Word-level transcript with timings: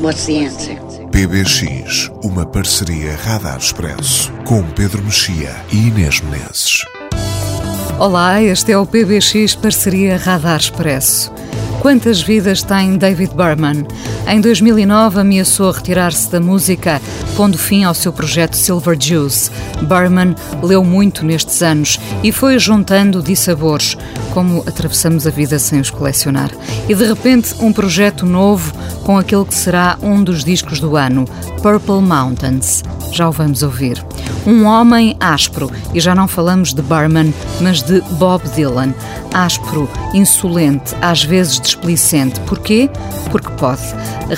what's 0.00 0.26
the 0.26 0.44
answer? 0.44 0.76
PBX, 1.10 2.10
uma 2.22 2.46
parceria 2.46 3.16
Radar 3.16 3.58
Expresso, 3.58 4.32
com 4.44 4.62
Pedro 4.70 5.02
Mexia 5.02 5.54
e 5.72 5.88
Inês 5.88 6.20
Menezes. 6.20 6.84
Olá, 7.98 8.40
este 8.40 8.72
é 8.72 8.78
o 8.78 8.86
PBX 8.86 9.56
Parceria 9.56 10.16
Radar 10.16 10.60
Expresso. 10.60 11.32
Quantas 11.80 12.20
vidas 12.20 12.60
tem 12.60 12.96
David 12.96 13.34
Berman? 13.34 13.86
Em 14.26 14.40
2009 14.40 15.20
ameaçou 15.20 15.70
retirar-se 15.70 16.30
da 16.30 16.40
música, 16.40 17.00
pondo 17.36 17.56
fim 17.56 17.84
ao 17.84 17.94
seu 17.94 18.12
projeto 18.12 18.56
Silver 18.56 18.96
Juice. 19.00 19.50
Berman 19.82 20.34
leu 20.60 20.84
muito 20.84 21.24
nestes 21.24 21.62
anos 21.62 22.00
e 22.22 22.32
foi 22.32 22.58
juntando 22.58 23.22
dissabores, 23.22 23.96
como 24.34 24.64
atravessamos 24.66 25.24
a 25.26 25.30
vida 25.30 25.58
sem 25.58 25.80
os 25.80 25.88
colecionar. 25.88 26.50
E 26.88 26.94
de 26.94 27.06
repente, 27.06 27.54
um 27.60 27.72
projeto 27.72 28.26
novo 28.26 28.72
com 29.04 29.16
aquele 29.16 29.44
que 29.44 29.54
será 29.54 29.96
um 30.02 30.22
dos 30.22 30.44
discos 30.44 30.80
do 30.80 30.96
ano, 30.96 31.24
Purple 31.62 32.02
Mountains. 32.02 32.82
Já 33.12 33.28
o 33.28 33.32
vamos 33.32 33.62
ouvir. 33.62 34.04
Um 34.46 34.64
homem 34.64 35.16
áspero, 35.20 35.70
e 35.94 36.00
já 36.00 36.14
não 36.14 36.28
falamos 36.28 36.72
de 36.72 36.82
Berman, 36.82 37.32
mas 37.60 37.82
de 37.82 38.00
Bob 38.12 38.42
Dylan. 38.54 38.94
Áspero, 39.32 39.88
insolente, 40.14 40.94
às 41.00 41.22
vezes 41.22 41.58
displicente. 41.68 42.40
Porquê? 42.40 42.88
Porque 43.30 43.50
pode. 43.52 43.82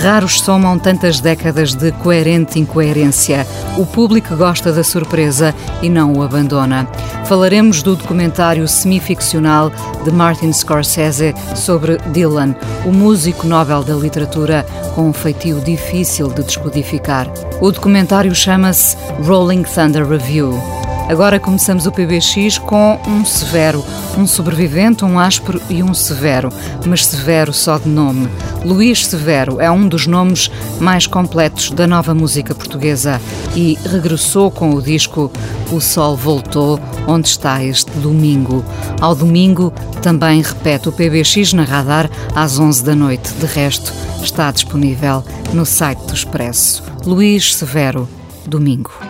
Raros 0.02 0.40
somam 0.40 0.78
tantas 0.78 1.20
décadas 1.20 1.74
de 1.74 1.92
coerente 1.92 2.58
incoerência. 2.58 3.46
O 3.76 3.86
público 3.86 4.36
gosta 4.36 4.72
da 4.72 4.82
surpresa 4.82 5.54
e 5.82 5.88
não 5.88 6.12
o 6.14 6.22
abandona. 6.22 6.88
Falaremos 7.26 7.82
do 7.82 7.94
documentário 7.94 8.66
semificcional 8.66 9.70
de 10.04 10.10
Martin 10.10 10.52
Scorsese 10.52 11.34
sobre 11.54 11.96
Dylan, 12.12 12.56
o 12.84 12.92
músico 12.92 13.46
Nobel 13.46 13.84
da 13.84 13.94
Literatura 13.94 14.66
com 14.94 15.08
um 15.08 15.12
feitio 15.12 15.60
difícil 15.60 16.28
de 16.28 16.42
descodificar. 16.42 17.28
O 17.60 17.70
documentário 17.70 18.34
chama-se 18.34 18.96
Rolling 19.24 19.62
Thunder 19.62 20.06
Review. 20.06 20.60
Agora 21.10 21.40
começamos 21.40 21.86
o 21.86 21.90
PBX 21.90 22.56
com 22.58 22.96
um 23.04 23.24
severo, 23.24 23.84
um 24.16 24.28
sobrevivente, 24.28 25.04
um 25.04 25.18
áspero 25.18 25.60
e 25.68 25.82
um 25.82 25.92
severo, 25.92 26.50
mas 26.86 27.04
severo 27.04 27.52
só 27.52 27.78
de 27.78 27.88
nome. 27.88 28.28
Luís 28.64 29.04
Severo 29.04 29.60
é 29.60 29.68
um 29.68 29.88
dos 29.88 30.06
nomes 30.06 30.48
mais 30.78 31.08
completos 31.08 31.72
da 31.72 31.84
nova 31.84 32.14
música 32.14 32.54
portuguesa 32.54 33.20
e 33.56 33.76
regressou 33.84 34.52
com 34.52 34.70
o 34.70 34.80
disco 34.80 35.32
O 35.72 35.80
Sol 35.80 36.16
Voltou, 36.16 36.78
onde 37.08 37.26
está 37.26 37.60
este 37.64 37.90
domingo. 37.98 38.64
Ao 39.00 39.12
domingo 39.12 39.72
também 40.00 40.40
repete 40.40 40.88
o 40.88 40.92
PBX 40.92 41.52
na 41.54 41.64
radar 41.64 42.08
às 42.36 42.56
11 42.60 42.84
da 42.84 42.94
noite. 42.94 43.32
De 43.32 43.46
resto, 43.46 43.92
está 44.22 44.52
disponível 44.52 45.24
no 45.52 45.66
site 45.66 46.06
do 46.06 46.14
Expresso. 46.14 46.84
Luís 47.04 47.56
Severo, 47.56 48.08
domingo. 48.46 49.09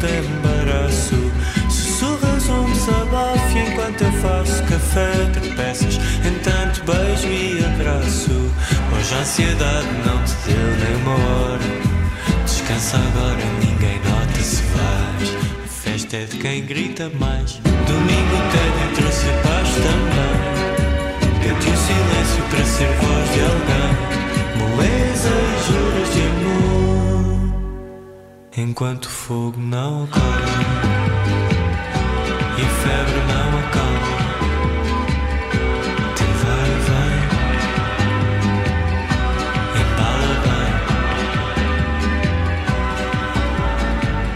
Tem 0.00 0.18
embaraço. 0.18 1.16
Sussurras 1.70 2.48
um 2.48 2.70
desabafo 2.72 3.58
enquanto 3.58 4.02
eu 4.02 4.12
faço 4.12 4.62
café. 4.64 5.10
Tropeças 5.32 5.98
em 6.24 6.34
tanto 6.40 6.84
beijo 6.84 7.28
e 7.28 7.64
abraço. 7.64 8.30
Hoje 8.92 9.14
a 9.14 9.18
ansiedade 9.18 9.88
não 10.04 10.22
te 10.24 10.34
deu 10.46 10.76
nem 10.78 10.96
uma 11.02 11.14
hora. 11.14 11.88
Descansa 12.44 12.98
agora, 12.98 13.44
ninguém 13.60 13.98
nota 14.04 14.40
se 14.40 14.62
vais. 14.62 15.34
A 15.64 15.68
festa 15.68 16.16
é 16.16 16.24
de 16.24 16.36
quem 16.36 16.64
grita 16.64 17.10
mais. 17.18 17.60
Domingo 17.86 18.36
tédio 18.52 18.96
trouxe 18.96 19.26
paz 19.42 19.68
também. 19.86 20.58
Deu-te 21.42 21.68
o 21.68 21.76
silêncio 21.76 22.42
para 22.50 22.64
ser 22.64 22.88
voz 22.96 23.32
de 23.32 23.40
alguém 23.40 24.18
moleza 24.58 25.28
e 25.28 25.72
juras 25.72 26.14
de 26.14 26.20
amor 26.20 26.67
Enquanto 28.60 29.04
o 29.04 29.08
fogo 29.08 29.56
não 29.56 30.02
acorda 30.02 30.26
E 32.58 32.60
a 32.60 32.68
febre 32.68 33.20
não 33.28 33.58
acalma 33.60 34.18
Teu 36.16 36.32
vai 36.42 36.70
vem 36.88 37.20
Embala 39.80 40.34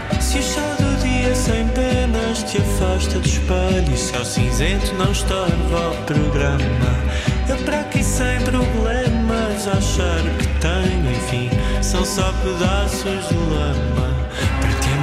bem 0.07 0.21
Se 0.21 0.37
o 0.37 0.41
chá 0.41 0.67
do 0.79 0.91
dia 1.01 1.35
sem 1.35 1.67
penas 1.67 2.43
te 2.43 2.59
afasta 2.59 3.19
do 3.19 3.27
espelho 3.27 3.97
se 3.97 4.15
ao 4.15 4.23
cinzento 4.23 4.93
não 4.95 5.11
estorva 5.11 5.89
o 5.89 5.97
programa 6.05 6.95
Eu 7.49 7.57
para 7.65 7.81
aqui 7.81 8.01
sem 8.01 8.39
problemas 8.39 9.67
achar 9.67 10.21
que 10.37 10.47
tenho, 10.59 11.11
enfim, 11.11 11.49
são 11.81 12.05
só 12.05 12.31
pedaços 12.41 13.27
de 13.27 13.35
lama. 13.35 14.12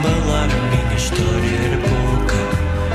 Embalar, 0.01 0.49
a 0.49 0.61
minha 0.71 0.97
história 0.97 1.57
era 1.67 1.77
pouca. 1.77 2.37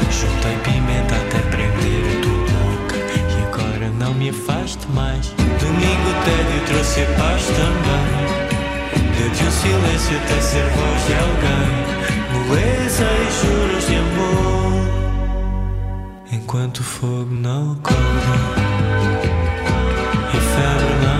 Juntei 0.10 0.58
pimenta 0.64 1.16
até 1.16 1.38
prender 1.52 2.04
a 2.10 2.22
tua 2.24 2.42
boca. 2.50 2.98
E 3.30 3.44
agora 3.44 3.88
não 4.00 4.14
me 4.16 4.30
afaste 4.30 4.88
mais. 4.88 5.28
Domingo 5.38 6.12
tédio 6.26 6.62
trouxe 6.66 7.02
a 7.02 7.06
paz 7.06 7.44
também. 7.46 8.26
Deu-te 9.20 9.44
um 9.44 9.52
silêncio 9.52 10.18
até 10.18 10.42
ser 10.42 10.66
voz 10.72 11.06
de 11.06 11.14
alguém. 11.14 11.86
Beleza 12.50 13.06
e 13.06 13.30
juros 13.46 13.86
de 13.88 13.96
amor. 13.98 14.74
Enquanto 16.32 16.80
o 16.80 16.84
fogo 16.84 17.30
não 17.30 17.74
acorda. 17.74 18.56
E 20.34 20.38
febre 20.38 20.96
não 21.06 21.15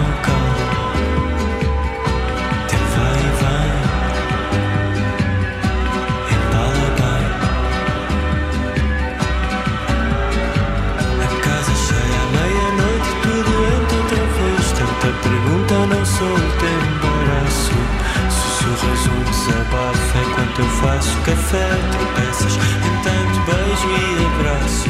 desabafo 19.46 20.18
Enquanto 20.18 20.60
eu 20.60 20.66
faço 20.66 21.18
café 21.22 21.70
Tropeças 21.92 22.56
em 22.56 22.96
tanto 23.04 23.36
beijo 23.46 23.88
e 23.90 24.26
abraço. 24.40 24.90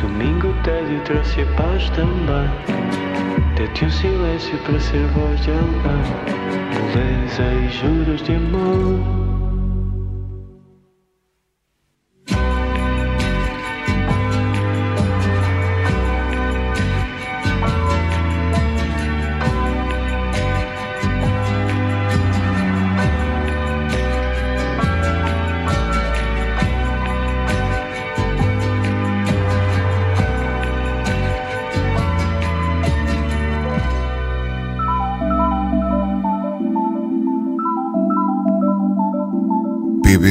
Domingo 0.00 0.52
tédio 0.64 1.00
trouxe 1.04 1.42
a 1.42 1.46
paz 1.54 1.90
também. 1.90 2.50
Dê-te 3.56 3.84
um 3.84 3.90
silêncio 3.90 4.58
para 4.58 4.80
ser 4.80 5.06
voz 5.08 5.40
de 5.42 5.50
alguém. 5.50 6.02
Beleza 6.92 7.42
e 7.42 7.68
juros 7.70 8.22
de 8.22 8.34
amor 8.34 9.23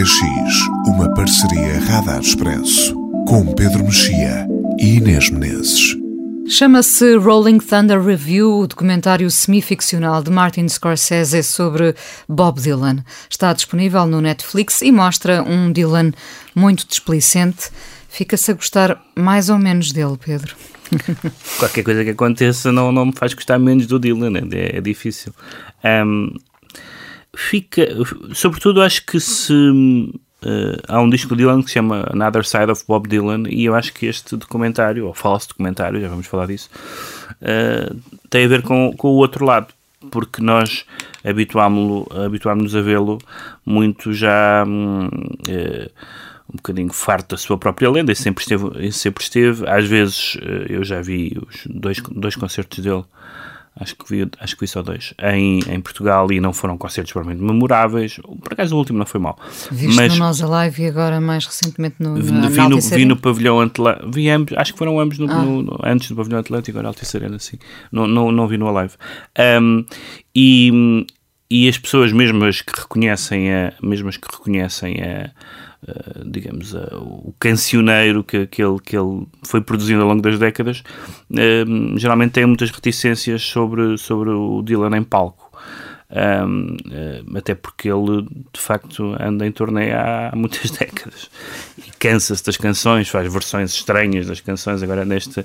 PBX, 0.03 0.67
uma 0.85 1.13
parceria 1.13 1.79
Radar 1.79 2.19
Expresso, 2.19 2.93
com 3.25 3.53
Pedro 3.53 3.85
Mexia 3.85 4.45
e 4.77 4.97
Inês 4.97 5.29
Menezes. 5.29 5.95
Chama-se 6.45 7.15
Rolling 7.15 7.59
Thunder 7.59 8.01
Review, 8.01 8.59
o 8.59 8.67
documentário 8.67 9.31
semi-ficcional 9.31 10.21
de 10.21 10.29
Martin 10.29 10.67
Scorsese 10.67 11.41
sobre 11.41 11.95
Bob 12.27 12.59
Dylan. 12.59 12.97
Está 13.29 13.53
disponível 13.53 14.05
no 14.05 14.19
Netflix 14.19 14.81
e 14.81 14.91
mostra 14.91 15.41
um 15.41 15.71
Dylan 15.71 16.11
muito 16.53 16.85
displicente. 16.85 17.69
Fica-se 18.09 18.51
a 18.51 18.55
gostar 18.55 19.01
mais 19.15 19.49
ou 19.49 19.57
menos 19.57 19.93
dele, 19.93 20.17
Pedro. 20.17 20.53
Qualquer 21.59 21.83
coisa 21.83 22.03
que 22.03 22.09
aconteça 22.09 22.73
não, 22.73 22.91
não 22.91 23.05
me 23.05 23.13
faz 23.15 23.33
gostar 23.33 23.57
menos 23.57 23.87
do 23.87 23.97
Dylan, 23.97 24.33
é, 24.51 24.79
é 24.79 24.81
difícil. 24.81 25.33
Um, 25.81 26.33
fica, 27.35 27.87
sobretudo, 28.33 28.81
acho 28.81 29.05
que 29.05 29.19
se 29.19 29.53
Uh, 30.45 30.75
há 30.89 30.99
um 30.99 31.09
disco 31.09 31.37
de 31.37 31.43
Dylan 31.43 31.61
que 31.61 31.69
se 31.69 31.75
chama 31.75 32.05
Another 32.11 32.45
Side 32.45 32.69
of 32.69 32.83
Bob 32.85 33.07
Dylan 33.07 33.43
e 33.47 33.63
eu 33.63 33.73
acho 33.73 33.93
que 33.93 34.07
este 34.07 34.35
documentário, 34.35 35.07
ou 35.07 35.13
falso 35.13 35.47
documentário, 35.47 36.01
já 36.01 36.09
vamos 36.09 36.27
falar 36.27 36.47
disso, 36.47 36.69
uh, 37.41 37.95
tem 38.29 38.43
a 38.43 38.47
ver 38.49 38.61
com, 38.61 38.93
com 38.97 39.07
o 39.07 39.15
outro 39.15 39.45
lado, 39.45 39.73
porque 40.11 40.41
nós 40.41 40.85
habituámos-nos 41.23 42.75
a 42.75 42.81
vê-lo 42.81 43.19
muito 43.65 44.11
já 44.11 44.65
uh, 44.65 45.89
um 46.53 46.57
bocadinho 46.57 46.91
farto 46.91 47.29
da 47.29 47.37
sua 47.37 47.57
própria 47.57 47.89
lenda, 47.89 48.11
e 48.11 48.15
sempre 48.15 48.41
esteve, 48.43 48.91
sempre 48.91 49.23
esteve. 49.23 49.65
às 49.65 49.85
vezes 49.87 50.37
eu 50.67 50.83
já 50.83 51.01
vi 51.01 51.37
os 51.47 51.65
dois, 51.67 52.01
dois 52.11 52.35
concertos 52.35 52.79
dele 52.79 53.05
acho 53.75 53.95
que 53.95 54.09
vi, 54.09 54.29
acho 54.39 54.55
que 54.55 54.61
vi 54.61 54.67
só 54.67 54.81
dois, 54.81 55.13
em, 55.21 55.59
em 55.67 55.81
Portugal 55.81 56.31
e 56.31 56.39
não 56.39 56.53
foram 56.53 56.77
concertos 56.77 57.11
provavelmente 57.11 57.45
memoráveis. 57.45 58.19
Por 58.41 58.53
acaso 58.53 58.75
o 58.75 58.77
último 58.77 58.99
não 58.99 59.05
foi 59.05 59.19
mal. 59.19 59.37
Viste 59.71 59.95
mas, 59.95 60.13
no 60.13 60.19
Nós 60.19 60.41
Alive 60.41 60.83
e 60.83 60.87
agora 60.87 61.19
mais 61.19 61.45
recentemente 61.45 61.95
no, 61.99 62.15
na, 62.15 62.49
vi, 62.49 62.61
no, 62.69 62.79
vi 62.79 63.05
no 63.05 63.17
pavilhão 63.17 63.59
Atlântico, 63.59 64.11
vi 64.11 64.29
ambos, 64.29 64.53
acho 64.57 64.73
que 64.73 64.79
foram 64.79 64.99
ambos 64.99 65.17
no, 65.17 65.31
ah. 65.31 65.41
no, 65.41 65.63
no, 65.63 65.79
antes 65.83 66.09
do 66.09 66.15
pavilhão 66.15 66.39
Atlântico, 66.39 66.77
agora 66.77 66.89
Altice 66.89 67.17
Arena, 67.17 67.39
sim. 67.39 67.57
Não, 67.91 68.07
não, 68.07 68.31
não 68.31 68.47
vi 68.47 68.57
no 68.57 68.67
Alive. 68.67 68.93
Um, 69.61 69.85
e, 70.35 71.05
e 71.49 71.67
as 71.67 71.77
pessoas 71.77 72.11
mesmo 72.11 72.43
as 72.45 72.61
que 72.61 72.79
reconhecem 72.79 73.51
a, 73.51 73.73
mesmo 73.81 74.09
as 74.09 74.17
que 74.17 74.27
reconhecem 74.31 75.01
a 75.01 75.31
Uh, 75.83 76.29
digamos, 76.29 76.73
uh, 76.73 76.95
o 76.95 77.35
cancioneiro 77.37 78.23
que, 78.23 78.47
que, 78.47 78.63
ele, 78.63 78.79
que 78.79 78.97
ele 78.97 79.27
foi 79.43 79.59
produzindo 79.59 80.01
ao 80.01 80.07
longo 80.07 80.21
das 80.21 80.39
décadas, 80.39 80.81
uh, 81.29 81.99
geralmente 81.99 82.31
tem 82.31 82.45
muitas 82.45 82.71
reticências 82.71 83.41
sobre, 83.41 83.97
sobre 83.97 84.29
o 84.29 84.61
Dylan 84.61 84.97
em 84.97 85.03
palco. 85.03 85.51
Até 87.35 87.55
porque 87.55 87.89
ele 87.89 88.21
de 88.53 88.61
facto 88.61 89.15
anda 89.19 89.47
em 89.47 89.51
turnê 89.51 89.91
há 89.93 90.31
muitas 90.35 90.69
décadas 90.77 91.27
e 91.75 91.89
cansa-se 91.97 92.45
das 92.45 92.55
canções, 92.55 93.09
faz 93.09 93.33
versões 93.33 93.73
estranhas 93.73 94.27
das 94.27 94.39
canções. 94.39 94.83
Agora, 94.83 95.03
neste, 95.03 95.43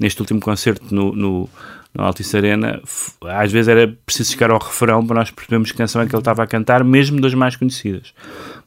neste 0.00 0.20
último 0.20 0.40
concerto 0.40 0.92
no 0.92 1.48
no 1.92 2.04
Altice 2.04 2.36
Arena, 2.36 2.80
às 3.24 3.50
vezes 3.50 3.68
era 3.68 3.88
preciso 4.06 4.32
chegar 4.32 4.50
ao 4.50 4.58
refrão 4.58 5.04
para 5.04 5.16
nós 5.16 5.30
percebermos 5.30 5.72
que 5.72 5.78
canção 5.78 6.00
é 6.00 6.06
que 6.06 6.14
ele 6.14 6.20
estava 6.20 6.42
a 6.42 6.46
cantar, 6.46 6.84
mesmo 6.84 7.20
das 7.20 7.34
mais 7.34 7.56
conhecidas. 7.56 8.14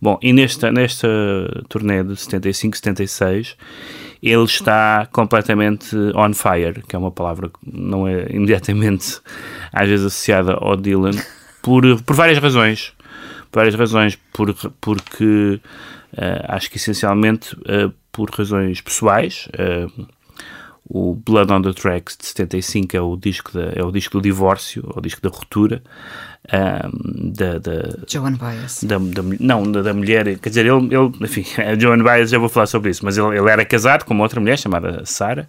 Bom, 0.01 0.19
e 0.21 0.33
nesta, 0.33 0.71
nesta 0.71 1.07
turnê 1.69 2.03
de 2.03 2.15
75, 2.17 2.77
76, 2.77 3.55
ele 4.21 4.43
está 4.43 5.07
completamente 5.11 5.95
on 6.15 6.33
fire, 6.33 6.83
que 6.87 6.95
é 6.95 6.99
uma 6.99 7.11
palavra 7.11 7.49
que 7.49 7.59
não 7.65 8.07
é 8.07 8.27
imediatamente, 8.29 9.19
às 9.71 9.87
vezes, 9.87 10.05
associada 10.05 10.53
ao 10.53 10.75
Dylan, 10.75 11.11
por, 11.61 12.01
por 12.03 12.15
várias 12.15 12.37
razões. 12.39 12.93
Por 13.49 13.59
várias 13.59 13.75
razões, 13.75 14.17
por, 14.33 14.53
porque 14.81 15.61
uh, 16.13 16.45
acho 16.49 16.69
que 16.69 16.77
essencialmente 16.77 17.55
uh, 17.55 17.93
por 18.11 18.29
razões 18.29 18.81
pessoais. 18.81 19.47
Uh, 19.53 20.07
o 20.85 21.15
Blood 21.15 21.51
on 21.51 21.61
the 21.61 21.73
Tracks 21.73 22.17
de 22.17 22.25
75 22.25 22.97
é 22.97 23.01
o 23.01 23.15
disco, 23.15 23.51
da, 23.53 23.71
é 23.75 23.83
o 23.83 23.91
disco 23.91 24.17
do 24.17 24.21
divórcio, 24.21 24.83
é 24.95 24.99
o 24.99 25.01
disco 25.01 25.21
da 25.21 25.29
ruptura. 25.29 25.83
Um, 26.51 27.31
da, 27.31 27.57
da, 27.57 27.99
Joan 28.05 28.33
Baez. 28.33 28.83
Da, 28.83 28.97
da, 28.97 29.23
não, 29.39 29.63
da, 29.71 29.81
da, 29.81 29.93
mulher, 29.93 30.37
quer 30.39 30.49
dizer, 30.49 30.65
ele, 30.65 30.93
ele 30.93 31.11
enfim, 31.21 31.45
a 31.61 31.79
Joan 31.79 32.03
Baez, 32.03 32.31
já 32.31 32.37
vou 32.37 32.49
falar 32.49 32.65
sobre 32.65 32.91
isso, 32.91 33.05
mas 33.05 33.17
ele, 33.17 33.37
ele 33.37 33.49
era 33.49 33.63
casado 33.63 34.03
com 34.03 34.13
uma 34.13 34.23
outra 34.23 34.41
mulher 34.41 34.59
chamada 34.59 35.05
Sarah 35.05 35.47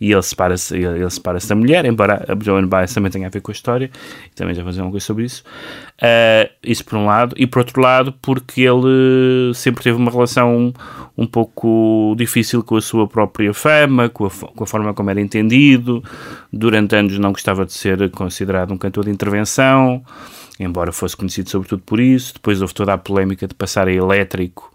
e 0.00 0.12
ele 0.12 0.22
separa-se 0.22 0.76
ele, 0.76 1.00
ele 1.00 1.10
separa 1.10 1.38
da 1.40 1.54
mulher, 1.56 1.84
embora 1.84 2.24
a 2.28 2.44
Joan 2.44 2.68
Baez 2.68 2.94
também 2.94 3.10
tenha 3.10 3.26
a 3.26 3.30
ver 3.30 3.40
com 3.40 3.50
a 3.50 3.54
história, 3.54 3.90
e 4.30 4.34
também 4.36 4.54
já 4.54 4.62
vou 4.62 4.70
dizer 4.70 4.82
uma 4.82 4.92
coisa 4.92 5.04
sobre 5.04 5.24
isso. 5.24 5.42
Uh, 6.00 6.48
isso 6.62 6.84
por 6.84 6.96
um 6.96 7.06
lado, 7.06 7.34
e 7.36 7.44
por 7.44 7.58
outro 7.58 7.80
lado, 7.80 8.14
porque 8.22 8.62
ele 8.62 9.52
sempre 9.54 9.82
teve 9.82 9.96
uma 9.96 10.10
relação 10.10 10.72
um 11.16 11.26
pouco 11.26 12.14
difícil 12.16 12.62
com 12.62 12.76
a 12.76 12.80
sua 12.80 13.08
própria 13.08 13.52
fama, 13.52 14.08
com 14.08 14.26
a, 14.26 14.30
com 14.30 14.62
a 14.62 14.66
forma 14.66 14.94
como 14.94 15.10
era 15.10 15.20
entendido. 15.20 16.02
Durante 16.52 16.94
anos 16.94 17.18
não 17.18 17.32
gostava 17.32 17.66
de 17.66 17.72
ser 17.72 18.08
considerado 18.10 18.72
um 18.72 18.78
cantor 18.78 19.04
de 19.04 19.10
intervenção, 19.10 20.04
embora 20.58 20.92
fosse 20.92 21.16
conhecido 21.16 21.50
sobretudo 21.50 21.82
por 21.84 22.00
isso. 22.00 22.34
Depois 22.34 22.60
houve 22.60 22.74
toda 22.74 22.92
a 22.92 22.98
polémica 22.98 23.46
de 23.46 23.54
passar 23.54 23.88
a 23.88 23.92
elétrico. 23.92 24.72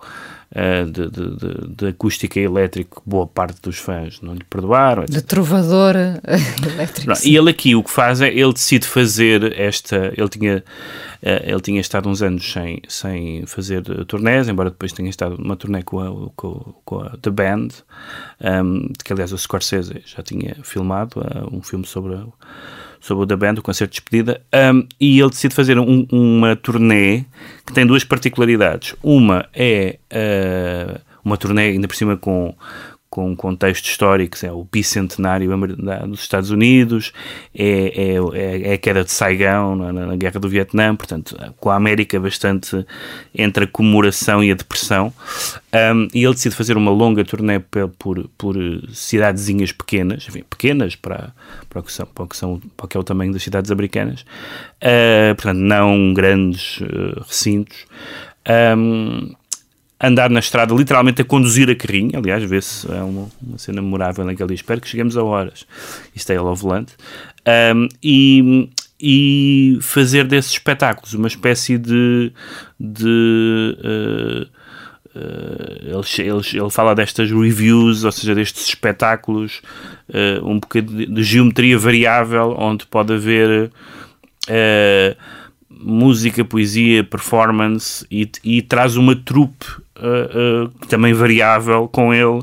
Uh, 0.55 0.85
de, 0.85 1.09
de, 1.09 1.35
de, 1.35 1.67
de, 1.77 1.87
acústica 1.87 2.39
elétrico, 2.39 3.01
boa 3.03 3.25
parte 3.25 3.59
dos 3.59 3.79
fãs 3.79 4.21
não 4.21 4.35
lhe 4.35 4.43
perdoaram. 4.47 5.03
De 5.05 5.19
trovador 5.19 5.95
elétrico. 6.75 7.11
e 7.25 7.35
ele 7.35 7.49
aqui 7.49 7.73
o 7.73 7.81
que 7.81 7.89
faz 7.89 8.21
é, 8.21 8.27
ele 8.27 8.53
decide 8.53 8.85
fazer 8.85 9.59
esta, 9.59 10.13
ele 10.15 10.29
tinha 10.29 10.63
eh, 11.25 11.51
ele 11.51 11.61
tinha 11.61 11.79
estado 11.79 12.09
uns 12.09 12.21
anos 12.21 12.51
sem, 12.51 12.81
sem 12.89 13.45
fazer 13.45 13.81
turnés, 14.05 14.49
embora 14.49 14.69
depois 14.69 14.91
tenha 14.91 15.09
estado 15.09 15.37
numa 15.37 15.55
turnê 15.55 15.81
com 15.81 15.99
a, 15.99 16.29
com, 16.35 16.73
com 16.83 16.99
a 16.99 17.11
The 17.21 17.29
Band, 17.29 17.69
um, 18.41 18.47
ehm, 18.47 18.93
que 19.03 19.13
aliás 19.13 19.31
o 19.31 19.37
Scorsese 19.37 20.03
já 20.05 20.21
tinha 20.21 20.57
filmado, 20.63 21.21
uh, 21.21 21.55
um 21.55 21.61
filme 21.61 21.85
sobre, 21.85 22.15
a, 22.15 22.25
sobre 23.03 23.25
o 23.25 23.27
The 23.27 23.35
Band, 23.35 23.55
o 23.57 23.61
concerto 23.61 23.91
de 23.91 23.99
despedida, 23.99 24.41
um, 24.73 24.87
e 24.97 25.19
ele 25.19 25.29
decide 25.29 25.53
fazer 25.53 25.77
um, 25.77 26.07
uma 26.09 26.55
turnê 26.55 27.25
que 27.65 27.73
tem 27.73 27.85
duas 27.85 28.05
particularidades. 28.05 28.95
Uma 29.03 29.45
é 29.53 29.99
uh, 30.09 31.01
uma 31.23 31.35
turnê 31.35 31.63
ainda 31.63 31.85
por 31.85 31.97
cima 31.97 32.15
com 32.15 32.55
com 33.13 33.29
um 33.29 33.35
contexto 33.35 33.85
histórico, 33.85 34.43
é 34.43 34.51
o 34.51 34.63
bicentenário 34.63 35.47
dos 36.07 36.21
Estados 36.21 36.49
Unidos, 36.49 37.13
é, 37.53 38.15
é, 38.15 38.71
é 38.71 38.73
a 38.73 38.77
queda 38.79 39.03
de 39.03 39.11
Saigão 39.11 39.75
na, 39.75 39.93
na, 39.93 40.15
Guerra 40.15 40.39
do 40.39 40.49
Vietnã, 40.49 40.95
portanto, 40.95 41.37
com 41.59 41.69
a 41.69 41.75
América 41.75 42.19
bastante 42.19 42.83
entre 43.35 43.65
a 43.65 43.67
comemoração 43.67 44.43
e 44.43 44.51
a 44.51 44.55
depressão. 44.55 45.13
Um, 45.93 46.07
e 46.11 46.23
ele 46.23 46.33
decide 46.33 46.55
fazer 46.55 46.75
uma 46.75 46.89
longa 46.89 47.23
turnê 47.23 47.59
por, 47.59 47.87
por, 47.99 48.29
por 48.35 48.55
cidadezinhas 48.91 49.71
pequenas, 49.71 50.25
enfim, 50.27 50.43
pequenas 50.49 50.95
para, 50.95 51.35
para, 51.69 51.81
o 51.81 51.83
que 51.83 51.93
são, 51.93 52.07
para, 52.07 52.23
o 52.23 52.27
que 52.27 52.35
são, 52.35 52.59
para 52.75 52.85
o 52.85 52.89
que 52.89 52.97
é 52.97 52.99
o 52.99 53.03
tamanho 53.03 53.31
das 53.31 53.43
cidades 53.43 53.69
americanas, 53.69 54.21
uh, 54.21 55.35
portanto, 55.35 55.59
não 55.59 56.15
grandes 56.15 56.81
uh, 56.81 57.23
recintos. 57.27 57.85
Um, 58.75 59.35
andar 60.03 60.29
na 60.29 60.41
estrada, 60.41 60.75
literalmente 60.75 61.21
a 61.21 61.25
conduzir 61.25 61.69
a 61.69 61.75
carrinho. 61.75 62.11
Aliás, 62.17 62.43
vê-se 62.43 62.91
é 62.91 63.01
uma, 63.01 63.29
uma, 63.41 63.57
cena 63.57 63.81
memorável 63.81 64.25
naquele 64.25 64.47
dia. 64.47 64.55
Espero 64.55 64.81
que 64.81 64.89
cheguemos 64.89 65.15
a 65.15 65.23
horas. 65.23 65.65
Isto 66.13 66.31
é 66.31 66.35
ele 66.35 66.43
ao 66.43 66.55
volante. 66.55 66.93
Um, 67.73 67.87
e, 68.03 68.69
e 68.99 69.77
fazer 69.81 70.25
desses 70.25 70.51
espetáculos 70.51 71.13
uma 71.13 71.27
espécie 71.27 71.77
de. 71.77 72.33
de 72.79 73.77
uh, 73.79 74.63
Uh, 75.15 76.01
ele, 76.17 76.27
ele, 76.27 76.59
ele, 76.59 76.69
fala 76.71 76.95
destas 76.95 77.29
reviews, 77.29 78.03
ou 78.03 78.11
seja, 78.11 78.33
destes 78.33 78.67
espetáculos, 78.67 79.61
uh, 80.09 80.43
um 80.43 80.59
bocadinho 80.59 81.05
de, 81.05 81.05
de, 81.05 81.23
geometria 81.23 81.77
variável, 81.77 82.55
onde 82.57 82.87
pode 82.87 83.13
haver 83.13 83.69
uh, 84.49 85.15
música, 85.69 86.43
poesia, 86.43 87.03
performance 87.03 88.03
e, 88.09 88.27
e 88.43 88.63
traz 88.63 88.95
uma 88.95 89.15
trupe 89.15 89.82
uh, 89.97 90.65
uh, 90.65 90.87
também 90.87 91.13
variável 91.13 91.87
com 91.87 92.13
ele, 92.13 92.41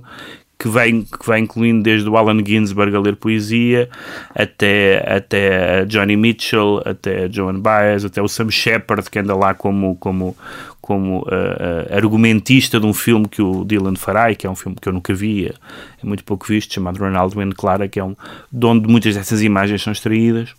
que 0.59 0.69
vai, 0.69 0.92
que 0.92 1.26
vai 1.26 1.40
incluindo 1.40 1.83
desde 1.83 2.07
o 2.09 2.16
Allen 2.19 2.45
Ginsberg 2.47 2.95
a 2.95 3.00
ler 3.00 3.16
poesia 3.16 3.88
até, 4.35 5.02
até 5.16 5.87
Johnny 5.87 6.16
Mitchell, 6.16 6.83
até 6.85 7.30
Joan 7.33 7.59
Baez, 7.59 8.04
até 8.04 8.21
o 8.21 8.28
Sam 8.28 8.50
Shepard, 8.50 9.09
que 9.11 9.19
anda 9.19 9.35
lá 9.35 9.54
como, 9.54 9.97
como, 9.97 10.37
como 10.83 11.21
uh, 11.21 11.97
argumentista 11.97 12.78
de 12.78 12.85
um 12.85 12.92
filme 12.92 13.26
que 13.26 13.40
o 13.40 13.64
Dylan 13.64 13.97
fará, 13.97 14.30
e 14.30 14.37
que 14.37 14.47
é 14.47 14.50
um 14.50 14.54
filme 14.54 14.76
que 14.78 14.87
eu 14.87 14.92
nunca 14.92 15.14
vi, 15.14 15.47
é 15.47 16.07
muito 16.07 16.23
pouco 16.25 16.47
visto, 16.47 16.75
chamado 16.75 16.99
Ronaldo 16.99 17.40
and 17.40 17.52
Clara, 17.57 17.88
que 17.88 17.99
é 17.99 18.04
um, 18.04 18.14
de 18.52 18.66
onde 18.66 18.87
muitas 18.87 19.14
dessas 19.14 19.40
imagens 19.40 19.83
são 19.83 19.95
extraídas. 19.95 20.54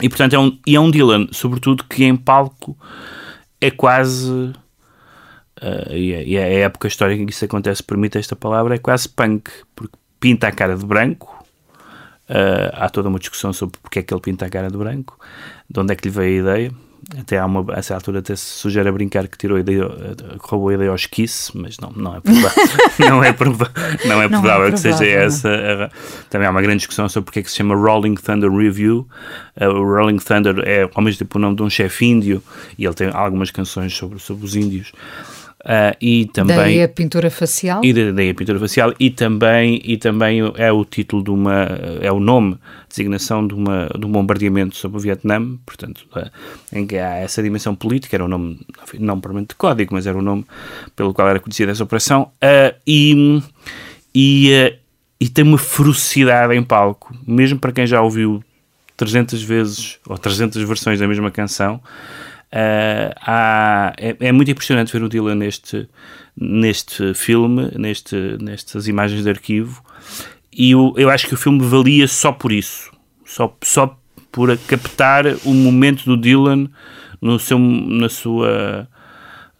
E 0.00 0.08
portanto 0.08 0.32
é 0.32 0.38
um, 0.38 0.58
e 0.66 0.74
é 0.74 0.80
um 0.80 0.90
Dylan, 0.90 1.28
sobretudo, 1.32 1.84
que 1.84 2.02
em 2.04 2.16
palco 2.16 2.74
é 3.60 3.70
quase 3.70 4.54
Uh, 5.62 5.94
e, 5.94 6.14
a, 6.14 6.22
e, 6.24 6.38
a, 6.38 6.48
época 6.64 6.88
histórica 6.88 7.22
em 7.22 7.26
que 7.26 7.32
isso 7.32 7.44
acontece 7.44 7.84
permite 7.84 8.18
esta 8.18 8.34
palavra 8.34 8.74
é 8.74 8.78
quase 8.78 9.08
punk, 9.08 9.48
porque 9.76 9.96
pinta 10.18 10.48
a 10.48 10.52
cara 10.52 10.76
de 10.76 10.84
branco. 10.84 11.40
Uh, 12.28 12.72
há 12.72 12.88
toda 12.88 13.08
uma 13.08 13.18
discussão 13.18 13.52
sobre 13.52 13.78
porque 13.80 14.00
é 14.00 14.02
que 14.02 14.12
ele 14.12 14.20
pinta 14.20 14.46
a 14.46 14.50
cara 14.50 14.68
de 14.68 14.76
branco, 14.76 15.16
de 15.70 15.78
onde 15.78 15.92
é 15.92 15.96
que 15.96 16.08
lhe 16.08 16.12
veio 16.12 16.48
a 16.48 16.54
ideia. 16.54 16.72
até 17.16 17.38
há 17.38 17.46
uma, 17.46 17.64
a 17.74 17.78
essa 17.78 17.94
altura 17.94 18.18
até 18.18 18.34
se 18.34 18.44
sugere 18.44 18.88
a 18.88 18.92
brincar 18.92 19.28
que 19.28 19.38
tirou 19.38 19.56
a 19.56 19.60
ideia, 19.60 19.88
que 20.16 20.48
roubou 20.48 20.70
a 20.70 20.74
ideia 20.74 20.90
aos 20.90 21.06
Kiss, 21.06 21.56
mas 21.56 21.78
não, 21.78 21.92
não 21.92 22.16
é 22.16 22.20
provável, 22.20 22.64
não 22.98 23.22
é 23.22 23.32
provável, 23.32 23.74
não 24.04 24.14
é 24.14 24.16
Não 24.16 24.22
é 24.22 24.28
provável 24.28 24.72
que 24.72 24.80
seja 24.80 24.98
não. 24.98 25.06
essa. 25.06 25.92
Também 26.28 26.48
há 26.48 26.50
uma 26.50 26.62
grande 26.62 26.78
discussão 26.78 27.08
sobre 27.08 27.26
porque 27.26 27.38
é 27.38 27.42
que 27.42 27.50
se 27.50 27.56
chama 27.56 27.76
Rolling 27.76 28.16
Thunder 28.16 28.50
Review. 28.50 29.06
Uh, 29.60 29.66
o 29.66 29.84
Rolling 29.84 30.18
Thunder 30.18 30.58
é 30.66 30.90
ao 30.92 31.02
mesmo 31.02 31.20
tempo 31.20 31.38
o 31.38 31.40
nome 31.40 31.54
de 31.54 31.62
um 31.62 31.70
chefe 31.70 32.06
índio 32.06 32.42
e 32.76 32.84
ele 32.84 32.94
tem 32.94 33.10
algumas 33.12 33.52
canções 33.52 33.94
sobre, 33.94 34.18
sobre 34.18 34.44
os 34.44 34.56
índios. 34.56 34.92
Uh, 35.64 35.94
e 36.00 36.26
também 36.26 36.56
Daí 36.56 36.82
a 36.82 36.88
pintura 36.88 37.30
facial. 37.30 37.84
e 37.84 37.92
da- 37.92 38.10
daí 38.10 38.30
a 38.30 38.34
pintura 38.34 38.58
facial. 38.58 38.92
E 38.98 39.10
também 39.10 39.80
e 39.84 39.96
também 39.96 40.40
é 40.56 40.72
o 40.72 40.84
título 40.84 41.22
de 41.22 41.30
uma 41.30 41.68
é 42.00 42.10
o 42.10 42.18
nome 42.18 42.58
designação 42.88 43.46
de 43.46 43.54
uma 43.54 43.88
de 43.96 44.04
um 44.04 44.10
bombardeamento 44.10 44.74
sobre 44.74 44.98
o 44.98 45.00
Vietnã. 45.00 45.56
Portanto 45.64 46.04
eh, 46.16 46.30
em 46.72 46.84
que 46.84 46.98
há 46.98 47.18
essa 47.18 47.40
dimensão 47.40 47.76
política 47.76 48.16
era 48.16 48.24
o 48.24 48.28
nome 48.28 48.58
não 48.98 49.20
propriamente 49.20 49.50
de 49.50 49.54
código 49.54 49.94
mas 49.94 50.04
era 50.04 50.18
o 50.18 50.22
nome 50.22 50.44
pelo 50.96 51.14
qual 51.14 51.28
era 51.28 51.38
conhecida 51.38 51.70
essa 51.70 51.84
operação. 51.84 52.32
Ah, 52.40 52.74
e 52.84 53.40
e, 54.12 54.50
eh, 54.52 54.78
e 55.20 55.28
tem 55.28 55.44
uma 55.44 55.58
ferocidade 55.58 56.54
em 56.56 56.62
palco. 56.64 57.14
Mesmo 57.24 57.60
para 57.60 57.70
quem 57.70 57.86
já 57.86 58.02
ouviu 58.02 58.42
300 58.96 59.40
vezes 59.40 59.98
ou 60.08 60.18
300 60.18 60.60
versões 60.64 60.98
da 60.98 61.06
mesma 61.06 61.30
canção 61.30 61.80
Uh, 62.52 63.14
há- 63.24 63.94
é, 63.96 64.14
é 64.20 64.32
muito 64.32 64.50
impressionante 64.50 64.92
ver 64.92 65.02
o 65.02 65.08
Dylan 65.08 65.36
neste, 65.36 65.88
neste 66.36 67.14
filme, 67.14 67.70
neste, 67.78 68.14
nestas 68.42 68.86
imagens 68.88 69.22
de 69.22 69.30
arquivo, 69.30 69.82
e 70.52 70.72
eu, 70.72 70.92
eu 70.98 71.08
acho 71.08 71.26
que 71.26 71.32
o 71.32 71.36
filme 71.38 71.60
valia 71.64 72.06
só 72.06 72.30
por 72.30 72.52
isso, 72.52 72.90
só, 73.24 73.56
só 73.62 73.98
por 74.30 74.54
captar 74.66 75.24
o 75.44 75.54
momento 75.54 76.04
do 76.04 76.16
Dylan 76.16 76.68
no 77.22 77.38
seu, 77.38 77.58
na 77.58 78.08
sua 78.10 78.86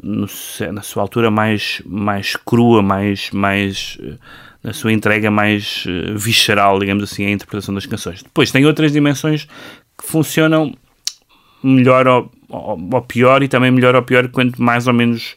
no 0.02 0.26
na 0.72 0.82
sua 0.82 1.02
altura 1.02 1.30
mais, 1.30 1.80
mais 1.86 2.34
crua, 2.36 2.82
mais, 2.82 3.30
mais 3.30 3.96
eh, 4.02 4.14
na 4.62 4.72
sua 4.72 4.92
entrega 4.92 5.30
mais 5.30 5.84
eh, 5.86 6.12
visceral, 6.14 6.78
digamos 6.80 7.04
assim, 7.04 7.24
à 7.24 7.30
interpretação 7.30 7.72
das 7.74 7.86
canções. 7.86 8.22
Depois 8.22 8.50
tem 8.50 8.66
outras 8.66 8.92
dimensões 8.92 9.44
que 9.96 10.04
funcionam 10.04 10.74
melhor 11.62 12.08
ou, 12.08 12.30
ou, 12.52 12.88
ou 12.92 13.02
pior 13.02 13.42
e 13.42 13.48
também 13.48 13.70
melhor 13.70 13.94
ou 13.96 14.02
pior 14.02 14.28
quanto 14.28 14.62
mais 14.62 14.86
ou 14.86 14.92
menos 14.92 15.34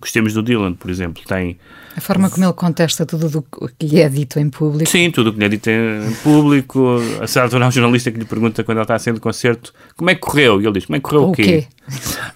gostemos 0.00 0.34
do 0.34 0.42
Dylan, 0.42 0.74
por 0.74 0.90
exemplo. 0.90 1.22
Tem 1.26 1.56
A 1.96 2.00
forma 2.02 2.28
como 2.28 2.44
ele 2.44 2.52
contesta 2.52 3.06
tudo 3.06 3.30
do 3.30 3.42
que 3.78 3.86
lhe 3.86 4.00
é 4.00 4.08
dito 4.10 4.38
em 4.38 4.50
público. 4.50 4.90
Sim, 4.90 5.10
tudo 5.10 5.30
o 5.30 5.32
que 5.32 5.38
lhe 5.38 5.44
é 5.46 5.48
dito 5.48 5.70
em 5.70 6.12
público. 6.22 6.98
A 7.20 7.40
altura 7.42 7.64
há 7.64 7.68
um 7.68 7.70
jornalista 7.70 8.10
que 8.12 8.18
lhe 8.18 8.26
pergunta 8.26 8.62
quando 8.62 8.76
ele 8.78 8.84
está 8.84 8.98
sendo 8.98 9.18
concerto 9.20 9.72
como 9.96 10.10
é 10.10 10.14
que 10.14 10.20
correu? 10.20 10.60
E 10.60 10.64
ele 10.66 10.74
diz, 10.74 10.84
como 10.84 10.96
é 10.96 10.98
que 10.98 11.02
correu 11.04 11.22
o, 11.22 11.30
O 11.30 11.32
quê? 11.32 11.64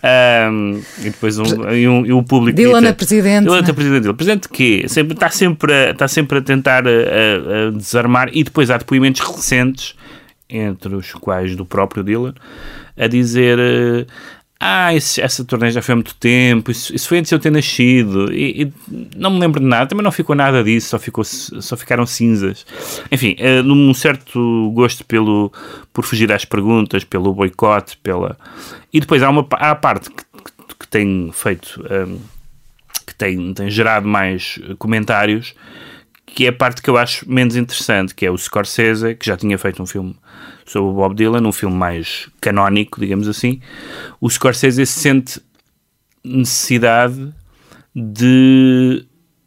Ahm, 0.03 0.81
e 1.01 1.11
depois 1.11 1.39
um, 1.39 1.45
e 1.73 1.87
um- 1.89 2.07
e 2.07 2.13
o 2.13 2.23
público 2.23 2.57
Dylan 2.57 2.89
a 2.89 2.95
presidente, 2.95 3.45
Dylan 3.45 3.59
a 3.59 3.75
presidente 3.75 4.03
dele. 4.03 4.15
Presidente 4.15 4.43
de 4.45 4.49
quê? 4.49 4.85
Sempre, 4.89 5.15
está, 5.15 5.29
sempre 5.29 5.73
a, 5.73 5.91
está 5.91 6.09
sempre 6.09 6.39
a 6.39 6.43
tentar 6.43 6.85
a, 6.87 6.91
a- 6.91 7.69
a 7.69 7.71
desarmar 7.73 8.31
e 8.33 8.43
depois 8.45 8.71
há 8.71 8.79
depoimentos 8.79 9.21
recentes, 9.21 9.95
entre 10.51 10.95
os 10.95 11.13
quais 11.13 11.55
do 11.57 11.65
próprio 11.65 12.03
Dylan, 12.03 12.35
a 12.97 13.07
dizer... 13.07 13.59
eh, 13.59 14.07
ah, 14.63 14.95
essa 14.95 15.43
turnê 15.43 15.71
já 15.71 15.81
foi 15.81 15.95
há 15.95 15.97
muito 15.97 16.15
tempo, 16.17 16.71
isso, 16.71 16.95
isso 16.95 17.09
foi 17.09 17.17
antes 17.19 17.31
de 17.31 17.35
eu 17.35 17.39
ter 17.39 17.51
nascido, 17.51 18.31
e, 18.31 18.65
e 18.65 18.73
não 19.17 19.31
me 19.31 19.41
lembro 19.41 19.59
de 19.59 19.65
nada, 19.65 19.87
também 19.87 20.05
não 20.05 20.13
ficou 20.13 20.37
nada 20.37 20.63
disso, 20.63 20.91
só, 20.91 20.99
ficou, 20.99 21.25
só 21.25 21.79
ficaram 21.79 22.05
cinzas. 22.05 22.67
Enfim, 23.11 23.35
eh, 23.39 23.63
num 23.63 23.95
certo 23.95 24.71
gosto 24.75 25.03
pelo, 25.07 25.51
por 25.95 26.05
fugir 26.05 26.31
às 26.31 26.45
perguntas, 26.45 27.05
pelo 27.05 27.33
boicote, 27.33 27.97
pela... 28.03 28.37
E 28.93 29.01
depois 29.01 29.23
há, 29.23 29.31
uma, 29.31 29.47
há 29.53 29.71
a 29.71 29.75
parte 29.75 30.11
que, 30.11 30.17
que, 30.17 30.77
que 30.81 30.89
tem 30.89 31.31
feito, 31.33 31.83
ehm, 31.89 32.19
que 33.07 33.15
tem, 33.15 33.55
tem 33.55 33.71
gerado 33.71 34.07
mais 34.07 34.61
eh, 34.63 34.75
comentários, 34.79 35.55
que 36.35 36.47
é 36.47 36.49
a 36.49 36.53
parte 36.53 36.83
que 36.83 36.89
eu 36.89 36.97
acho 36.97 37.31
menos 37.31 37.57
interessante, 37.57 38.15
que 38.15 38.25
é 38.25 38.31
o 38.31 38.39
Scorsese, 38.39 39.15
que 39.15 39.27
já 39.27 39.37
tinha 39.37 39.59
feito 39.59 39.83
um 39.83 39.87
filme 39.87 40.15
sobre 40.65 40.91
o 40.91 40.95
Bob 40.95 41.15
Dylan, 41.15 41.47
um 41.47 41.53
filme 41.53 41.77
mais 41.77 42.29
canónico, 42.41 43.01
digamos 43.01 43.29
assim. 43.29 43.61
O 44.21 44.31
Scorsese 44.31 44.87
sente 44.87 45.41
necessidade 46.25 47.33
de 47.95 49.05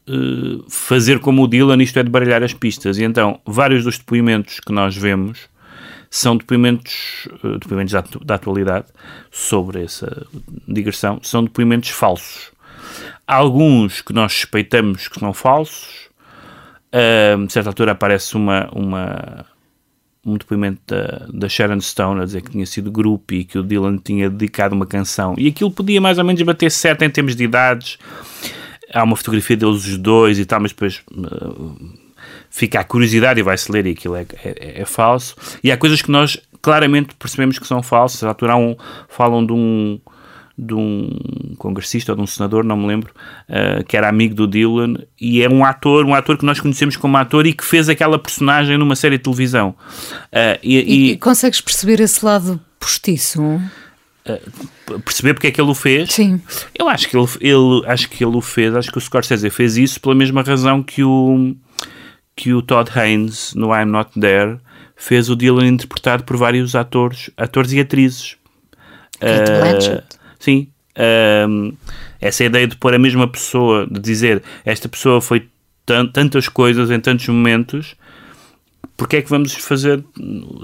eh, 0.08 0.64
fazer 0.70 1.20
como 1.20 1.44
o 1.44 1.48
Dylan, 1.48 1.82
isto 1.82 1.98
é, 1.98 2.04
de 2.04 2.10
baralhar 2.10 2.44
as 2.44 2.54
pistas. 2.54 2.98
E 2.98 3.04
então, 3.04 3.40
vários 3.46 3.84
dos 3.84 3.98
depoimentos 3.98 4.60
que 4.60 4.72
nós 4.72 4.96
vemos 4.96 5.48
são 6.10 6.36
depoimentos, 6.36 7.28
eh, 7.44 7.58
depoimentos 7.60 7.94
da, 7.94 8.04
da 8.24 8.36
atualidade 8.36 8.88
sobre 9.32 9.84
essa 9.84 10.28
digressão, 10.68 11.20
são 11.24 11.44
depoimentos 11.44 11.90
falsos. 11.90 12.52
Alguns 13.26 14.02
que 14.02 14.12
nós 14.12 14.34
suspeitamos 14.34 15.08
que 15.08 15.20
são 15.20 15.34
falsos, 15.34 16.10
a 16.94 17.50
certa 17.50 17.70
altura 17.70 17.94
aparece 17.94 18.36
uma, 18.36 18.70
uma, 18.72 19.46
um 20.26 20.38
depoimento 20.38 20.82
da, 20.88 21.26
da 21.34 21.50
Sharon 21.50 21.82
Stone 21.82 22.22
a 22.22 22.26
dizer 22.26 22.42
que 22.42 22.52
tinha 22.52 22.66
sido 22.66 22.92
grupo 22.92 23.34
e 23.34 23.44
que 23.44 23.58
o 23.58 23.64
Dylan 23.64 23.98
tinha 23.98 24.30
dedicado 24.30 24.76
uma 24.76 24.86
canção 24.86 25.34
e 25.38 25.48
aquilo 25.48 25.72
podia 25.72 26.00
mais 26.00 26.18
ou 26.20 26.24
menos 26.24 26.42
bater 26.44 26.72
certo 26.72 27.02
em 27.02 27.10
termos 27.10 27.36
de 27.36 27.44
idades. 27.44 27.98
Há 28.94 29.04
uma 29.04 29.16
fotografia 29.16 29.58
deles 29.58 29.86
os 29.86 29.98
dois 29.98 30.38
e 30.38 30.46
tal, 30.46 30.60
mas 30.60 30.72
depois 30.72 31.02
uh, 31.12 31.76
fica 32.50 32.80
a 32.80 32.84
curiosidade 32.84 33.40
e 33.40 33.44
vai-se 33.44 33.72
ler 33.72 33.88
e 33.88 33.92
aquilo 33.92 34.16
é, 34.16 34.26
é, 34.44 34.82
é 34.82 34.86
falso. 34.86 35.36
E 35.64 35.72
há 35.72 35.78
coisas 35.78 36.02
que 36.02 36.12
nós 36.12 36.38
claramente 36.62 37.16
percebemos 37.16 37.58
que 37.58 37.66
são 37.66 37.82
falsas. 37.82 38.24
À 38.24 38.30
altura 38.30 38.56
um, 38.56 38.76
falam 39.10 39.44
de 39.44 39.52
um 39.52 40.00
de 40.58 40.74
um 40.74 41.56
congressista 41.58 42.12
ou 42.12 42.16
de 42.16 42.22
um 42.22 42.28
senador, 42.28 42.64
não 42.64 42.78
me 42.78 42.86
lembro, 42.88 43.12
uh, 43.50 43.84
que 43.86 43.98
era 43.98 44.08
amigo 44.08 44.36
do 44.36 44.48
Dylan 44.48 44.96
e 45.20 45.42
é 45.42 45.50
um 45.50 45.66
ator, 45.66 46.06
um 46.06 46.14
ator 46.14 46.38
que 46.38 46.46
nós 46.46 46.60
conhecemos 46.60 46.96
como 46.96 47.18
ator 47.18 47.48
e 47.48 47.54
que 47.54 47.66
fez 47.66 47.90
aquela 47.90 48.20
personagem 48.20 48.78
numa 48.78 48.96
série 48.96 49.18
de 49.18 49.24
televisão. 49.24 49.76
Uh, 50.32 50.60
e, 50.62 50.78
E, 50.78 51.12
e, 51.12 51.18
consegues 51.18 51.60
perceber 51.60 52.00
esse 52.00 52.24
lado 52.24 52.60
postiço? 52.80 53.42
uh, 53.42 55.00
perceber 55.02 55.34
porque 55.34 55.48
é 55.48 55.52
que 55.52 55.60
ele 55.60 55.72
o 55.72 55.76
fez? 55.76 56.14
Sim. 56.14 56.40
Eu 56.78 56.88
acho 56.88 57.10
que 57.10 57.18
ele, 57.18 57.28
ele, 57.42 57.82
acho 57.88 58.10
que 58.10 58.24
ele 58.24 58.38
o 58.38 58.42
fez, 58.42 58.76
acho 58.76 58.92
que 58.92 58.98
o 58.98 59.02
Scorsese 59.02 59.50
fez 59.50 59.76
isso 59.78 60.00
pela 60.00 60.14
mesma 60.14 60.44
razão 60.44 60.84
que 60.84 61.04
o, 61.04 61.56
que 62.36 62.54
o 62.54 62.62
Todd 62.62 62.92
Haynes 62.96 63.54
no 63.56 63.76
I'm 63.76 63.86
Not 63.86 64.12
There 64.20 64.60
fez 64.96 65.30
o 65.30 65.36
Dylan 65.36 65.68
interpretado 65.68 66.24
por 66.24 66.38
vários 66.38 66.76
atores, 66.76 67.32
atores 67.36 67.72
e 67.74 67.80
atrizes. 67.80 68.38
Kate 69.20 69.52
Uh, 69.52 69.60
Blanchett. 69.60 70.23
Sim. 70.44 70.68
Um, 71.48 71.72
essa 72.20 72.44
ideia 72.44 72.68
de 72.68 72.76
pôr 72.76 72.94
a 72.94 73.00
mesma 73.00 73.28
pessoa, 73.30 73.88
de 73.90 73.98
dizer 73.98 74.44
esta 74.66 74.90
pessoa 74.90 75.22
foi 75.22 75.48
tan- 75.86 76.06
tantas 76.08 76.50
coisas 76.50 76.92
em 76.92 77.00
tantos 77.00 77.30
momentos, 77.30 77.96
porque 78.98 79.16
é 79.16 79.22
que 79.22 79.30
vamos 79.30 79.54
fazer 79.54 80.04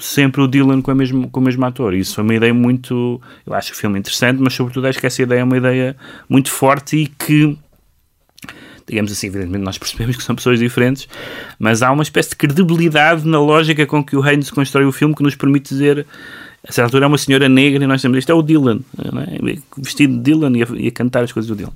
sempre 0.01 0.41
o 0.41 0.47
Dylan 0.47 0.81
com, 0.81 0.91
a 0.91 0.95
mesmo, 0.95 1.29
com 1.29 1.39
o 1.39 1.43
mesmo 1.43 1.65
ator? 1.65 1.93
Isso 1.93 2.19
é 2.19 2.23
uma 2.23 2.35
ideia 2.35 2.53
muito. 2.53 3.21
Eu 3.45 3.53
acho 3.53 3.71
o 3.71 3.75
filme 3.75 3.97
interessante, 3.97 4.41
mas 4.41 4.53
sobretudo 4.53 4.85
acho 4.85 4.99
que 4.99 5.07
essa 5.07 5.23
ideia 5.23 5.39
é 5.39 5.43
uma 5.45 5.57
ideia 5.57 5.95
muito 6.27 6.51
forte 6.51 6.97
e 6.97 7.07
que. 7.07 7.57
Digamos 8.85 9.11
assim, 9.13 9.27
evidentemente 9.27 9.63
nós 9.63 9.77
percebemos 9.79 10.17
que 10.17 10.23
são 10.23 10.35
pessoas 10.35 10.59
diferentes, 10.59 11.07
mas 11.57 11.81
há 11.81 11.89
uma 11.91 12.03
espécie 12.03 12.31
de 12.31 12.35
credibilidade 12.35 13.25
na 13.25 13.39
lógica 13.39 13.85
com 13.85 14.03
que 14.03 14.17
o 14.17 14.21
Haynes 14.21 14.51
constrói 14.51 14.83
o 14.85 14.91
filme 14.91 15.15
que 15.15 15.23
nos 15.23 15.35
permite 15.35 15.69
dizer 15.69 16.05
a 16.67 16.71
certa 16.71 16.87
altura 16.87 17.05
é 17.05 17.07
uma 17.07 17.17
senhora 17.17 17.47
negra 17.47 17.83
e 17.83 17.87
nós 17.87 18.01
temos 18.01 18.17
isto 18.17 18.31
é 18.31 18.35
o 18.35 18.41
Dylan, 18.41 18.79
é? 18.99 19.57
vestido 19.77 20.13
de 20.13 20.19
Dylan 20.19 20.57
e 20.57 20.63
a, 20.63 20.67
e 20.75 20.87
a 20.87 20.91
cantar 20.91 21.23
as 21.23 21.31
coisas 21.31 21.47
do 21.47 21.55
Dylan. 21.55 21.73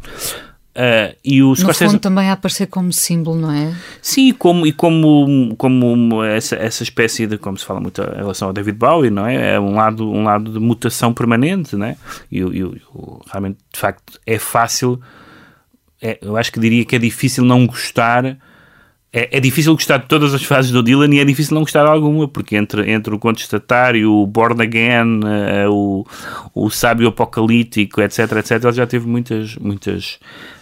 Uh, 0.76 1.16
e 1.24 1.44
o 1.44 1.50
No 1.50 1.56
Scorsese, 1.56 1.92
fundo 1.92 2.02
também 2.02 2.30
a 2.30 2.34
aparecer 2.34 2.66
como 2.66 2.92
símbolo, 2.92 3.40
não 3.40 3.52
é? 3.52 3.76
Sim, 4.02 4.30
e 4.30 4.34
como, 4.34 4.66
e 4.66 4.74
como, 4.74 5.54
como 5.56 6.24
essa, 6.24 6.56
essa 6.56 6.82
espécie 6.82 7.28
de, 7.28 7.38
como 7.38 7.60
se 7.60 7.64
fala 7.64 7.80
muito 7.80 8.02
em 8.02 8.16
relação 8.16 8.48
ao 8.48 8.54
David 8.54 8.78
Bowie, 8.80 9.12
não 9.12 9.26
é? 9.28 9.54
É 9.54 9.60
um 9.60 9.76
lado, 9.76 10.10
um 10.10 10.24
lado 10.24 10.52
de 10.52 10.60
mutação 10.60 11.14
permanente, 11.14 11.76
não 11.76 11.86
é? 11.86 11.96
E, 12.32 12.40
e, 12.40 12.62
e 12.62 12.82
realmente, 13.30 13.60
de 13.72 13.80
facto, 13.80 14.20
é 14.26 14.40
fácil, 14.40 15.00
é, 16.02 16.18
eu 16.20 16.36
acho 16.36 16.52
que 16.52 16.60
diria 16.60 16.84
que 16.84 16.96
é 16.96 17.00
difícil 17.00 17.46
não 17.46 17.68
gostar, 17.68 18.36
é, 19.14 19.38
é 19.38 19.40
difícil 19.40 19.74
gostar 19.74 19.98
de 19.98 20.08
todas 20.08 20.34
as 20.34 20.44
fases 20.44 20.72
do 20.72 20.82
Dylan 20.82 21.14
e 21.14 21.20
é 21.20 21.26
difícil 21.26 21.54
não 21.54 21.62
gostar 21.62 21.84
de 21.84 21.92
alguma, 21.92 22.28
porque 22.28 22.56
entre, 22.56 22.90
entre 22.92 23.14
o 23.14 23.20
contestatário, 23.20 24.12
o 24.12 24.26
Born 24.26 24.60
Again, 24.60 25.20
uh, 25.20 25.72
o, 25.72 26.08
o 26.56 26.70
sábio 26.72 27.08
apocalíptico, 27.10 28.02
etc, 28.02 28.32
etc, 28.38 28.64
ele 28.64 28.74
já 28.74 28.88
teve 28.88 29.08
muitas, 29.08 29.56
muitas 29.58 30.18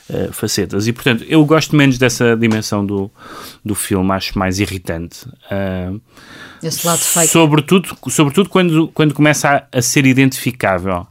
uh, 0.09 0.33
facetas. 0.33 0.85
E, 0.85 0.91
portanto, 0.91 1.23
eu 1.29 1.45
gosto 1.45 1.77
menos 1.77 1.97
dessa 1.97 2.35
dimensão 2.35 2.85
do, 2.85 3.09
do 3.63 3.73
filme, 3.73 4.11
acho 4.11 4.37
mais 4.37 4.59
irritante. 4.59 5.25
Uh, 5.49 6.01
Esse 6.61 6.85
lado 6.85 6.99
fake. 6.99 7.29
Sobretudo, 7.29 7.97
sobretudo 8.09 8.49
quando, 8.49 8.89
quando 8.89 9.13
começa 9.13 9.49
a, 9.71 9.77
a 9.77 9.81
ser 9.81 10.05
identificável. 10.05 11.07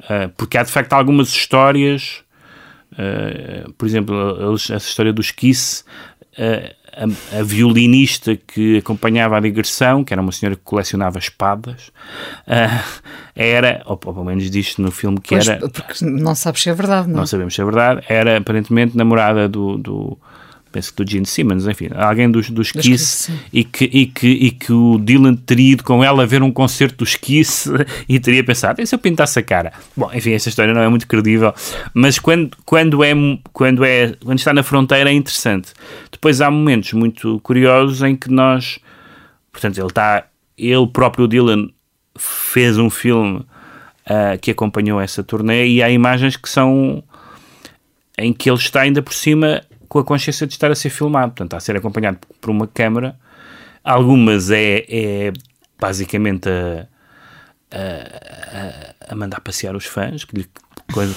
Uh, 0.00 0.28
porque 0.36 0.58
há, 0.58 0.62
de 0.62 0.70
facto, 0.70 0.92
algumas 0.92 1.30
histórias... 1.30 2.18
Uh, 2.90 3.70
por 3.74 3.86
exemplo, 3.86 4.54
essa 4.56 4.76
história 4.76 5.12
dos 5.12 5.30
Kiss, 5.30 5.84
a, 6.38 7.38
a, 7.38 7.42
violinista 7.42 8.36
que 8.36 8.78
acompanhava 8.78 9.36
a 9.36 9.40
digressão, 9.40 10.04
que 10.04 10.12
era 10.12 10.22
uma 10.22 10.32
senhora 10.32 10.56
que 10.56 10.62
colecionava 10.62 11.18
espadas, 11.18 11.88
uh, 12.46 13.02
era, 13.34 13.82
ou 13.86 13.96
pelo 13.96 14.24
menos 14.24 14.50
diz 14.50 14.76
no 14.78 14.90
filme 14.90 15.20
que 15.20 15.30
pois, 15.30 15.48
era. 15.48 15.68
Porque 15.68 16.04
não 16.04 16.34
sabes 16.34 16.62
se 16.62 16.70
é 16.70 16.74
verdade, 16.74 17.08
não? 17.08 17.18
Não 17.18 17.26
sabemos 17.26 17.54
se 17.54 17.60
é 17.60 17.64
verdade. 17.64 18.04
Era 18.08 18.38
aparentemente 18.38 18.96
namorada 18.96 19.48
do, 19.48 19.76
do 19.78 20.18
penso 20.78 20.94
que 20.94 21.04
do 21.04 21.10
Gene 21.10 21.26
Simmons, 21.26 21.66
enfim, 21.66 21.88
alguém 21.92 22.30
dos, 22.30 22.50
dos 22.50 22.70
Kiss, 22.70 23.32
e, 23.52 23.64
que, 23.64 23.84
e, 23.84 24.06
que, 24.06 24.28
e 24.28 24.50
que 24.52 24.72
o 24.72 24.96
Dylan 24.98 25.34
teria 25.34 25.72
ido 25.72 25.82
com 25.82 26.04
ela 26.04 26.22
a 26.22 26.26
ver 26.26 26.40
um 26.40 26.52
concerto 26.52 26.98
dos 26.98 27.16
Kiss 27.16 27.68
e 28.08 28.20
teria 28.20 28.44
pensado, 28.44 28.80
e 28.80 28.86
se 28.86 28.94
eu 28.94 28.98
pintasse 28.98 29.40
a 29.40 29.42
cara? 29.42 29.72
Bom, 29.96 30.08
enfim, 30.14 30.32
essa 30.32 30.48
história 30.48 30.72
não 30.72 30.80
é 30.80 30.88
muito 30.88 31.08
credível, 31.08 31.52
mas 31.92 32.20
quando, 32.20 32.56
quando, 32.64 33.02
é, 33.02 33.12
quando, 33.52 33.84
é, 33.84 34.14
quando 34.24 34.38
está 34.38 34.54
na 34.54 34.62
fronteira 34.62 35.10
é 35.10 35.12
interessante. 35.12 35.72
Depois 36.12 36.40
há 36.40 36.48
momentos 36.48 36.92
muito 36.92 37.40
curiosos 37.40 38.00
em 38.02 38.14
que 38.14 38.30
nós, 38.30 38.78
portanto, 39.50 39.78
ele 39.78 39.88
está, 39.88 40.26
ele 40.56 40.86
próprio 40.86 41.26
Dylan 41.26 41.70
fez 42.16 42.78
um 42.78 42.88
filme 42.88 43.38
uh, 43.38 44.38
que 44.40 44.52
acompanhou 44.52 45.00
essa 45.00 45.24
turnê 45.24 45.66
e 45.66 45.82
há 45.82 45.90
imagens 45.90 46.36
que 46.36 46.48
são 46.48 47.02
em 48.16 48.32
que 48.32 48.48
ele 48.48 48.58
está 48.58 48.82
ainda 48.82 49.02
por 49.02 49.14
cima 49.14 49.62
com 49.88 49.98
a 49.98 50.04
consciência 50.04 50.46
de 50.46 50.52
estar 50.52 50.70
a 50.70 50.74
ser 50.74 50.90
filmado, 50.90 51.32
portanto, 51.32 51.54
a 51.54 51.60
ser 51.60 51.76
acompanhado 51.76 52.18
por 52.40 52.50
uma 52.50 52.66
câmara. 52.66 53.16
Algumas 53.82 54.50
é, 54.50 54.84
é 54.88 55.32
basicamente 55.80 56.48
a, 56.48 56.86
a, 57.72 59.12
a, 59.12 59.14
mandar 59.14 59.40
passear 59.40 59.74
os 59.74 59.86
fãs, 59.86 60.24
que 60.24 60.36
lhe 60.36 60.48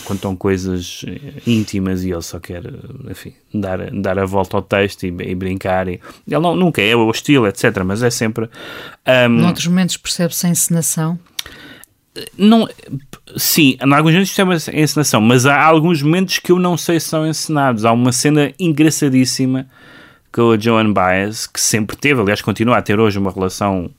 contam 0.06 0.36
coisas 0.36 1.04
íntimas 1.48 2.04
e 2.04 2.12
ele 2.12 2.22
só 2.22 2.40
quer, 2.40 2.63
enfim, 3.10 3.34
dar, 3.54 3.90
dar 3.92 4.20
a 4.20 4.25
volta 4.25 4.58
ao 4.58 4.62
texto 4.62 5.04
e, 5.04 5.08
e 5.08 5.36
brincar. 5.36 5.88
E, 5.88 6.00
ele 6.28 6.40
não, 6.40 6.56
nunca 6.56 6.82
é 6.82 6.96
hostil, 6.96 7.48
etc., 7.48 7.84
mas 7.86 8.04
é 8.04 8.10
sempre. 8.10 8.50
Um, 9.08 9.30
Noutros 9.30 9.68
momentos 9.68 9.98
percebe-se 9.98 10.46
a 10.46 10.50
encenação? 10.50 11.20
Não, 12.38 12.68
sim, 13.38 13.77
em 13.82 13.94
alguns 13.94 14.13
momentos 14.13 14.30
isto 14.30 14.72
é 14.72 14.82
encenação, 14.82 15.22
mas 15.22 15.46
há 15.46 15.63
alguns 15.63 16.01
momentos 16.01 16.39
que 16.39 16.51
eu 16.51 16.60
não 16.60 16.75
sei 16.77 17.00
se 17.00 17.08
são 17.08 17.25
encenados. 17.25 17.86
Há 17.86 17.91
uma 17.94 18.12
cena 18.12 18.51
engraçadíssima 18.60 19.68
com 20.32 20.51
a 20.51 20.58
Joan 20.58 20.91
Baez, 20.91 21.48
que 21.48 21.60
sempre 21.60 21.96
teve, 21.96 22.20
aliás, 22.22 22.41
continua 22.41 22.77
a 22.77 22.82
ter 22.82 23.00
hoje 23.00 23.18
uma 23.18 23.32
relação 23.32 23.89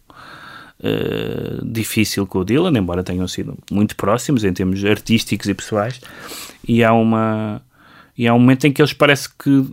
uh, 0.80 1.64
difícil 1.64 2.26
com 2.26 2.40
o 2.40 2.44
Dylan, 2.44 2.76
embora 2.78 3.02
tenham 3.02 3.26
sido 3.26 3.56
muito 3.70 3.96
próximos 3.96 4.44
em 4.44 4.52
termos 4.52 4.84
artísticos 4.84 5.48
e 5.48 5.54
pessoais. 5.54 6.00
E 6.66 6.84
há 6.84 6.92
uma 6.92 7.62
e 8.16 8.28
há 8.28 8.34
um 8.34 8.38
momento 8.38 8.66
em 8.66 8.72
que 8.72 8.82
eles 8.82 8.92
parece 8.92 9.28
que 9.30 9.66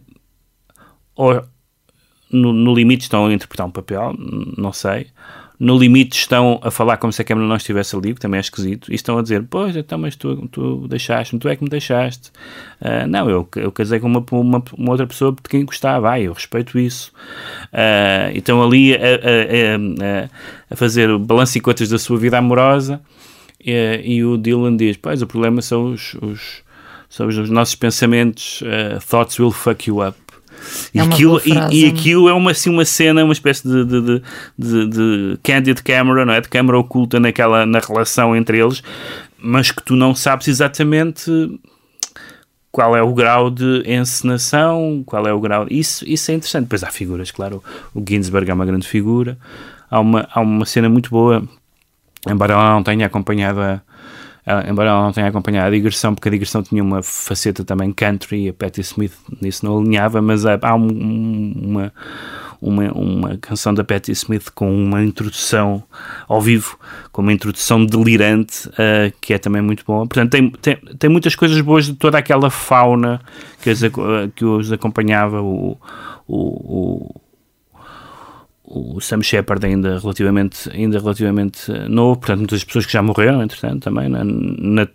ou, 1.14 1.44
no, 2.32 2.54
no 2.54 2.74
limite 2.74 3.04
estão 3.04 3.26
a 3.26 3.34
interpretar 3.34 3.68
um 3.68 3.72
papel, 3.72 4.14
não 4.58 4.72
sei, 4.72 5.08
no 5.60 5.78
limite 5.78 6.18
estão 6.18 6.58
a 6.64 6.72
falar 6.72 6.96
como 6.96 7.12
se 7.12 7.22
a 7.22 7.26
câmera 7.26 7.46
não 7.46 7.58
estivesse 7.58 7.94
ali, 7.94 8.14
que 8.14 8.20
também 8.22 8.38
é 8.38 8.42
esquisito, 8.42 8.90
e 8.90 8.96
estão 8.96 9.18
a 9.18 9.22
dizer, 9.22 9.44
pois, 9.50 9.76
então, 9.76 9.98
mas 9.98 10.16
tu, 10.16 10.48
tu 10.48 10.88
deixaste-me, 10.88 11.40
tu 11.40 11.50
é 11.50 11.56
que 11.56 11.64
me 11.64 11.70
deixaste. 11.70 12.32
Uh, 12.80 13.06
não, 13.08 13.30
eu, 13.30 13.48
eu 13.58 13.72
casei 13.72 14.00
com 14.00 14.08
uma, 14.08 14.24
uma, 14.32 14.64
uma, 14.78 14.92
outra 14.92 15.06
pessoa 15.06 15.34
de 15.34 15.50
quem 15.50 15.66
gostava, 15.66 16.12
ah, 16.12 16.20
eu 16.20 16.32
respeito 16.32 16.80
isso. 16.80 17.12
Uh, 17.74 18.32
então 18.34 18.64
ali 18.64 18.96
a, 18.96 19.00
a, 19.00 19.02
a, 19.02 20.30
a, 20.72 20.76
fazer 20.78 21.10
o 21.10 21.20
balanço 21.20 21.58
e 21.58 21.62
contas 21.62 21.90
da 21.90 22.00
sua 22.00 22.18
vida 22.18 22.38
amorosa, 22.38 23.02
e, 23.60 24.02
e 24.06 24.24
o 24.24 24.38
Dylan 24.38 24.78
diz, 24.78 24.96
pois, 24.96 25.22
o 25.22 25.28
problema 25.28 25.62
são 25.62 25.92
os, 25.92 26.14
os 26.22 26.64
são 27.10 27.28
os 27.28 27.50
nossos 27.50 27.76
pensamentos, 27.76 28.62
uh, 28.62 29.00
thoughts 29.06 29.40
will 29.40 29.52
fuck 29.52 29.90
you 29.90 30.08
up. 30.08 30.16
E, 30.94 31.00
é 31.00 31.02
aquilo, 31.02 31.42
e, 31.46 31.84
e, 31.84 31.86
aquilo 31.88 32.30
é 32.30 32.34
uma, 32.34 32.52
assim, 32.52 32.70
uma 32.70 32.86
cena, 32.86 33.24
uma 33.24 33.34
espécie 33.34 33.68
de, 33.68 33.86
de, 33.86 34.02
de, 34.02 34.22
de, 34.58 34.88
de 34.88 35.40
candid 35.44 35.82
camera, 35.84 36.26
não 36.26 36.34
é? 36.34 36.42
De 36.42 36.50
câmara 36.50 36.78
oculta 36.78 37.20
naquela, 37.20 37.66
na 37.66 37.80
relação 37.80 38.36
entre 38.36 38.60
eles, 38.60 38.82
mas 39.38 39.72
que 39.72 39.84
tu 39.84 39.96
não 39.96 40.14
sabes 40.14 40.48
exatamente 40.48 41.32
qual 42.72 42.96
é 42.96 43.02
o 43.02 43.14
grau 43.14 43.50
de 43.50 43.84
encenação, 43.86 45.04
qual 45.06 45.26
é 45.28 45.34
o 45.34 45.40
grau. 45.40 45.66
Isso, 45.70 46.06
isso 46.08 46.32
é 46.32 46.36
interessante. 46.36 46.64
Depois 46.64 46.84
há 46.84 46.92
figuras, 46.92 47.32
claro. 47.32 47.64
O 47.94 48.04
Ginsberg 48.08 48.50
é 48.50 48.54
uma 48.54 48.66
grande 48.66 48.88
figura. 48.88 49.38
Há 49.90 50.00
uma, 50.00 50.28
há 50.32 50.40
uma 50.40 50.66
cena 50.66 50.88
muito 50.88 51.10
boa, 51.10 51.44
embora 52.28 52.54
ela 52.54 52.74
não 52.74 52.84
tenha 52.84 53.08
acompanhado 53.08 53.60
a, 53.60 53.82
embora 54.68 54.90
ela 54.90 55.04
não 55.04 55.12
tenha 55.12 55.28
acompanhado 55.28 55.68
a 55.68 55.72
digressão, 55.72 56.16
porque 56.16 56.28
a 56.28 56.32
digressão 56.32 56.64
tinha 56.64 56.84
uma 56.84 57.04
faceta 57.04 57.64
também 57.64 57.92
country 57.92 58.46
e 58.46 58.50
a 58.50 58.54
Patti 58.54 58.82
Smith 58.82 59.14
nisso 59.42 59.66
não 59.66 59.80
alinhava, 59.80 60.22
mas 60.22 60.46
há, 60.46 60.58
há 60.62 60.76
um, 60.76 61.54
uma, 61.56 61.94
uma, 62.62 62.92
uma 62.92 63.38
canção 63.38 63.74
da 63.74 63.84
Patti 63.84 64.12
Smith 64.12 64.50
com 64.54 64.74
uma 64.74 65.04
introdução 65.04 65.84
ao 66.28 66.42
vivo, 66.42 66.78
com 67.12 67.22
uma 67.22 67.34
introdução 67.34 67.86
delirante, 67.86 68.68
uh, 68.70 69.14
que 69.22 69.34
é 69.34 69.38
também 69.38 69.62
muito 69.62 69.86
boa. 69.86 70.08
Portanto, 70.08 70.32
tem, 70.32 70.50
tem, 70.50 70.76
tem 70.76 71.10
muitas 71.10 71.36
coisas 71.36 71.60
boas 71.62 71.86
de 71.86 71.94
toda 71.94 72.18
aquela 72.18 72.50
fauna 72.50 73.22
que 73.62 73.70
os, 73.70 73.82
que 74.36 74.46
os 74.46 74.72
acompanhava, 74.72 75.42
o, 75.42 75.78
o, 76.28 77.08
o 77.08 77.22
o 78.72 79.02
Sam 79.02 79.24
Shepard 79.24 79.66
ainda 79.66 79.98
relativamente, 79.98 80.70
ainda 80.72 81.00
relativamente 81.00 81.72
novo, 81.90 82.20
portanto 82.20 82.40
muitas 82.40 82.64
pessoas 82.64 82.86
que 82.86 82.94
já 82.94 83.02
morreram, 83.02 83.42
entretanto, 83.42 83.82
também, 83.82 84.08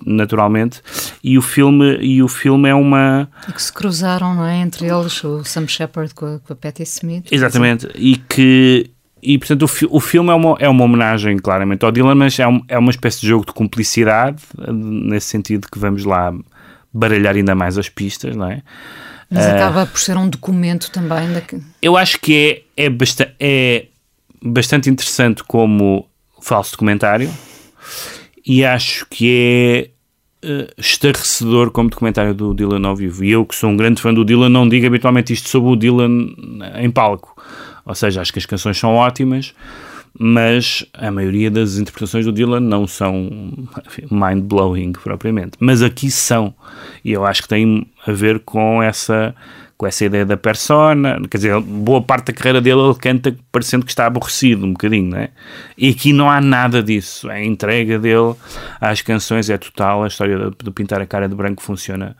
naturalmente, 0.06 0.80
e 1.22 1.36
o 1.36 1.42
filme, 1.42 1.98
e 2.00 2.22
o 2.22 2.28
filme 2.28 2.68
é 2.68 2.74
uma... 2.74 3.28
E 3.48 3.52
que 3.52 3.60
se 3.60 3.72
cruzaram, 3.72 4.32
não 4.36 4.46
é, 4.46 4.58
entre 4.58 4.86
eles, 4.86 5.22
o 5.24 5.42
Sam 5.42 5.66
Shepard 5.66 6.14
com 6.14 6.36
a, 6.36 6.38
com 6.38 6.52
a 6.52 6.56
Patti 6.56 6.84
Smith. 6.84 7.32
Exatamente, 7.32 7.88
e 7.96 8.16
que... 8.16 8.90
E, 9.20 9.38
portanto, 9.38 9.62
o, 9.62 9.96
o 9.96 10.00
filme 10.00 10.30
é 10.30 10.34
uma, 10.34 10.56
é 10.60 10.68
uma 10.68 10.84
homenagem, 10.84 11.36
claramente, 11.38 11.84
ao 11.84 11.90
Dylan, 11.90 12.14
mas 12.14 12.38
é, 12.38 12.46
um, 12.46 12.60
é 12.68 12.78
uma 12.78 12.90
espécie 12.90 13.22
de 13.22 13.26
jogo 13.26 13.46
de 13.46 13.52
cumplicidade, 13.52 14.42
nesse 14.68 15.28
sentido 15.28 15.66
que 15.70 15.78
vamos 15.78 16.04
lá 16.04 16.32
baralhar 16.92 17.34
ainda 17.34 17.54
mais 17.54 17.76
as 17.76 17.88
pistas, 17.88 18.36
não 18.36 18.48
é? 18.48 18.62
Mas 19.34 19.46
acaba 19.46 19.86
por 19.86 19.98
ser 19.98 20.16
um 20.16 20.28
documento 20.28 20.90
também. 20.90 21.32
Da... 21.32 21.42
Eu 21.82 21.96
acho 21.96 22.20
que 22.20 22.64
é, 22.76 22.84
é, 22.84 22.88
basta 22.88 23.34
é 23.38 23.86
bastante 24.42 24.88
interessante 24.88 25.42
como 25.42 26.06
falso 26.40 26.72
documentário 26.72 27.30
e 28.46 28.64
acho 28.64 29.06
que 29.10 29.90
é 30.44 30.46
uh, 30.46 30.72
estarrecedor 30.76 31.70
como 31.70 31.88
documentário 31.88 32.34
do 32.34 32.54
Dylan 32.54 32.86
ao 32.86 32.94
vivo. 32.94 33.24
E 33.24 33.32
eu, 33.32 33.44
que 33.44 33.54
sou 33.54 33.70
um 33.70 33.76
grande 33.76 34.00
fã 34.00 34.12
do 34.12 34.24
Dylan, 34.24 34.50
não 34.50 34.68
digo 34.68 34.86
habitualmente 34.86 35.32
isto 35.32 35.48
sobre 35.48 35.70
o 35.70 35.76
Dylan 35.76 36.10
em 36.76 36.90
palco. 36.90 37.34
Ou 37.86 37.94
seja, 37.94 38.20
acho 38.20 38.32
que 38.32 38.38
as 38.38 38.46
canções 38.46 38.78
são 38.78 38.94
ótimas, 38.94 39.54
mas 40.18 40.86
a 40.92 41.10
maioria 41.10 41.50
das 41.50 41.76
interpretações 41.76 42.24
do 42.24 42.32
Dylan 42.32 42.60
não 42.60 42.86
são 42.86 43.28
mind-blowing 44.10 44.92
propriamente, 44.92 45.56
mas 45.58 45.82
aqui 45.82 46.10
são, 46.10 46.54
e 47.04 47.12
eu 47.12 47.24
acho 47.24 47.42
que 47.42 47.48
tem 47.48 47.86
a 48.06 48.12
ver 48.12 48.40
com 48.40 48.82
essa 48.82 49.34
com 49.76 49.88
essa 49.88 50.04
ideia 50.04 50.24
da 50.24 50.36
persona, 50.36 51.20
quer 51.28 51.36
dizer, 51.36 51.60
boa 51.60 52.00
parte 52.00 52.26
da 52.26 52.32
carreira 52.32 52.60
dele 52.60 52.80
ele 52.80 52.94
canta 52.94 53.36
parecendo 53.50 53.84
que 53.84 53.90
está 53.90 54.06
aborrecido 54.06 54.64
um 54.64 54.70
bocadinho, 54.72 55.10
não 55.10 55.18
é? 55.18 55.30
E 55.76 55.88
aqui 55.90 56.12
não 56.12 56.30
há 56.30 56.40
nada 56.40 56.80
disso, 56.80 57.28
a 57.28 57.42
entrega 57.42 57.98
dele 57.98 58.36
às 58.80 59.02
canções 59.02 59.50
é 59.50 59.58
total, 59.58 60.04
a 60.04 60.06
história 60.06 60.52
de 60.62 60.70
pintar 60.70 61.00
a 61.00 61.06
cara 61.06 61.28
de 61.28 61.34
branco 61.34 61.60
funciona 61.60 62.16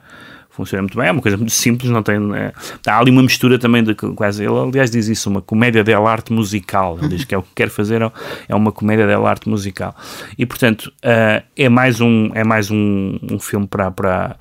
funciona 0.55 0.83
muito 0.83 0.97
bem, 0.97 1.09
é 1.09 1.11
uma 1.11 1.21
coisa 1.21 1.37
muito 1.37 1.53
simples, 1.53 1.91
não 1.91 2.03
tem. 2.03 2.17
É, 2.37 2.53
há 2.87 2.99
ali 2.99 3.11
uma 3.11 3.23
mistura 3.23 3.59
também 3.59 3.83
de 3.83 3.95
quase. 3.95 4.45
Ele, 4.45 4.57
aliás, 4.57 4.91
diz 4.91 5.09
isso, 5.09 5.29
uma 5.29 5.43
comédia 5.43 5.83
de 5.83 5.93
arte 5.93 6.33
musical. 6.33 6.99
Ele 6.99 7.09
diz 7.09 7.25
que 7.25 7.35
é 7.35 7.39
o 7.39 7.43
que 7.43 7.51
quer 7.55 7.69
fazer, 7.69 8.01
é 8.49 8.55
uma 8.55 8.71
comédia 8.71 9.07
de 9.07 9.13
arte 9.13 9.49
musical. 9.49 9.95
E 10.39 10.47
portanto, 10.47 10.93
uh, 11.05 11.45
é 11.57 11.69
mais 11.69 12.01
um, 12.01 12.31
é 12.35 12.45
mais 12.45 12.71
um, 12.71 13.19
um 13.31 13.39
filme 13.39 13.67
para, 13.67 13.91
para 13.91 14.37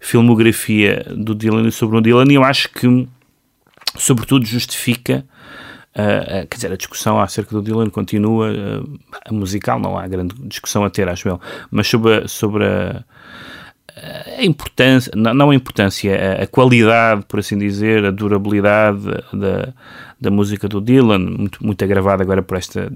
filmografia 0.00 1.04
do 1.14 1.34
Dylan 1.34 1.66
e 1.68 1.72
sobre 1.72 1.98
o 1.98 2.00
Dylan, 2.00 2.30
e 2.30 2.34
eu 2.34 2.44
acho 2.44 2.70
que, 2.70 3.06
sobretudo, 3.96 4.46
justifica. 4.46 5.24
Uh, 5.90 6.46
quer 6.46 6.56
dizer, 6.56 6.72
a 6.72 6.76
discussão 6.76 7.20
acerca 7.20 7.50
do 7.50 7.60
Dylan 7.60 7.90
continua, 7.90 8.52
uh, 8.52 9.34
musical 9.34 9.80
não 9.80 9.98
há 9.98 10.06
grande 10.06 10.34
discussão 10.44 10.84
a 10.84 10.90
ter, 10.90 11.08
acho 11.08 11.28
eu, 11.28 11.40
mas 11.72 11.88
sobre 11.88 12.14
a, 12.14 12.28
sobre 12.28 12.64
a, 12.64 13.04
a 14.38 14.44
importância, 14.44 15.12
não 15.14 15.50
a 15.50 15.54
importância, 15.54 16.42
a, 16.42 16.46
qualidade, 16.46 17.24
por 17.26 17.40
assim 17.40 17.58
dizer, 17.58 18.04
a 18.04 18.10
durabilidade 18.10 19.00
da, 19.32 19.72
da 20.20 20.30
música 20.30 20.68
do 20.68 20.80
Dylan, 20.80 21.18
muito, 21.18 21.64
muito 21.64 21.84
agravada 21.84 22.22
agora 22.22 22.42
por 22.42 22.56
esta 22.56 22.90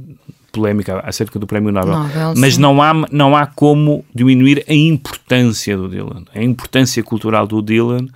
polémica 0.53 1.01
acerca 1.01 1.38
do 1.38 1.47
Prémio 1.47 1.73
Nobel. 1.73 1.99
Nobel 1.99 2.35
Mas 2.37 2.59
não 2.59 2.83
há, 2.83 2.93
não 3.11 3.35
há 3.35 3.47
como 3.47 4.05
diminuir 4.15 4.65
a 4.69 4.75
importância 4.75 5.77
do 5.77 5.88
Dylan, 5.88 6.25
a 6.35 6.43
importância 6.43 7.03
cultural 7.03 7.47
do 7.47 7.62
Dylan 7.62 8.07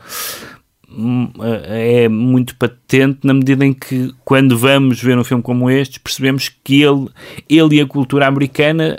é 1.68 2.08
muito 2.08 2.54
patente 2.54 3.18
na 3.24 3.34
medida 3.34 3.64
em 3.64 3.72
que, 3.72 4.14
quando 4.24 4.56
vamos 4.56 5.02
ver 5.02 5.18
um 5.18 5.24
filme 5.24 5.42
como 5.42 5.68
este, 5.68 5.98
percebemos 5.98 6.48
que 6.48 6.82
ele, 6.82 7.08
ele 7.48 7.76
e 7.76 7.80
a 7.80 7.86
cultura 7.86 8.26
americana, 8.26 8.96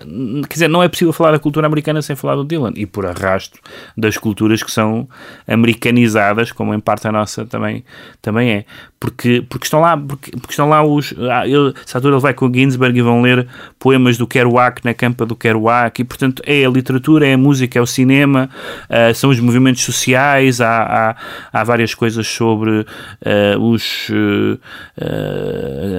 quer 0.47 0.54
dizer, 0.54 0.67
não 0.67 0.84
é 0.84 0.89
possível 0.89 1.13
falar 1.13 1.32
da 1.32 1.39
cultura 1.39 1.65
americana 1.65 2.02
sem 2.02 2.15
falar 2.15 2.36
do 2.36 2.43
Dylan, 2.43 2.73
e 2.76 2.86
por 2.86 3.06
arrasto 3.06 3.60
das 3.97 4.17
culturas 4.17 4.62
que 4.62 4.71
são 4.71 5.08
americanizadas, 5.47 6.52
como 6.52 6.73
em 6.73 6.80
parte 6.80 7.08
a 7.08 7.12
nossa 7.12 7.45
também, 7.45 7.84
também 8.21 8.52
é. 8.52 8.65
Porque, 9.00 9.45
porque, 9.47 9.65
estão 9.65 9.80
lá, 9.80 9.95
porque, 9.95 10.32
porque 10.32 10.52
estão 10.52 10.69
lá 10.69 10.84
os. 10.84 11.13
Ah, 11.32 11.47
ele, 11.47 11.71
altura 11.93 12.15
ele 12.15 12.21
vai 12.21 12.34
com 12.34 12.47
o 12.47 12.54
Ginsberg 12.54 12.97
e 12.97 13.02
vão 13.02 13.21
ler 13.21 13.47
poemas 13.78 14.17
do 14.17 14.26
Kerouac 14.26 14.84
na 14.84 14.91
campa 14.91 15.23
do 15.23 15.36
Kerouac, 15.36 16.02
e 16.02 16.04
portanto 16.04 16.41
é 16.43 16.65
a 16.65 16.69
literatura, 16.69 17.28
é 17.28 17.34
a 17.34 17.38
música, 17.38 17.78
é 17.78 17.82
o 17.82 17.86
cinema, 17.86 18.50
uh, 18.89 19.13
são 19.13 19.30
os 19.30 19.39
movimentos 19.39 19.84
sociais, 19.84 20.60
há, 20.60 20.82
há, 20.82 21.15
há 21.54 21.63
várias 21.78 21.94
coisas 21.94 22.28
sobre 22.28 22.80
uh, 22.80 23.60
os, 23.60 24.10
uh, 24.10 24.60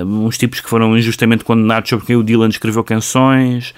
uns 0.05 0.37
tipos 0.37 0.61
que 0.61 0.69
foram 0.69 0.99
injustamente 0.99 1.45
condenados 1.45 1.88
sobre 1.88 2.05
quem 2.05 2.17
o 2.17 2.25
Dylan 2.25 2.49
escreveu 2.49 2.83
canções, 2.83 3.73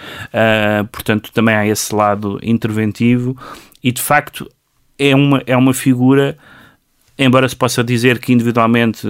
portanto 0.91 1.31
também 1.33 1.55
há 1.55 1.67
esse 1.67 1.95
lado 1.95 2.39
interventivo, 2.43 3.37
e 3.83 3.93
de 3.93 4.01
facto 4.01 4.49
é 4.99 5.15
uma, 5.15 5.43
é 5.47 5.57
uma 5.57 5.75
figura 5.75 6.37
embora 7.24 7.46
se 7.46 7.54
possa 7.54 7.85
dizer 7.85 8.18
que 8.18 8.33
individualmente 8.33 9.06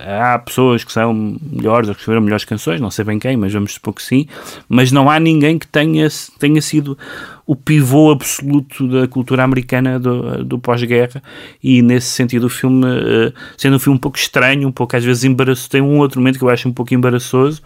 há 0.00 0.36
pessoas 0.38 0.82
que 0.82 0.90
são 0.90 1.38
melhores 1.40 1.88
ou 1.88 1.94
que 1.94 2.00
escreveram 2.00 2.24
melhores 2.24 2.44
canções, 2.44 2.80
não 2.80 2.90
sei 2.90 3.04
bem 3.04 3.20
quem, 3.20 3.36
mas 3.36 3.52
vamos 3.52 3.74
supor 3.74 3.94
que 3.94 4.02
sim, 4.02 4.26
mas 4.68 4.90
não 4.90 5.08
há 5.08 5.20
ninguém 5.20 5.56
que 5.56 5.66
tenha, 5.66 6.08
tenha 6.40 6.60
sido 6.60 6.98
o 7.46 7.54
pivô 7.54 8.10
absoluto 8.10 8.86
da 8.88 9.06
cultura 9.06 9.44
americana 9.44 9.98
do, 9.98 10.44
do 10.44 10.58
pós-guerra. 10.58 11.22
E 11.62 11.82
nesse 11.82 12.08
sentido 12.08 12.46
o 12.46 12.50
filme, 12.50 12.84
uh, 12.84 13.32
sendo 13.56 13.76
um 13.76 13.78
filme 13.78 13.96
um 13.96 14.00
pouco 14.00 14.18
estranho, 14.18 14.66
um 14.68 14.72
pouco 14.72 14.96
às 14.96 15.04
vezes 15.04 15.22
embaraçoso, 15.22 15.70
tem 15.70 15.80
um 15.80 15.98
outro 15.98 16.20
momento 16.20 16.38
que 16.38 16.44
eu 16.44 16.50
acho 16.50 16.68
um 16.68 16.72
pouco 16.72 16.92
embaraçoso, 16.92 17.62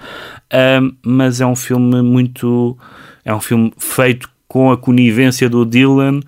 mas 1.02 1.40
é 1.40 1.46
um 1.46 1.56
filme 1.56 2.02
muito, 2.02 2.76
é 3.24 3.34
um 3.34 3.40
filme 3.40 3.72
feito 3.78 4.28
com 4.46 4.70
a 4.70 4.76
conivência 4.76 5.48
do 5.48 5.64
Dylan, 5.64 6.20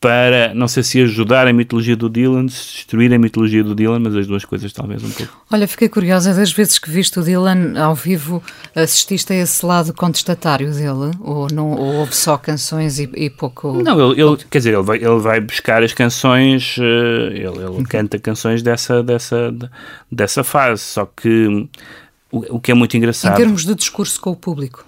para, 0.00 0.54
não 0.54 0.68
sei 0.68 0.82
se 0.82 1.00
ajudar 1.02 1.48
a 1.48 1.52
mitologia 1.52 1.96
do 1.96 2.08
Dylan, 2.08 2.46
se 2.48 2.74
destruir 2.74 3.12
a 3.12 3.18
mitologia 3.18 3.64
do 3.64 3.74
Dylan, 3.74 3.98
mas 3.98 4.14
as 4.14 4.26
duas 4.28 4.44
coisas 4.44 4.72
talvez 4.72 5.02
um 5.02 5.10
pouco. 5.10 5.32
Olha, 5.50 5.66
fiquei 5.66 5.88
curiosa, 5.88 6.32
das 6.32 6.52
vezes 6.52 6.78
que 6.78 6.88
viste 6.88 7.18
o 7.18 7.22
Dylan 7.22 7.76
ao 7.76 7.96
vivo, 7.96 8.42
assististe 8.76 9.32
a 9.32 9.36
esse 9.36 9.66
lado 9.66 9.92
contestatário 9.92 10.72
dele? 10.72 11.10
Ou, 11.20 11.48
não, 11.52 11.72
ou 11.72 11.94
houve 11.96 12.14
só 12.14 12.38
canções 12.38 13.00
e, 13.00 13.10
e 13.14 13.28
pouco... 13.28 13.82
Não, 13.82 14.12
ele, 14.12 14.22
ele, 14.22 14.36
quer 14.48 14.58
dizer, 14.58 14.74
ele 14.74 14.82
vai, 14.82 14.98
ele 14.98 15.18
vai 15.18 15.40
buscar 15.40 15.82
as 15.82 15.92
canções, 15.92 16.76
eh, 16.78 17.34
ele, 17.34 17.46
ele 17.46 17.64
uhum. 17.64 17.84
canta 17.84 18.18
canções 18.20 18.62
dessa, 18.62 19.02
dessa, 19.02 19.52
dessa 20.10 20.44
fase, 20.44 20.80
só 20.80 21.06
que 21.06 21.68
o, 22.30 22.56
o 22.56 22.60
que 22.60 22.70
é 22.70 22.74
muito 22.74 22.96
engraçado... 22.96 23.32
Em 23.32 23.36
termos 23.36 23.64
de 23.64 23.74
discurso 23.74 24.20
com 24.20 24.30
o 24.30 24.36
público. 24.36 24.84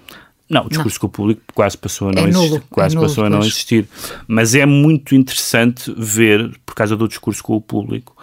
Não, 0.51 0.65
o 0.65 0.69
discurso 0.69 0.97
não. 0.97 1.01
com 1.01 1.07
o 1.07 1.09
público 1.09 1.41
quase 1.55 1.77
passou 1.77 2.09
a 2.09 2.11
não, 2.11 2.25
é 2.25 2.29
existir, 2.29 2.63
quase 2.69 2.93
é 2.93 2.97
nulo, 2.97 3.07
passou 3.07 3.23
a 3.23 3.29
não 3.29 3.39
existir. 3.39 3.87
Mas 4.27 4.53
é 4.53 4.65
muito 4.65 5.15
interessante 5.15 5.93
ver, 5.97 6.51
por 6.65 6.75
causa 6.75 6.97
do 6.97 7.07
discurso 7.07 7.41
com 7.41 7.55
o 7.55 7.61
público, 7.61 8.15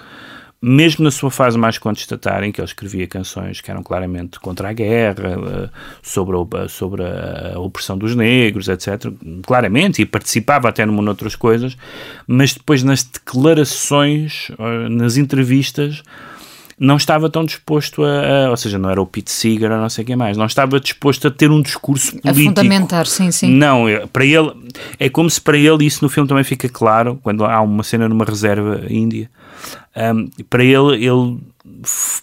mesmo 0.60 1.04
na 1.04 1.10
sua 1.10 1.30
fase 1.30 1.56
mais 1.56 1.78
contestatária, 1.78 2.44
em 2.44 2.52
que 2.52 2.60
ele 2.60 2.66
escrevia 2.66 3.06
canções 3.06 3.60
que 3.60 3.70
eram 3.70 3.82
claramente 3.82 4.38
contra 4.40 4.68
a 4.68 4.72
guerra, 4.72 5.30
eh, 5.30 5.70
sobre 6.02 6.36
a, 6.36 6.68
sobre 6.68 7.02
a 7.04 7.58
opressão 7.58 7.96
dos 7.96 8.14
negros, 8.14 8.68
etc., 8.68 9.10
claramente, 9.46 10.02
e 10.02 10.04
participava 10.04 10.68
até 10.68 10.84
numa 10.84 11.08
outras 11.08 11.36
coisas, 11.36 11.76
mas 12.26 12.52
depois 12.52 12.82
nas 12.82 13.04
declarações, 13.04 14.50
eh, 14.58 14.88
nas 14.88 15.16
entrevistas, 15.16 16.02
não 16.78 16.96
estava 16.96 17.28
tão 17.28 17.44
disposto 17.44 18.04
a, 18.04 18.46
a, 18.46 18.50
ou 18.50 18.56
seja, 18.56 18.78
não 18.78 18.88
era 18.88 19.00
o 19.00 19.06
Pete 19.06 19.30
Seeger 19.30 19.70
ou 19.70 19.78
não 19.78 19.88
sei 19.88 20.04
quem 20.04 20.16
mais, 20.16 20.36
não 20.36 20.46
estava 20.46 20.78
disposto 20.78 21.26
a 21.26 21.30
ter 21.30 21.50
um 21.50 21.60
discurso 21.60 22.12
político. 22.12 22.28
A 22.28 22.34
fundamentar, 22.34 23.06
sim, 23.06 23.30
sim. 23.32 23.50
Não, 23.50 23.86
para 24.12 24.24
ele, 24.24 24.52
é 24.98 25.08
como 25.08 25.28
se 25.28 25.40
para 25.40 25.58
ele, 25.58 25.84
isso 25.84 26.04
no 26.04 26.08
filme 26.08 26.28
também 26.28 26.44
fica 26.44 26.68
claro, 26.68 27.18
quando 27.22 27.44
há 27.44 27.60
uma 27.60 27.82
cena 27.82 28.08
numa 28.08 28.24
reserva 28.24 28.82
índia, 28.88 29.28
um, 29.96 30.28
para 30.48 30.62
ele, 30.62 31.04
ele 31.04 31.38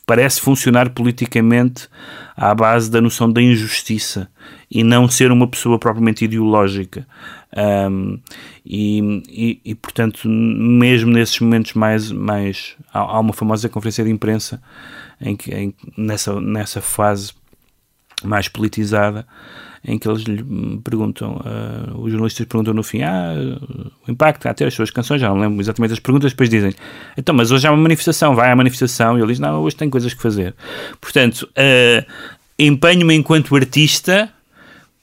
parece 0.06 0.42
funcionar 0.42 0.90
politicamente 0.90 1.88
à 2.36 2.54
base 2.54 2.90
da 2.90 3.02
noção 3.02 3.32
da 3.32 3.42
injustiça 3.42 4.30
e 4.70 4.84
não 4.84 5.08
ser 5.08 5.32
uma 5.32 5.48
pessoa 5.48 5.80
propriamente 5.80 6.26
ideológica. 6.26 7.08
Um, 7.56 8.20
e, 8.66 9.24
e, 9.30 9.62
e, 9.64 9.76
portanto, 9.76 10.28
mesmo 10.28 11.12
nesses 11.12 11.40
momentos 11.40 11.74
mais. 11.74 12.12
mais 12.12 12.76
há, 12.94 13.00
há 13.00 13.20
uma 13.20 13.34
famosa 13.34 13.70
conferência 13.70 14.04
de 14.04 14.12
imprensa 14.12 14.62
em 15.22 15.36
que, 15.36 15.54
em, 15.54 15.74
nessa, 15.98 16.40
nessa 16.42 16.82
fase 16.82 17.34
mais 18.24 18.48
politizada 18.48 19.26
em 19.88 19.98
que 19.98 20.08
eles 20.08 20.24
lhe 20.24 20.44
perguntam, 20.84 21.36
uh, 21.36 22.00
os 22.00 22.12
jornalistas 22.12 22.46
perguntam 22.46 22.74
no 22.74 22.84
fim, 22.84 23.02
ah, 23.04 23.34
o 24.08 24.12
impacto 24.12 24.48
até 24.48 24.66
as 24.66 24.74
suas 24.74 24.90
canções, 24.90 25.22
já 25.22 25.30
não 25.30 25.40
lembro 25.40 25.62
exatamente 25.62 25.94
as 25.94 26.00
perguntas, 26.00 26.32
depois 26.32 26.50
dizem, 26.50 26.74
então, 27.16 27.36
mas 27.36 27.52
hoje 27.52 27.68
há 27.68 27.72
uma 27.72 27.82
manifestação, 27.82 28.36
vai 28.36 28.52
à 28.52 28.56
manifestação, 28.56 29.18
e 29.18 29.22
ele 29.22 29.28
diz, 29.28 29.40
não, 29.40 29.62
hoje 29.62 29.76
tem 29.76 29.90
coisas 29.90 30.14
que 30.14 30.22
fazer. 30.22 30.56
Portanto, 31.00 31.48
uh, 31.52 32.12
empenho-me 32.58 33.14
enquanto 33.14 33.56
artista, 33.56 34.30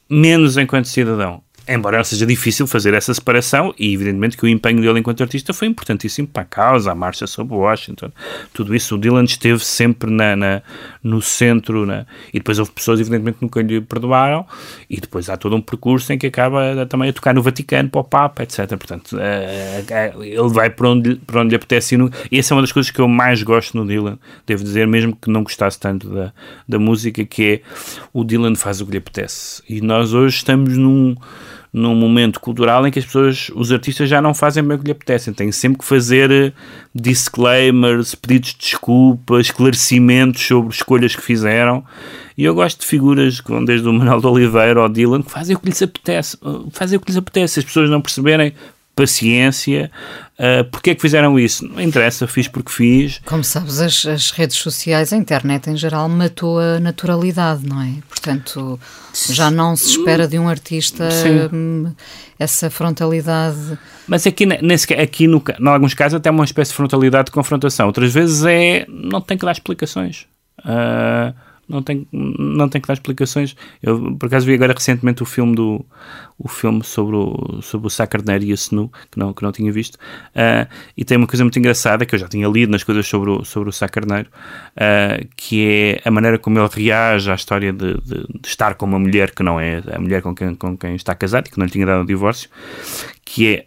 menos 0.09 0.57
enquanto 0.57 0.87
cidadão 0.87 1.42
embora 1.69 2.03
seja 2.03 2.27
difícil 2.27 2.67
fazer 2.67 2.95
essa 2.95 3.13
separação, 3.15 3.75
e 3.79 3.93
evidentemente 3.95 4.37
que 4.37 4.45
o 4.45 4.49
empenho 4.49 4.81
dele 4.81 4.99
enquanto 4.99 5.23
artista 5.23 5.53
foi 5.53 5.69
importantíssimo 5.69 6.27
para 6.27 6.43
a 6.43 6.47
causa, 6.47 6.93
a 6.93 6.95
marcha 6.95 7.27
sobre 7.27 7.55
Washington, 7.55 8.11
tudo 8.53 8.75
isso. 8.75 8.95
O 8.95 8.99
Dylan 8.99 9.25
esteve 9.25 9.65
sempre 9.65 10.11
na, 10.11 10.35
na 10.37 10.63
no 11.03 11.21
centro, 11.21 11.87
na, 11.87 12.07
e 12.33 12.39
depois 12.39 12.59
houve 12.59 12.71
pessoas, 12.73 13.01
evidentemente, 13.01 13.39
que 13.39 13.45
nunca 13.45 13.63
lhe 13.63 13.81
perdoaram, 13.81 14.47
e 14.89 15.01
depois 15.01 15.29
há 15.29 15.37
todo 15.37 15.57
um 15.57 15.61
percurso 15.61 16.13
em 16.13 16.19
que 16.19 16.27
acaba 16.27 16.87
também 16.87 17.11
a 17.11 17.13
tocar 17.13 17.35
no 17.35 17.43
Vaticano 17.43 17.89
para 17.89 18.01
o 18.01 18.05
Papa, 18.05 18.43
etc. 18.43 18.69
Portanto, 18.69 19.19
é, 19.19 19.85
é, 19.89 20.13
ele 20.21 20.49
vai 20.49 20.71
para 20.71 20.89
onde, 20.89 21.17
para 21.17 21.41
onde 21.41 21.51
lhe 21.51 21.57
apetece, 21.57 21.97
e 22.31 22.39
essa 22.39 22.55
é 22.55 22.55
uma 22.55 22.63
das 22.63 22.73
coisas 22.73 22.91
que 22.91 23.01
eu 23.01 23.09
mais 23.09 23.43
gosto 23.43 23.77
no 23.77 23.87
Dylan, 23.87 24.19
devo 24.47 24.63
dizer, 24.63 24.87
mesmo 24.87 25.17
que 25.17 25.31
não 25.31 25.43
gostasse 25.43 25.79
tanto 25.79 26.09
da, 26.09 26.33
da 26.69 26.79
música, 26.79 27.25
que 27.25 27.45
é 27.45 27.61
o 28.13 28.25
Dylan 28.25 28.55
faz 28.55 28.81
o 28.81 28.87
que 28.87 28.93
lhe 28.93 28.99
apetece. 28.99 29.63
E 29.69 29.81
nós 29.81 30.15
hoje 30.15 30.37
estamos 30.37 30.77
num 30.77 31.15
num 31.73 31.95
momento 31.95 32.39
cultural 32.39 32.87
em 32.87 32.91
que 32.91 32.99
as 32.99 33.07
pessoas, 33.07 33.51
os 33.55 33.73
artistas 33.73 34.09
já 34.09 34.21
não 34.21 34.35
fazem 34.35 34.63
bem 34.63 34.77
o 34.77 34.81
que 34.81 34.85
lhe 34.85 34.93
apetecem, 34.93 35.33
têm 35.33 35.51
sempre 35.51 35.79
que 35.79 35.85
fazer 35.87 36.31
eh, 36.31 36.53
disclaimers, 36.95 38.15
pedidos 38.15 38.51
de 38.51 38.59
desculpa, 38.59 39.41
esclarecimentos 39.41 40.47
sobre 40.47 40.75
escolhas 40.75 41.17
que 41.17 41.23
fizeram. 41.23 41.83
E 42.37 42.45
eu 42.45 42.55
gosto 42.55 42.81
de 42.81 42.87
figuras 42.87 43.41
como 43.41 43.65
desde 43.65 43.89
o 43.89 43.93
Manuel 43.93 44.21
de 44.21 44.27
Oliveira 44.27 44.83
ou 44.83 44.89
Dylan 44.89 45.23
que 45.23 45.31
fazem 45.31 45.57
o 45.57 45.59
que 45.59 45.67
lhes 45.67 45.81
apetece, 45.81 46.37
eh, 46.45 46.69
fazem 46.73 46.99
o 46.99 47.01
que 47.01 47.09
lhes 47.09 47.17
apetece. 47.17 47.55
Se 47.55 47.61
as 47.61 47.65
pessoas 47.65 47.89
não 47.89 48.03
perceberem, 48.03 48.53
paciência. 48.95 49.91
Uh, 50.39 50.65
Porquê 50.71 50.91
é 50.91 50.95
que 50.95 51.01
fizeram 51.01 51.39
isso? 51.39 51.67
Não 51.67 51.81
interessa, 51.81 52.27
fiz 52.27 52.49
porque 52.49 52.73
fiz. 52.73 53.21
Como 53.25 53.45
sabes, 53.45 53.81
as, 53.81 54.05
as, 54.07 54.31
redes 54.31 54.57
sociais, 54.57 55.13
a 55.13 55.17
internet 55.17 55.71
em 55.71 55.77
geral, 55.77 56.09
matou 56.09 56.59
a 56.59 56.81
naturalidade, 56.81 57.67
não 57.67 57.81
é? 57.81 57.95
Portanto, 58.09 58.79
já 59.31 59.51
não 59.51 59.77
se 59.77 59.91
espera 59.91 60.27
de 60.27 60.39
um 60.39 60.49
artista 60.49 61.09
hum, 61.53 61.93
essa 62.39 62.71
frontalidade. 62.71 63.79
Mas 64.07 64.27
aqui, 64.27 64.47
nesse, 64.47 64.93
aqui 64.95 65.27
no, 65.27 65.43
em 65.61 65.69
alguns 65.69 65.95
casos, 65.95 66.17
até 66.17 66.31
uma 66.31 66.45
espécie 66.45 66.71
de 66.71 66.77
frontalidade 66.77 67.27
de 67.27 67.33
confrontação. 67.33 67.87
Outras 67.87 68.13
vezes 68.13 68.45
é. 68.45 68.87
não 68.89 69.21
tem 69.21 69.39
que 69.39 69.45
dar 69.45 69.53
explicações. 69.53 70.27
Uh, 70.61 71.35
não 71.73 71.83
tem, 71.83 72.07
não 72.13 72.69
tem 72.69 72.81
que 72.81 72.87
dar 72.87 72.95
explicações. 72.95 73.57
Eu, 73.83 74.15
por 74.17 74.27
acaso, 74.27 74.47
vi 74.47 74.55
agora 74.55 74.75
recentemente 74.75 75.23
o 75.23 75.27
filme 75.27 75.55
do 75.55 75.85
o 76.39 76.49
filme 76.49 76.83
sobre 76.83 77.15
o, 77.15 77.61
sobre 77.63 77.87
o 77.87 77.91
Sacarneiro 77.91 78.45
e 78.45 78.51
a 78.51 78.55
Snu, 78.55 78.91
que 79.11 79.19
não, 79.19 79.33
que 79.33 79.43
não 79.45 79.53
tinha 79.53 79.71
visto, 79.71 79.95
uh, 79.95 80.69
e 80.97 81.05
tem 81.05 81.17
uma 81.17 81.27
coisa 81.27 81.45
muito 81.45 81.57
engraçada 81.57 82.05
que 82.05 82.17
eu 82.17 82.19
já 82.19 82.27
tinha 82.27 82.49
lido 82.49 82.73
nas 82.73 82.83
coisas 82.83 83.07
sobre 83.07 83.31
o, 83.31 83.45
sobre 83.45 83.69
o 83.69 83.73
Sacarneiro, 83.73 84.29
uh, 84.77 85.27
que 85.37 86.01
é 86.05 86.09
a 86.09 86.11
maneira 86.11 86.39
como 86.39 86.59
ele 86.59 86.69
reage 86.73 87.31
à 87.31 87.35
história 87.35 87.73
de, 87.73 87.95
de, 88.01 88.27
de, 88.27 88.49
estar 88.49 88.75
com 88.75 88.87
uma 88.87 88.99
mulher 88.99 89.31
que 89.31 89.43
não 89.43 89.61
é 89.61 89.83
a 89.93 90.01
mulher 90.01 90.21
com 90.21 90.35
quem, 90.35 90.55
com 90.57 90.77
quem 90.77 90.97
está 90.97 91.15
casado 91.15 91.47
e 91.47 91.51
que 91.51 91.59
não 91.59 91.67
lhe 91.67 91.73
tinha 91.73 91.87
dado 91.87 92.03
o 92.03 92.07
divórcio, 92.07 92.51
que 93.25 93.49
é 93.49 93.67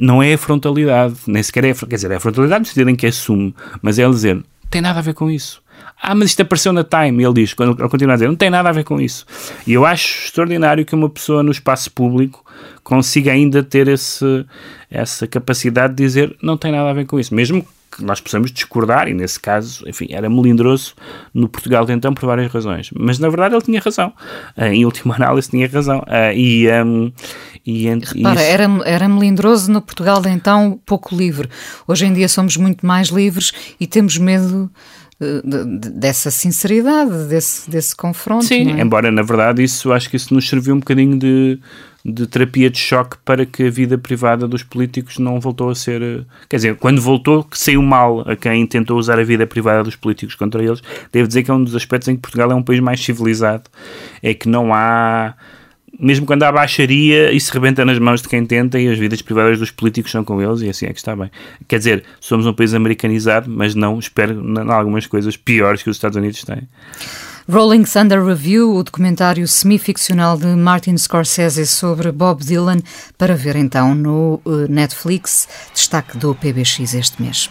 não 0.00 0.22
é 0.22 0.34
a 0.34 0.38
frontalidade, 0.38 1.16
nem 1.26 1.42
sequer 1.42 1.64
é, 1.64 1.74
quer 1.74 1.96
dizer, 1.96 2.10
é 2.12 2.16
a 2.16 2.20
frontalidade 2.20 2.60
no 2.60 2.66
sentido 2.66 2.90
em 2.90 2.94
que 2.94 3.08
assume, 3.08 3.52
mas 3.82 3.98
é 3.98 4.04
ele 4.04 4.12
dizer, 4.12 4.44
tem 4.74 4.82
nada 4.82 4.98
a 4.98 5.02
ver 5.02 5.14
com 5.14 5.30
isso. 5.30 5.62
Ah, 6.00 6.14
mas 6.14 6.30
isto 6.30 6.42
apareceu 6.42 6.72
na 6.72 6.84
Time, 6.84 7.24
ele 7.24 7.34
diz, 7.34 7.54
quando 7.54 7.78
ele 7.78 7.88
continua 7.88 8.12
a 8.12 8.16
dizer, 8.16 8.28
não 8.28 8.36
tem 8.36 8.50
nada 8.50 8.68
a 8.68 8.72
ver 8.72 8.84
com 8.84 9.00
isso. 9.00 9.24
E 9.66 9.72
eu 9.72 9.86
acho 9.86 10.26
extraordinário 10.26 10.84
que 10.84 10.94
uma 10.94 11.08
pessoa 11.08 11.42
no 11.42 11.50
espaço 11.50 11.90
público 11.90 12.44
consiga 12.82 13.32
ainda 13.32 13.62
ter 13.62 13.88
esse, 13.88 14.44
essa 14.90 15.26
capacidade 15.26 15.94
de 15.94 16.04
dizer, 16.04 16.36
não 16.42 16.56
tem 16.56 16.70
nada 16.72 16.90
a 16.90 16.92
ver 16.92 17.06
com 17.06 17.18
isso. 17.18 17.34
Mesmo 17.34 17.66
que 17.94 18.04
nós 18.04 18.20
possamos 18.20 18.50
discordar, 18.50 19.08
e 19.08 19.14
nesse 19.14 19.38
caso, 19.38 19.88
enfim, 19.88 20.08
era 20.10 20.28
melindroso 20.28 20.94
no 21.32 21.48
Portugal 21.48 21.84
de 21.86 21.92
então 21.92 22.12
por 22.12 22.26
várias 22.26 22.52
razões. 22.52 22.90
Mas 22.94 23.18
na 23.18 23.28
verdade 23.28 23.54
ele 23.54 23.62
tinha 23.62 23.80
razão. 23.80 24.12
Uh, 24.56 24.64
em 24.64 24.84
última 24.84 25.14
análise, 25.16 25.48
tinha 25.48 25.68
razão. 25.68 26.00
Uh, 26.00 26.32
e, 26.34 26.68
um, 26.84 27.12
e, 27.64 27.88
Repara, 27.88 28.40
isso... 28.40 28.50
era, 28.50 28.68
era 28.84 29.08
melindroso 29.08 29.70
no 29.70 29.80
Portugal 29.80 30.20
de 30.20 30.28
então 30.28 30.80
pouco 30.84 31.14
livre. 31.14 31.48
Hoje 31.86 32.06
em 32.06 32.12
dia 32.12 32.28
somos 32.28 32.56
muito 32.56 32.84
mais 32.84 33.08
livres 33.08 33.52
e 33.78 33.86
temos 33.86 34.18
medo 34.18 34.70
dessa 35.20 36.30
sinceridade, 36.30 37.28
desse, 37.28 37.70
desse 37.70 37.94
confronto. 37.94 38.44
Sim, 38.44 38.72
é? 38.72 38.80
embora 38.80 39.10
na 39.10 39.22
verdade 39.22 39.62
isso 39.62 39.92
acho 39.92 40.10
que 40.10 40.16
isso 40.16 40.34
nos 40.34 40.48
serviu 40.48 40.74
um 40.74 40.80
bocadinho 40.80 41.16
de, 41.16 41.58
de 42.04 42.26
terapia 42.26 42.68
de 42.68 42.78
choque 42.78 43.16
para 43.24 43.46
que 43.46 43.64
a 43.66 43.70
vida 43.70 43.96
privada 43.96 44.48
dos 44.48 44.62
políticos 44.62 45.18
não 45.18 45.40
voltou 45.40 45.70
a 45.70 45.74
ser. 45.74 46.02
Eh, 46.02 46.24
quer 46.48 46.56
dizer, 46.56 46.76
quando 46.76 47.00
voltou, 47.00 47.44
que 47.44 47.58
saiu 47.58 47.80
mal 47.80 48.28
a 48.28 48.34
quem 48.34 48.66
tentou 48.66 48.98
usar 48.98 49.18
a 49.18 49.24
vida 49.24 49.46
privada 49.46 49.84
dos 49.84 49.96
políticos 49.96 50.34
contra 50.34 50.62
eles. 50.62 50.82
Devo 51.12 51.28
dizer 51.28 51.44
que 51.44 51.50
é 51.50 51.54
um 51.54 51.62
dos 51.62 51.76
aspectos 51.76 52.08
em 52.08 52.16
que 52.16 52.22
Portugal 52.22 52.50
é 52.50 52.54
um 52.54 52.62
país 52.62 52.80
mais 52.80 53.02
civilizado. 53.02 53.64
É 54.22 54.34
que 54.34 54.48
não 54.48 54.74
há 54.74 55.34
mesmo 55.98 56.26
quando 56.26 56.42
há 56.42 56.52
baixaria, 56.52 57.32
isso 57.32 57.52
rebenta 57.52 57.84
nas 57.84 57.98
mãos 57.98 58.22
de 58.22 58.28
quem 58.28 58.44
tenta 58.44 58.78
e 58.78 58.88
as 58.88 58.98
vidas 58.98 59.22
privadas 59.22 59.58
dos 59.58 59.70
políticos 59.70 60.10
são 60.10 60.24
com 60.24 60.40
eles 60.40 60.60
e 60.60 60.68
assim 60.68 60.86
é 60.86 60.92
que 60.92 60.98
está 60.98 61.14
bem. 61.14 61.30
Quer 61.68 61.78
dizer, 61.78 62.04
somos 62.20 62.46
um 62.46 62.52
país 62.52 62.74
americanizado, 62.74 63.50
mas 63.50 63.74
não 63.74 63.98
espero 63.98 64.34
em 64.34 64.70
algumas 64.70 65.06
coisas 65.06 65.36
piores 65.36 65.82
que 65.82 65.90
os 65.90 65.96
Estados 65.96 66.16
Unidos 66.16 66.42
têm. 66.42 66.68
Rolling 67.50 67.84
Thunder 67.84 68.24
Review, 68.24 68.74
o 68.74 68.82
documentário 68.82 69.46
semi-ficcional 69.46 70.38
de 70.38 70.46
Martin 70.46 70.96
Scorsese 70.96 71.66
sobre 71.66 72.10
Bob 72.10 72.42
Dylan, 72.42 72.80
para 73.18 73.36
ver 73.36 73.54
então 73.56 73.94
no 73.94 74.40
eh, 74.46 74.66
Netflix, 74.70 75.46
destaque 75.74 76.16
do 76.16 76.34
PBX 76.34 76.94
este 76.94 77.20
mês. 77.20 77.50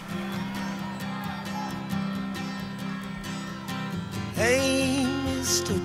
Hey, 4.36 5.06
Mr. 5.38 5.80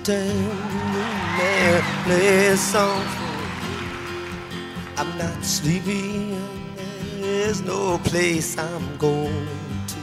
play 2.03 2.47
a 2.47 2.57
song 2.57 3.03
for 3.15 3.21
me. 3.21 3.79
I'm 4.97 5.17
not 5.17 5.43
sleepy 5.43 6.33
and 6.33 7.23
there's 7.23 7.61
no 7.61 7.99
place 7.99 8.57
I'm 8.57 8.97
going 8.97 9.47
to. 9.87 9.99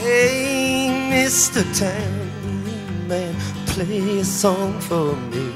Hey, 0.00 0.88
Mr. 1.12 1.62
Tambourine 1.78 3.08
Man, 3.08 3.34
play 3.66 4.20
a 4.20 4.24
song 4.24 4.78
for 4.80 5.16
me. 5.16 5.52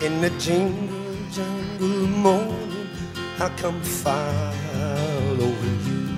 In 0.00 0.20
the 0.20 0.30
jingle 0.38 1.16
jangle 1.30 2.08
morning, 2.08 2.88
I 3.38 3.48
come 3.56 3.80
follow 3.82 5.54
you. 5.86 6.08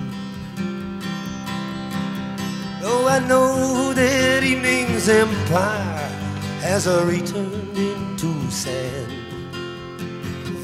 Oh, 2.82 3.06
I 3.08 3.18
know 3.28 3.92
that 3.92 4.42
evening's 4.42 5.08
empire 5.08 6.03
has 6.64 6.86
returned 6.88 7.76
into 7.76 8.50
sand, 8.50 9.12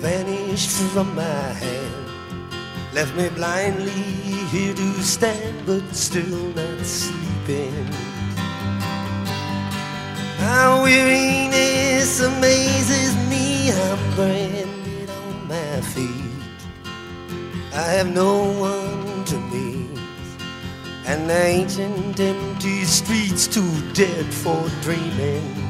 vanished 0.00 0.70
from 0.92 1.14
my 1.14 1.22
hand, 1.62 2.06
left 2.94 3.14
me 3.16 3.28
blindly 3.28 3.90
here 4.50 4.72
to 4.74 5.02
stand, 5.02 5.66
but 5.66 5.84
still 5.94 6.38
not 6.56 6.86
sleeping. 6.86 7.84
My 10.40 10.80
weariness 10.82 12.22
amazes 12.22 13.14
me, 13.28 13.70
I'm 13.70 14.14
branded 14.16 15.10
on 15.10 15.48
my 15.48 15.80
feet. 15.82 16.40
I 17.74 17.88
have 17.98 18.10
no 18.10 18.50
one 18.58 19.24
to 19.26 19.36
meet 19.52 20.00
and 21.04 21.28
the 21.28 21.42
ancient 21.44 22.18
empty 22.18 22.84
streets 22.84 23.46
too 23.46 23.92
dead 23.92 24.32
for 24.32 24.66
dreaming. 24.80 25.69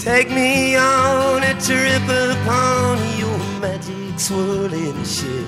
Take 0.00 0.30
me 0.30 0.76
on 0.76 1.42
a 1.42 1.52
trip 1.60 2.02
upon 2.04 2.96
your 3.18 3.36
magic 3.60 4.18
swirling 4.18 5.04
ship. 5.04 5.46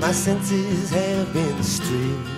My 0.00 0.10
senses 0.10 0.90
have 0.90 1.32
been 1.32 1.62
stripped. 1.62 2.28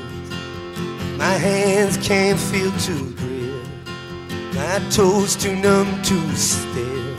My 1.17 1.33
hands 1.33 1.97
can't 1.97 2.39
feel 2.39 2.71
to 2.71 3.15
grip. 3.15 3.67
My 4.55 4.79
toes 4.91 5.37
too 5.37 5.57
numb 5.57 6.03
to 6.03 6.37
stare. 6.37 7.17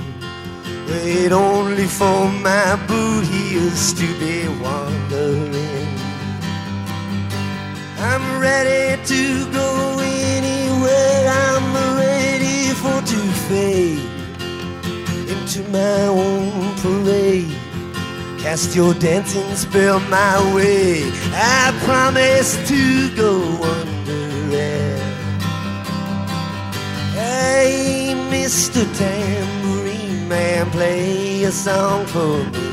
Wait 0.88 1.32
only 1.32 1.88
for 1.88 2.30
my 2.30 2.76
boot 2.88 3.26
heels 3.26 3.94
to 3.94 4.08
be 4.20 4.48
wandering. 4.62 5.88
I'm 7.98 8.40
ready 8.40 9.04
to 9.06 9.52
go 9.52 9.99
for 12.82 13.02
to 13.02 13.20
fade 13.48 14.00
into 15.30 15.62
my 15.70 16.08
own 16.08 16.76
parade. 16.82 17.56
Cast 18.40 18.76
your 18.76 18.94
dancing 18.94 19.54
spell 19.56 20.00
my 20.02 20.38
way. 20.56 21.04
I 21.34 21.78
promise 21.84 22.56
to 22.70 23.16
go 23.16 23.34
under 23.76 24.56
it. 24.56 25.02
Hey, 27.20 28.14
Mr. 28.32 28.82
Tambourine 28.98 30.28
man, 30.30 30.70
play 30.72 31.44
a 31.44 31.52
song 31.52 32.06
for 32.06 32.38
me. 32.52 32.70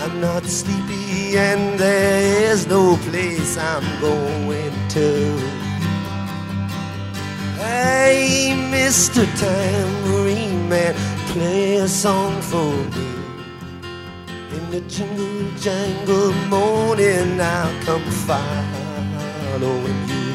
I'm 0.00 0.20
not 0.20 0.44
sleepy 0.44 1.38
and 1.38 1.78
there 1.78 2.52
is 2.52 2.66
no 2.66 2.96
place 3.08 3.56
I'm 3.56 3.86
going 4.00 4.74
to. 4.96 5.59
Hey, 7.70 8.50
Mr. 8.72 9.22
Tambourine 9.38 10.68
Man, 10.68 10.92
play 11.28 11.76
a 11.76 11.86
song 11.86 12.42
for 12.42 12.72
me. 12.94 13.10
In 14.56 14.70
the 14.72 14.80
jingle 14.88 15.46
jangle 15.60 16.32
morning, 16.48 17.40
I'll 17.40 17.72
come 17.84 18.02
following 18.26 20.00
you. 20.10 20.30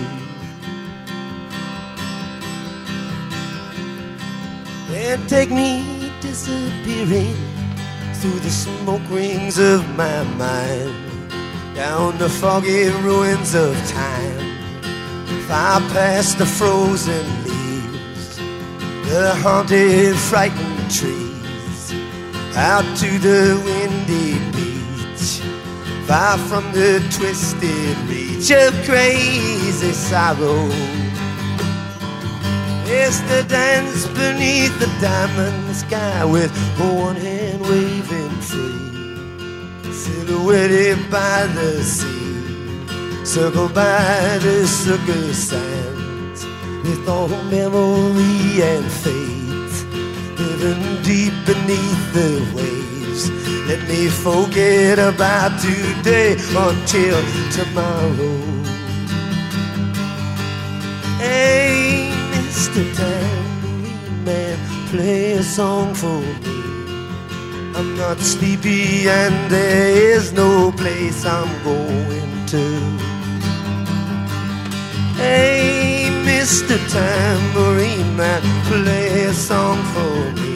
And 4.96 5.28
take 5.28 5.52
me 5.52 6.10
disappearing 6.22 7.36
through 8.14 8.40
the 8.40 8.50
smoke 8.50 9.10
rings 9.10 9.60
of 9.60 9.84
my 9.98 10.24
mind, 10.40 10.96
down 11.76 12.18
the 12.18 12.30
foggy 12.30 12.88
ruins 13.04 13.54
of 13.56 13.76
time, 13.90 14.55
far 15.48 15.80
past 15.92 16.38
the 16.38 16.46
frozen 16.46 17.26
leaves, 17.44 18.38
the 19.10 19.34
haunted, 19.42 20.16
frightened 20.16 20.92
trees, 20.92 21.94
out 22.56 22.86
to 22.98 23.20
the 23.20 23.62
windy 23.66 24.40
beach, 24.56 25.42
far 26.08 26.38
from 26.38 26.64
the 26.72 27.00
twisted 27.16 27.98
reach 28.10 28.52
of 28.52 28.74
crazy 28.86 29.92
sorrow. 29.92 30.70
It's 32.88 33.20
the 33.22 33.44
dance 33.48 34.08
beneath 34.08 34.78
the 34.80 34.88
diamond 35.02 35.76
sky 35.76 36.24
with 36.24 36.52
one 36.80 37.16
hand 37.16 37.62
waving 37.62 38.30
free. 38.42 39.92
Silhouetted 39.92 41.10
by 41.10 41.48
the 41.48 41.84
sea, 41.84 42.25
circled 43.26 43.74
by 43.74 44.38
the 44.42 44.66
sugar 44.68 45.34
sands, 45.34 46.46
with 46.84 47.10
all 47.10 47.28
memory 47.50 48.62
and 48.62 48.86
faith, 49.04 49.86
living 50.40 51.02
deep 51.04 51.34
beneath 51.46 52.14
the 52.14 52.32
waves. 52.56 53.30
Let 53.68 53.82
me 53.90 54.08
forget 54.08 55.00
about 55.00 55.60
today 55.60 56.38
until 56.56 57.20
tomorrow. 57.52 58.38
Hey. 61.18 61.96
Mr. 62.76 62.96
Tambourine 62.96 64.24
Man, 64.26 64.88
play 64.90 65.34
a 65.34 65.44
song 65.44 65.94
for 65.94 66.20
me. 66.20 66.62
I'm 67.74 67.96
not 67.96 68.20
sleepy 68.20 69.08
and 69.08 69.50
there 69.50 69.96
is 69.96 70.34
no 70.34 70.72
place 70.74 71.26
I'm 71.26 71.64
going 71.64 72.46
to. 72.48 73.15
Hey, 75.26 76.08
Mr. 76.24 76.78
Tambourine 76.94 78.16
Man, 78.16 78.44
play 78.70 79.26
a 79.26 79.34
song 79.34 79.82
for 79.94 80.18
me. 80.40 80.56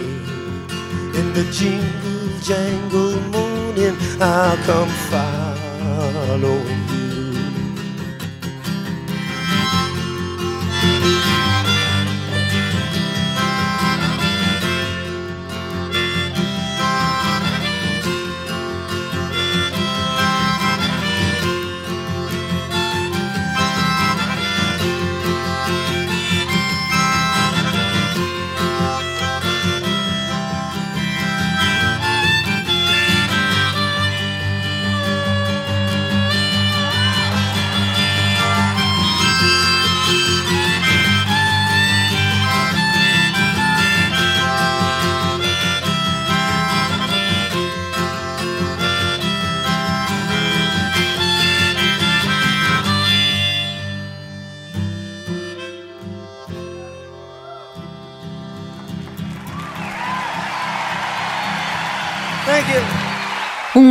In 1.20 1.34
the 1.34 1.46
jingle 1.52 2.10
jangle 2.50 3.20
morning, 3.34 3.96
I'll 4.22 4.58
come 4.70 4.92
following 5.10 6.82
you. 6.90 7.10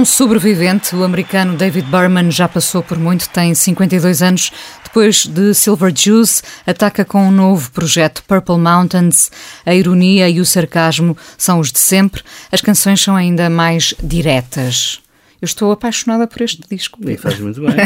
Sobrevivente, 0.09 0.97
o 0.97 1.05
americano 1.05 1.57
David 1.57 1.87
Berman, 1.88 2.31
já 2.31 2.49
passou 2.49 2.83
por 2.83 2.99
muito, 2.99 3.29
tem 3.29 3.55
52 3.55 4.23
anos. 4.23 4.51
Depois 4.83 5.27
de 5.27 5.53
Silver 5.55 5.92
Juice, 5.94 6.42
ataca 6.66 7.05
com 7.05 7.29
um 7.29 7.31
novo 7.31 7.71
projeto, 7.71 8.23
Purple 8.27 8.59
Mountains. 8.59 9.31
A 9.64 9.75
ironia 9.75 10.29
e 10.29 10.40
o 10.40 10.47
sarcasmo 10.47 11.16
são 11.37 11.61
os 11.61 11.71
de 11.71 11.79
sempre. 11.79 12.23
As 12.51 12.61
canções 12.61 13.01
são 13.01 13.14
ainda 13.14 13.51
mais 13.51 13.94
diretas. 14.03 15.01
Eu 15.40 15.47
estou 15.47 15.71
apaixonada 15.71 16.27
por 16.27 16.42
este 16.42 16.62
disco. 16.68 16.99
E 17.07 17.16
faz 17.16 17.38
muito 17.38 17.61
bem. 17.61 17.77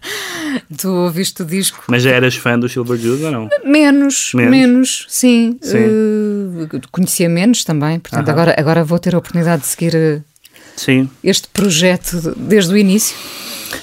tu 0.76 0.88
ouviste 0.88 1.42
o 1.42 1.44
disco. 1.44 1.84
Mas 1.88 2.02
já 2.02 2.10
eras 2.10 2.34
fã 2.34 2.58
do 2.58 2.68
Silver 2.68 2.98
Juice 2.98 3.22
ou 3.22 3.30
não? 3.30 3.48
Menos, 3.64 4.32
menos, 4.34 4.50
menos 4.50 5.06
sim. 5.08 5.56
sim. 5.62 5.78
Uh, 5.78 6.80
conhecia 6.90 7.28
menos 7.28 7.62
também, 7.62 8.00
portanto, 8.00 8.26
uh 8.26 8.28
-huh. 8.28 8.32
agora, 8.32 8.56
agora 8.58 8.82
vou 8.82 8.98
ter 8.98 9.14
a 9.14 9.18
oportunidade 9.18 9.62
de 9.62 9.68
seguir 9.68 9.94
uh, 9.94 10.29
sim. 10.76 11.08
este 11.22 11.48
projeto 11.48 12.34
desde 12.36 12.72
o 12.72 12.76
início. 12.76 13.16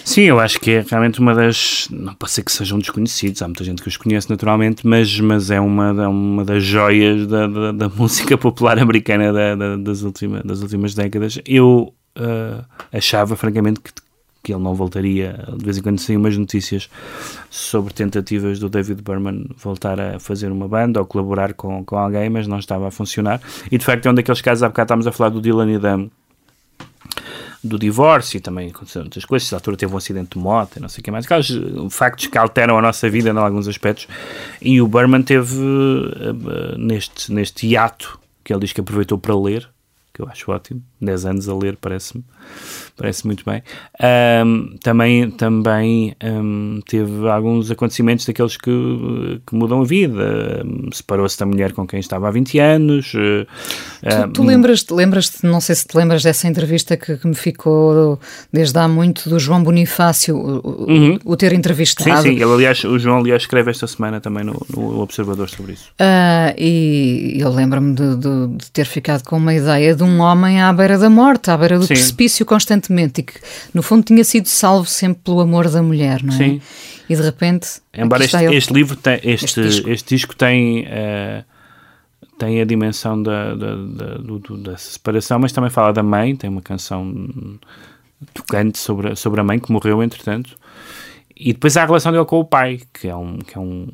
Sim, 0.04 0.23
eu 0.23 0.39
acho 0.39 0.60
que 0.60 0.71
é 0.71 0.86
realmente 0.88 1.19
uma 1.19 1.34
das. 1.34 1.88
Não 1.91 2.13
pode 2.13 2.32
ser 2.32 2.43
que 2.43 2.52
sejam 2.52 2.80
desconhecidos, 2.80 3.41
há 3.41 3.47
muita 3.47 3.63
gente 3.63 3.82
que 3.82 3.88
os 3.88 3.97
conhece 3.97 4.30
naturalmente, 4.30 4.86
mas, 4.86 5.19
mas 5.19 5.50
é 5.52 5.60
uma, 5.60 5.91
uma 6.08 6.43
das 6.43 6.63
joias 6.63 7.28
da, 7.28 7.47
da, 7.47 7.71
da 7.71 7.89
música 7.95 8.38
popular 8.38 8.80
americana 8.80 9.32
da, 9.32 9.56
da, 9.56 9.76
das, 9.78 10.04
última, 10.04 10.41
das 10.43 10.62
últimas 10.62 10.93
décadas. 10.93 11.39
Eu 11.45 11.93
uh, 12.17 12.65
achava, 12.91 13.36
francamente, 13.36 13.80
que, 13.80 13.91
que 14.43 14.54
ele 14.54 14.62
não 14.62 14.73
voltaria. 14.73 15.45
De 15.58 15.63
vez 15.63 15.78
em 15.78 15.82
quando 15.82 16.00
saíam 16.00 16.19
umas 16.19 16.38
notícias 16.38 16.89
sobre 17.50 17.93
tentativas 17.93 18.60
do 18.60 18.69
David 18.69 19.02
Berman 19.02 19.45
voltar 19.58 20.00
a 20.00 20.19
fazer 20.19 20.52
uma 20.52 20.67
banda 20.67 21.00
ou 21.00 21.06
colaborar 21.06 21.54
com, 21.54 21.84
com 21.84 21.97
alguém, 21.97 22.30
mas 22.30 22.47
não 22.47 22.60
estava 22.60 22.88
a 22.88 22.91
funcionar. 22.91 23.41
E 23.71 23.78
de 23.78 23.86
facto 23.86 24.06
é 24.06 24.12
um 24.12 24.15
daqueles 24.15 24.41
casos, 24.41 24.63
há 24.63 24.69
bocado 24.69 24.86
estávamos 24.86 25.08
a 25.08 25.12
falar 25.12 25.30
do 25.30 25.41
Dylan 25.41 25.71
e 25.71 25.80
da 25.80 26.00
do 27.67 27.77
divórcio 27.77 28.38
e 28.38 28.39
também 28.39 28.69
aconteceram 28.69 29.06
outras 29.06 29.25
coisas. 29.25 29.51
A 29.53 29.58
altura 29.58 29.77
teve 29.77 29.93
um 29.93 29.97
acidente 29.97 30.38
de 30.38 30.39
moto 30.39 30.80
não 30.80 30.89
sei 30.89 31.01
o 31.01 31.03
que 31.03 31.12
mais. 31.12 31.25
Aqueles 31.25 31.49
factos 31.91 32.27
que 32.27 32.38
alteram 32.38 32.77
a 32.77 32.82
nossa 32.82 33.10
vida 33.10 33.30
em 33.30 33.38
alguns 33.38 33.67
aspectos. 33.67 34.08
E 34.62 34.82
o 34.82 34.88
Berman 34.88 35.21
teve 35.21 35.58
uh, 35.58 36.77
neste, 36.77 37.32
neste 37.32 37.67
hiato 37.67 38.19
que 38.43 38.53
ele 38.53 38.62
diz 38.62 38.71
que 38.71 38.80
aproveitou 38.80 39.17
para 39.17 39.38
ler, 39.38 39.69
que 40.17 40.23
eu 40.23 40.27
acho 40.27 40.51
ótimo. 40.51 40.82
10 40.99 41.25
anos 41.27 41.47
a 41.47 41.56
ler, 41.56 41.77
parece-me 41.80 42.23
parece 42.97 43.27
muito 43.27 43.45
bem. 43.45 43.62
Um, 44.43 44.75
também 44.82 45.30
também 45.30 46.15
um, 46.23 46.80
teve 46.88 47.30
alguns 47.30 47.69
acontecimentos 47.69 48.25
daqueles 48.25 48.58
que, 48.58 48.71
que 49.45 49.56
mudam 49.56 49.82
a 49.82 49.86
vida. 49.86 50.63
Um, 50.65 50.89
Separou-se 50.91 51.38
da 51.38 51.45
mulher 51.45 51.73
com 51.73 51.86
quem 51.86 51.99
estava 51.99 52.27
há 52.27 52.32
20 52.32 52.60
anos. 52.60 53.13
Uh, 53.13 53.45
tu, 54.27 54.34
tu 54.34 54.43
lembras-te, 54.43 54.91
lembras 54.91 55.32
não 55.43 55.62
sei 55.62 55.75
se 55.75 55.86
te 55.86 55.95
lembras 55.95 56.23
dessa 56.23 56.47
entrevista 56.47 56.97
que, 56.97 57.17
que, 57.17 57.27
me 57.27 57.36
ficou 57.36 58.19
desde 58.51 58.77
há 58.80 58.88
muito 58.88 59.30
do 59.30 59.38
João 59.38 59.62
Bonifácio, 59.62 60.36
o, 60.36 60.91
uhum. 60.91 61.19
o 61.23 61.38
ter 61.38 61.53
entrevistado. 61.53 62.23
Sim, 62.23 62.30
sim, 62.30 62.36
ele, 62.36 62.51
aliás, 62.51 62.84
o 62.84 62.97
João 62.97 63.19
aliás 63.19 63.43
escreve 63.43 63.69
esta 63.69 63.86
semana 63.86 64.19
também 64.19 64.43
no, 64.43 64.60
no 64.75 64.99
Observador 65.01 65.49
sobre 65.49 65.73
isso. 65.73 65.91
Uh, 66.01 66.56
e 66.58 67.38
eu 67.39 67.53
lembro-me 67.53 67.93
de, 67.93 68.15
de, 68.15 68.47
de 68.58 68.71
ter 68.71 68.86
ficado 68.86 69.23
com 69.23 69.38
uma 69.38 69.53
ideia 69.53 69.95
de 69.95 70.01
um 70.01 70.06
homem 70.19 70.61
à 70.61 70.71
beira 70.71 70.97
da 70.97 71.09
morte, 71.09 71.51
à 71.51 71.57
beira 71.57 71.77
do 71.77 71.85
Sim. 71.85 71.93
precipício 71.93 72.45
constantemente 72.45 73.21
e 73.21 73.23
que, 73.23 73.33
no 73.73 73.81
fundo, 73.81 74.03
tinha 74.03 74.23
sido 74.23 74.47
salvo 74.47 74.87
sempre 74.87 75.21
pelo 75.23 75.41
amor 75.41 75.69
da 75.69 75.81
mulher, 75.81 76.23
não 76.23 76.33
é? 76.33 76.37
Sim. 76.37 76.61
E 77.09 77.15
de 77.15 77.21
repente. 77.21 77.81
Embora 77.93 78.23
este, 78.23 78.37
este, 78.37 78.73
livro, 78.73 78.95
tem, 78.95 79.15
este, 79.23 79.45
este, 79.45 79.61
disco. 79.61 79.89
este 79.89 80.15
disco 80.15 80.35
tem. 80.35 80.85
Uh, 80.85 81.43
tem 82.37 82.61
a 82.61 82.65
dimensão 82.65 83.21
da, 83.21 83.55
da, 83.55 83.75
da, 83.75 84.17
da 84.71 84.77
separação, 84.77 85.39
mas 85.39 85.51
também 85.51 85.71
fala 85.71 85.91
da 85.91 86.03
mãe. 86.03 86.35
Tem 86.35 86.49
uma 86.49 86.61
canção 86.61 87.11
tocante 88.33 88.77
sobre, 88.77 89.15
sobre 89.15 89.41
a 89.41 89.43
mãe 89.43 89.59
que 89.59 89.71
morreu, 89.71 90.03
entretanto. 90.03 90.55
E 91.35 91.53
depois 91.53 91.75
há 91.77 91.83
a 91.83 91.85
relação 91.85 92.11
dele 92.11 92.25
com 92.25 92.39
o 92.39 92.45
pai, 92.45 92.81
que 92.93 93.07
é 93.07 93.15
um, 93.15 93.39
que 93.39 93.57
é 93.57 93.61
um 93.61 93.87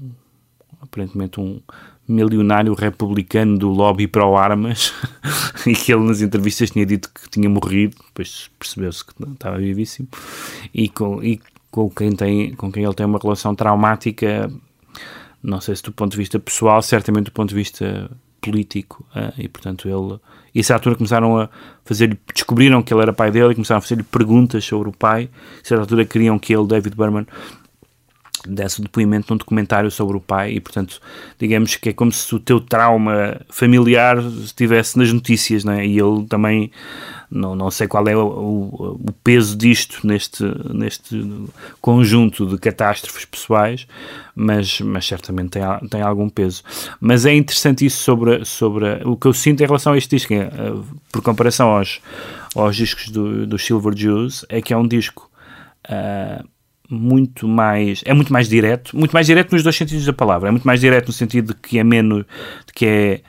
aparentemente 0.81 1.39
um 1.39 1.59
milionário 2.07 2.73
republicano 2.73 3.57
do 3.57 3.69
lobby 3.69 4.07
pró-armas 4.07 4.93
e 5.65 5.73
que 5.73 5.93
ele 5.93 6.03
nas 6.03 6.21
entrevistas 6.21 6.71
tinha 6.71 6.85
dito 6.85 7.09
que 7.09 7.29
tinha 7.29 7.49
morrido, 7.49 7.95
depois 8.07 8.49
percebeu-se 8.59 9.05
que 9.05 9.13
estava 9.31 9.57
vivíssimo 9.57 10.07
e 10.73 10.89
com, 10.89 11.23
e 11.23 11.39
com, 11.71 11.89
quem 11.89 12.11
tem, 12.11 12.53
com 12.55 12.71
quem 12.71 12.83
ele 12.83 12.93
tem 12.93 13.05
uma 13.05 13.19
relação 13.19 13.55
traumática, 13.55 14.51
não 15.41 15.61
sei 15.61 15.75
se 15.75 15.83
do 15.83 15.91
ponto 15.91 16.11
de 16.11 16.17
vista 16.17 16.39
pessoal, 16.39 16.81
certamente 16.81 17.25
do 17.25 17.31
ponto 17.31 17.49
de 17.49 17.55
vista 17.55 18.09
político 18.41 19.05
uh, 19.15 19.33
e 19.37 19.47
portanto 19.47 19.87
ele 19.87 20.19
e 20.53 20.59
a 20.59 20.63
certa 20.63 20.81
altura 20.81 20.95
começaram 20.97 21.39
a 21.39 21.49
fazer 21.85 22.19
descobriram 22.33 22.83
que 22.83 22.93
ele 22.93 23.01
era 23.01 23.13
pai 23.13 23.31
dele 23.31 23.53
e 23.53 23.55
começaram 23.55 23.77
a 23.79 23.81
fazer-lhe 23.81 24.03
perguntas 24.03 24.65
sobre 24.65 24.89
o 24.89 24.91
pai 24.91 25.29
a 25.71 25.75
altura 25.75 26.03
queriam 26.03 26.37
que 26.37 26.53
ele, 26.53 26.67
David 26.67 26.95
Berman 26.95 27.25
desse 28.47 28.81
depoimento 28.81 29.31
num 29.31 29.37
documentário 29.37 29.89
sobre 29.89 30.17
o 30.17 30.19
pai 30.21 30.53
e, 30.53 30.59
portanto, 30.59 30.99
digamos 31.39 31.75
que 31.75 31.89
é 31.89 31.93
como 31.93 32.11
se 32.11 32.33
o 32.35 32.39
teu 32.39 32.59
trauma 32.59 33.41
familiar 33.49 34.17
estivesse 34.17 34.97
nas 34.97 35.11
notícias, 35.11 35.63
não 35.63 35.73
é? 35.73 35.85
E 35.85 35.97
ele 35.97 36.25
também, 36.27 36.71
não, 37.29 37.55
não 37.55 37.71
sei 37.71 37.87
qual 37.87 38.07
é 38.07 38.15
o, 38.15 38.25
o, 38.25 38.99
o, 39.07 39.11
peso 39.23 39.57
disto 39.57 40.05
neste, 40.05 40.43
neste 40.73 41.45
conjunto 41.81 42.45
de 42.45 42.57
catástrofes 42.57 43.25
pessoais, 43.25 43.87
mas, 44.35 44.79
mas 44.81 45.07
certamente 45.07 45.51
tem, 45.51 45.63
tem 45.89 46.01
algum 46.01 46.29
peso. 46.29 46.63
Mas 46.99 47.25
é 47.25 47.33
interessante 47.33 47.85
isso 47.85 48.03
sobre, 48.03 48.43
sobre 48.45 49.01
o 49.05 49.15
que 49.15 49.27
eu 49.27 49.33
sinto 49.33 49.61
em 49.61 49.65
relação 49.65 49.93
a 49.93 49.97
este 49.97 50.15
disco, 50.15 50.33
é, 50.33 50.49
por 51.11 51.21
comparação 51.21 51.69
aos, 51.69 52.01
aos 52.55 52.75
discos 52.75 53.09
do, 53.09 53.47
do 53.47 53.57
Silver 53.57 53.93
Jews, 53.93 54.45
é 54.49 54.61
que 54.61 54.73
é 54.73 54.77
um 54.77 54.87
disco... 54.87 55.29
Uh, 55.85 56.52
muito 56.93 57.47
mais 57.47 58.01
é 58.05 58.13
muito 58.13 58.31
mais 58.31 58.47
direto 58.47 58.97
muito 58.97 59.11
mais 59.11 59.25
direto 59.25 59.51
nos 59.51 59.63
dois 59.63 59.75
sentidos 59.75 60.05
da 60.05 60.13
palavra. 60.13 60.49
É 60.49 60.51
muito 60.51 60.65
mais 60.65 60.79
direto 60.79 61.07
no 61.07 61.13
sentido 61.13 61.53
de 61.53 61.59
que 61.59 61.79
é 61.79 61.83
menos 61.83 62.25
de 62.65 62.73
que 62.73 62.85
é 62.85 63.21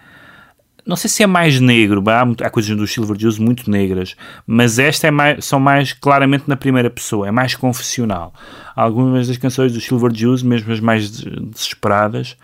não 0.87 0.97
sei 0.97 1.09
se 1.09 1.23
é 1.23 1.27
mais 1.27 1.59
negro 1.61 2.03
há, 2.09 2.23
há 2.47 2.51
coisas 2.51 2.77
do 2.77 2.87
Silver 2.87 3.19
Juice 3.19 3.41
muito 3.41 3.71
negras 3.71 4.15
mas 4.47 4.79
esta 4.79 5.07
é 5.07 5.11
mais, 5.11 5.45
são 5.45 5.59
mais 5.59 5.93
claramente 5.93 6.45
na 6.47 6.57
primeira 6.57 6.91
pessoa 6.91 7.27
é 7.29 7.31
mais 7.31 7.55
confessional. 7.55 8.33
Algumas 8.77 9.29
das 9.29 9.37
canções 9.37 9.73
do 9.73 9.81
Silver 9.81 10.13
Juice 10.15 10.45
mesmo 10.45 10.73
as 10.73 10.81
mais 10.81 11.11
desesperadas 11.11 12.37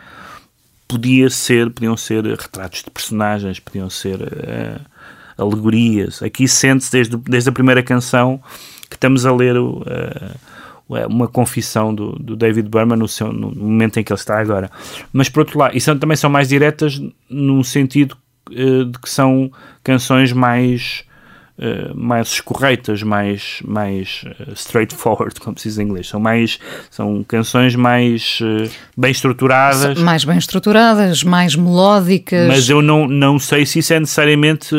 podia 0.88 1.28
ser 1.30 1.70
podiam 1.70 1.96
ser 1.96 2.24
retratos 2.24 2.82
de 2.82 2.90
personagens 2.90 3.60
podiam 3.60 3.90
ser 3.90 4.20
uh, 4.20 4.90
alegorias. 5.40 6.22
Aqui 6.22 6.46
sente-se 6.46 6.92
desde, 6.92 7.16
desde 7.16 7.48
a 7.48 7.52
primeira 7.52 7.82
canção 7.82 8.40
que 8.88 8.96
estamos 8.96 9.24
a 9.24 9.32
ler 9.32 9.56
o 9.56 9.78
uh, 9.78 10.34
uma 11.06 11.28
confissão 11.28 11.94
do, 11.94 12.12
do 12.12 12.36
David 12.36 12.68
Berman 12.68 12.98
no, 12.98 13.08
seu, 13.08 13.32
no, 13.32 13.54
momento 13.54 13.98
em 13.98 14.04
que 14.04 14.12
ele 14.12 14.18
está 14.18 14.40
agora. 14.40 14.70
Mas 15.12 15.28
por 15.28 15.40
outro 15.40 15.58
lado, 15.58 15.76
e 15.76 15.80
são, 15.80 15.98
também 15.98 16.16
são 16.16 16.28
mais 16.28 16.48
diretas 16.48 17.00
no 17.28 17.62
sentido 17.62 18.16
uh, 18.50 18.84
de 18.84 18.98
que 18.98 19.08
são 19.08 19.50
canções 19.82 20.32
mais 20.32 21.04
Uh, 21.58 21.94
mais 21.94 22.28
escorreitas, 22.28 23.02
mais, 23.02 23.60
mais 23.66 24.24
uh, 24.24 24.54
straightforward, 24.54 25.34
como 25.40 25.58
se 25.58 25.68
diz 25.68 25.78
em 25.78 25.82
inglês. 25.82 26.08
São, 26.08 26.18
mais, 26.18 26.58
são 26.90 27.22
canções 27.22 27.76
mais 27.76 28.38
uh, 28.40 28.70
bem 28.96 29.10
estruturadas. 29.10 30.00
Mais 30.00 30.24
bem 30.24 30.38
estruturadas, 30.38 31.22
mais 31.22 31.54
melódicas. 31.54 32.48
Mas 32.48 32.70
eu 32.70 32.80
não, 32.80 33.06
não 33.06 33.38
sei 33.38 33.66
se 33.66 33.80
isso 33.80 33.92
é 33.92 34.00
necessariamente 34.00 34.74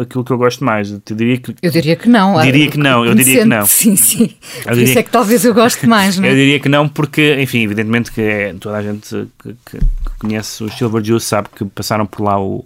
aquilo 0.00 0.24
que 0.24 0.30
eu 0.30 0.38
gosto 0.38 0.64
mais. 0.64 0.90
Eu 0.90 1.02
diria 1.14 1.36
que, 1.36 1.54
eu 1.62 1.70
diria 1.70 1.96
que 1.96 2.08
não. 2.08 2.40
Diria 2.40 2.70
que 2.70 2.78
não, 2.78 3.04
eu 3.04 3.14
diria 3.14 3.42
que 3.42 3.48
não. 3.48 3.66
Sim, 3.68 3.94
sim. 3.96 4.30
Por 4.62 4.78
isso 4.78 4.98
é 4.98 5.02
que 5.02 5.10
talvez 5.10 5.44
eu 5.44 5.52
goste 5.52 5.86
mais, 5.86 6.18
não 6.18 6.24
é? 6.24 6.30
Eu 6.30 6.34
diria 6.34 6.60
que 6.60 6.68
não, 6.68 6.88
porque, 6.88 7.36
enfim, 7.40 7.62
evidentemente 7.62 8.10
que 8.10 8.20
é, 8.20 8.54
toda 8.58 8.78
a 8.78 8.82
gente 8.82 9.28
que, 9.42 9.54
que 9.66 9.78
conhece 10.18 10.64
o 10.64 10.70
Silver 10.70 11.04
Juice 11.04 11.26
sabe 11.26 11.48
que 11.54 11.64
passaram 11.64 12.06
por 12.06 12.22
lá 12.22 12.40
o 12.40 12.64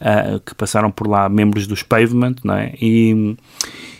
uh, 0.00 0.40
que 0.40 0.54
passaram 0.54 0.90
por 0.90 1.06
lá 1.06 1.28
membros 1.28 1.66
dos 1.66 1.82
Pavement, 1.82 2.36
não 2.44 2.54
é? 2.54 2.72
E, 2.80 3.36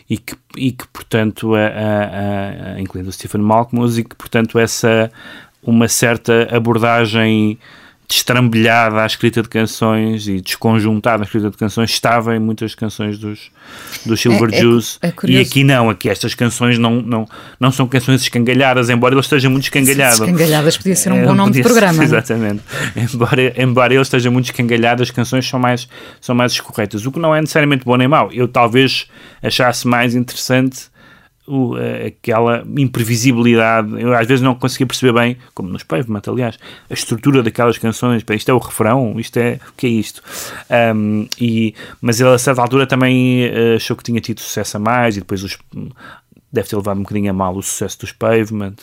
e, 0.09 0.17
que, 0.17 0.35
e 0.57 0.71
que, 0.71 0.87
portanto, 0.87 1.53
a, 1.55 2.79
incluindo 2.79 3.09
o 3.09 3.13
Stephen 3.13 3.41
Malcolm, 3.41 3.87
e 3.97 4.03
que, 4.03 4.15
portanto, 4.15 4.59
essa 4.59 5.11
uma 5.63 5.87
certa 5.87 6.47
abordagem 6.55 7.57
destrambelhada 8.11 9.01
à 9.01 9.05
escrita 9.05 9.41
de 9.41 9.47
canções 9.47 10.27
e 10.27 10.41
desconjuntada 10.41 11.23
à 11.23 11.25
escrita 11.25 11.49
de 11.49 11.55
canções 11.55 11.89
estava 11.91 12.35
em 12.35 12.39
muitas 12.39 12.75
canções 12.75 13.17
dos, 13.17 13.49
dos 14.05 14.19
Silver 14.19 14.49
é, 14.51 14.57
é 14.57 14.59
Jews 14.59 14.99
é, 15.01 15.07
é 15.07 15.13
e 15.23 15.39
aqui 15.39 15.63
não, 15.63 15.89
aqui 15.89 16.09
estas 16.09 16.35
canções 16.35 16.77
não, 16.77 17.01
não, 17.01 17.25
não 17.57 17.71
são 17.71 17.87
canções 17.87 18.21
escangalhadas, 18.21 18.89
embora 18.89 19.13
ele 19.13 19.21
esteja 19.21 19.49
muito 19.49 19.63
escangalhado. 19.63 20.25
Escangalhadas 20.25 20.75
podia 20.75 20.95
ser 20.95 21.13
um 21.13 21.19
é, 21.19 21.25
bom 21.25 21.33
nome 21.33 21.53
de 21.53 21.61
programa. 21.61 21.93
Ser, 21.93 22.03
exatamente. 22.03 22.61
Embora, 23.13 23.61
embora 23.61 23.93
ele 23.93 24.01
esteja 24.01 24.29
muito 24.29 24.45
escangalhado, 24.45 25.01
as 25.01 25.09
canções 25.09 25.47
são 25.47 25.59
mais, 25.59 25.87
são 26.19 26.35
mais 26.35 26.51
escorretas, 26.51 27.05
o 27.05 27.11
que 27.11 27.19
não 27.19 27.33
é 27.33 27.39
necessariamente 27.39 27.85
bom 27.85 27.95
nem 27.95 28.09
mau. 28.09 28.29
Eu 28.33 28.47
talvez 28.47 29.07
achasse 29.41 29.87
mais 29.87 30.15
interessante 30.15 30.91
o, 31.47 31.75
aquela 32.05 32.63
imprevisibilidade. 32.77 34.01
Eu 34.01 34.13
às 34.13 34.27
vezes 34.27 34.41
não 34.41 34.55
conseguia 34.55 34.87
perceber 34.87 35.13
bem, 35.13 35.37
como 35.53 35.69
nos 35.69 35.83
Pavement, 35.83 36.21
aliás, 36.27 36.57
a 36.89 36.93
estrutura 36.93 37.43
daquelas 37.43 37.77
canções. 37.77 38.23
Isto 38.29 38.49
é 38.49 38.53
o 38.53 38.57
refrão, 38.57 39.19
isto 39.19 39.37
é 39.37 39.59
o 39.69 39.73
que 39.75 39.87
é 39.87 39.89
isto. 39.89 40.21
Um, 40.95 41.27
e, 41.39 41.73
mas 42.01 42.19
ele 42.19 42.29
a 42.29 42.37
certa 42.37 42.61
altura 42.61 42.87
também 42.87 43.47
uh, 43.47 43.75
achou 43.75 43.95
que 43.95 44.03
tinha 44.03 44.21
tido 44.21 44.39
sucesso 44.39 44.77
a 44.77 44.79
mais 44.79 45.17
e 45.17 45.19
depois 45.19 45.43
os, 45.43 45.57
deve 46.51 46.67
ter 46.67 46.75
levado 46.75 46.97
um 46.97 47.03
bocadinho 47.03 47.29
a 47.29 47.33
mal 47.33 47.55
o 47.55 47.61
sucesso 47.61 47.99
dos 47.99 48.11
Pavement 48.11 48.75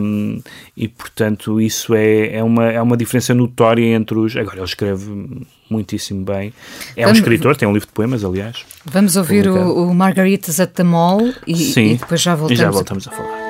um, 0.00 0.40
e 0.76 0.88
portanto 0.88 1.60
isso 1.60 1.94
é, 1.94 2.36
é, 2.36 2.42
uma, 2.42 2.70
é 2.70 2.82
uma 2.82 2.96
diferença 2.96 3.34
notória 3.34 3.84
entre 3.84 4.18
os 4.18 4.36
agora 4.36 4.56
ele 4.56 4.64
escreve 4.64 5.46
muitíssimo 5.70 6.24
bem. 6.24 6.52
É 6.96 7.04
Vamos, 7.04 7.18
um 7.18 7.22
escritor, 7.22 7.56
tem 7.56 7.66
um 7.66 7.72
livro 7.72 7.86
de 7.86 7.94
poemas 7.94 8.24
aliás 8.24 8.64
Vamos 8.84 9.16
ouvir 9.16 9.48
o, 9.48 9.88
o, 9.88 9.94
Margaritas 9.94 10.60
at 10.60 10.72
the 10.72 10.82
Mall 10.82 11.32
e, 11.46 11.56
Sim, 11.56 11.92
e 11.92 11.96
depois 11.96 12.20
já 12.20 12.34
voltamos, 12.34 12.60
e 12.60 12.62
já 12.62 12.70
voltamos 12.70 13.08
a 13.08 13.10
falar 13.10 13.41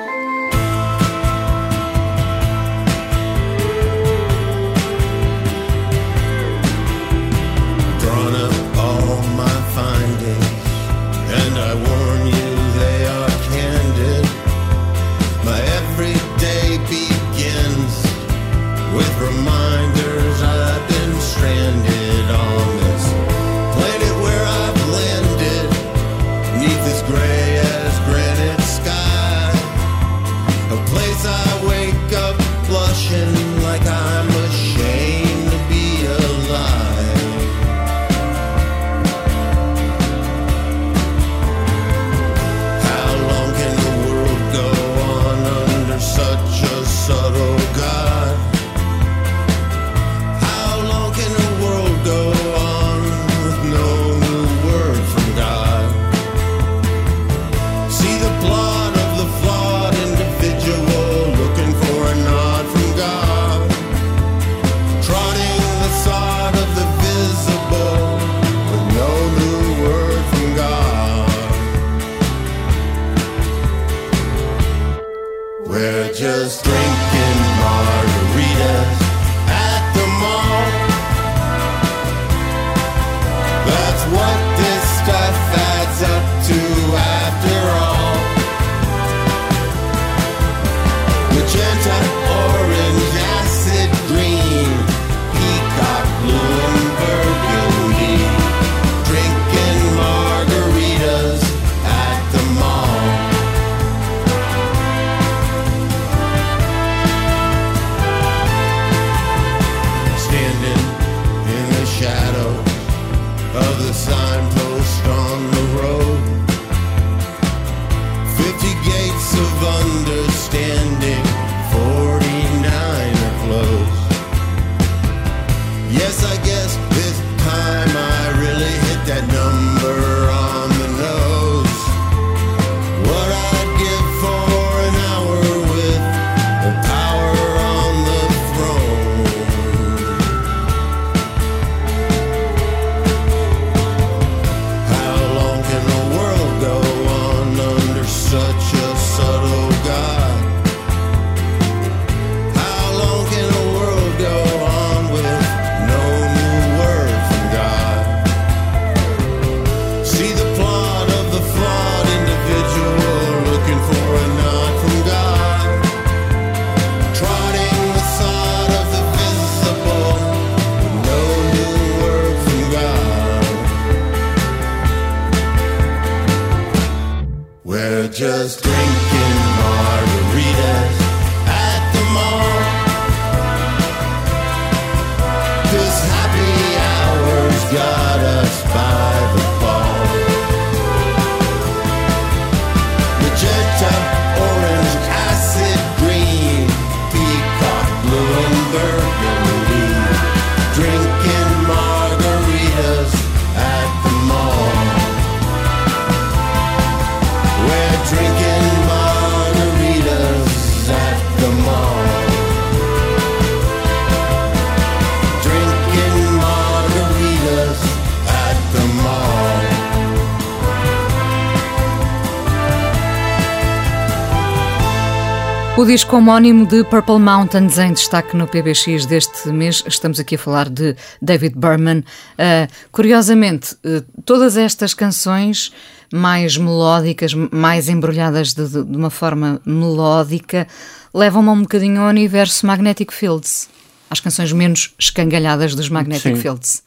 O 225.83 225.85
disco 225.85 226.15
homónimo 226.15 226.65
de 226.65 226.81
Purple 226.85 227.19
Mountains 227.19 227.77
em 227.77 227.91
destaque 227.91 228.37
no 228.37 228.47
PBX 228.47 229.05
deste 229.05 229.49
mês. 229.49 229.83
Estamos 229.85 230.17
aqui 230.17 230.35
a 230.35 230.37
falar 230.37 230.69
de 230.69 230.95
David 231.21 231.59
Berman. 231.59 231.99
Uh, 231.99 232.71
curiosamente, 232.89 233.73
uh, 233.83 234.01
todas 234.23 234.55
estas 234.55 234.93
canções 234.93 235.73
mais 236.09 236.55
melódicas, 236.55 237.33
mais 237.33 237.89
embrulhadas 237.89 238.53
de, 238.53 238.65
de, 238.65 238.81
de 238.81 238.95
uma 238.95 239.09
forma 239.09 239.59
melódica, 239.65 240.69
levam-me 241.13 241.49
um 241.49 241.63
bocadinho 241.63 241.99
ao 241.99 242.07
universo 242.07 242.65
Magnetic 242.65 243.11
Fields. 243.11 243.69
Às 244.09 244.21
canções 244.21 244.53
menos 244.53 244.93
escangalhadas 244.97 245.75
dos 245.75 245.89
Magnetic 245.89 246.37
Sim. 246.37 246.41
Fields. 246.41 246.81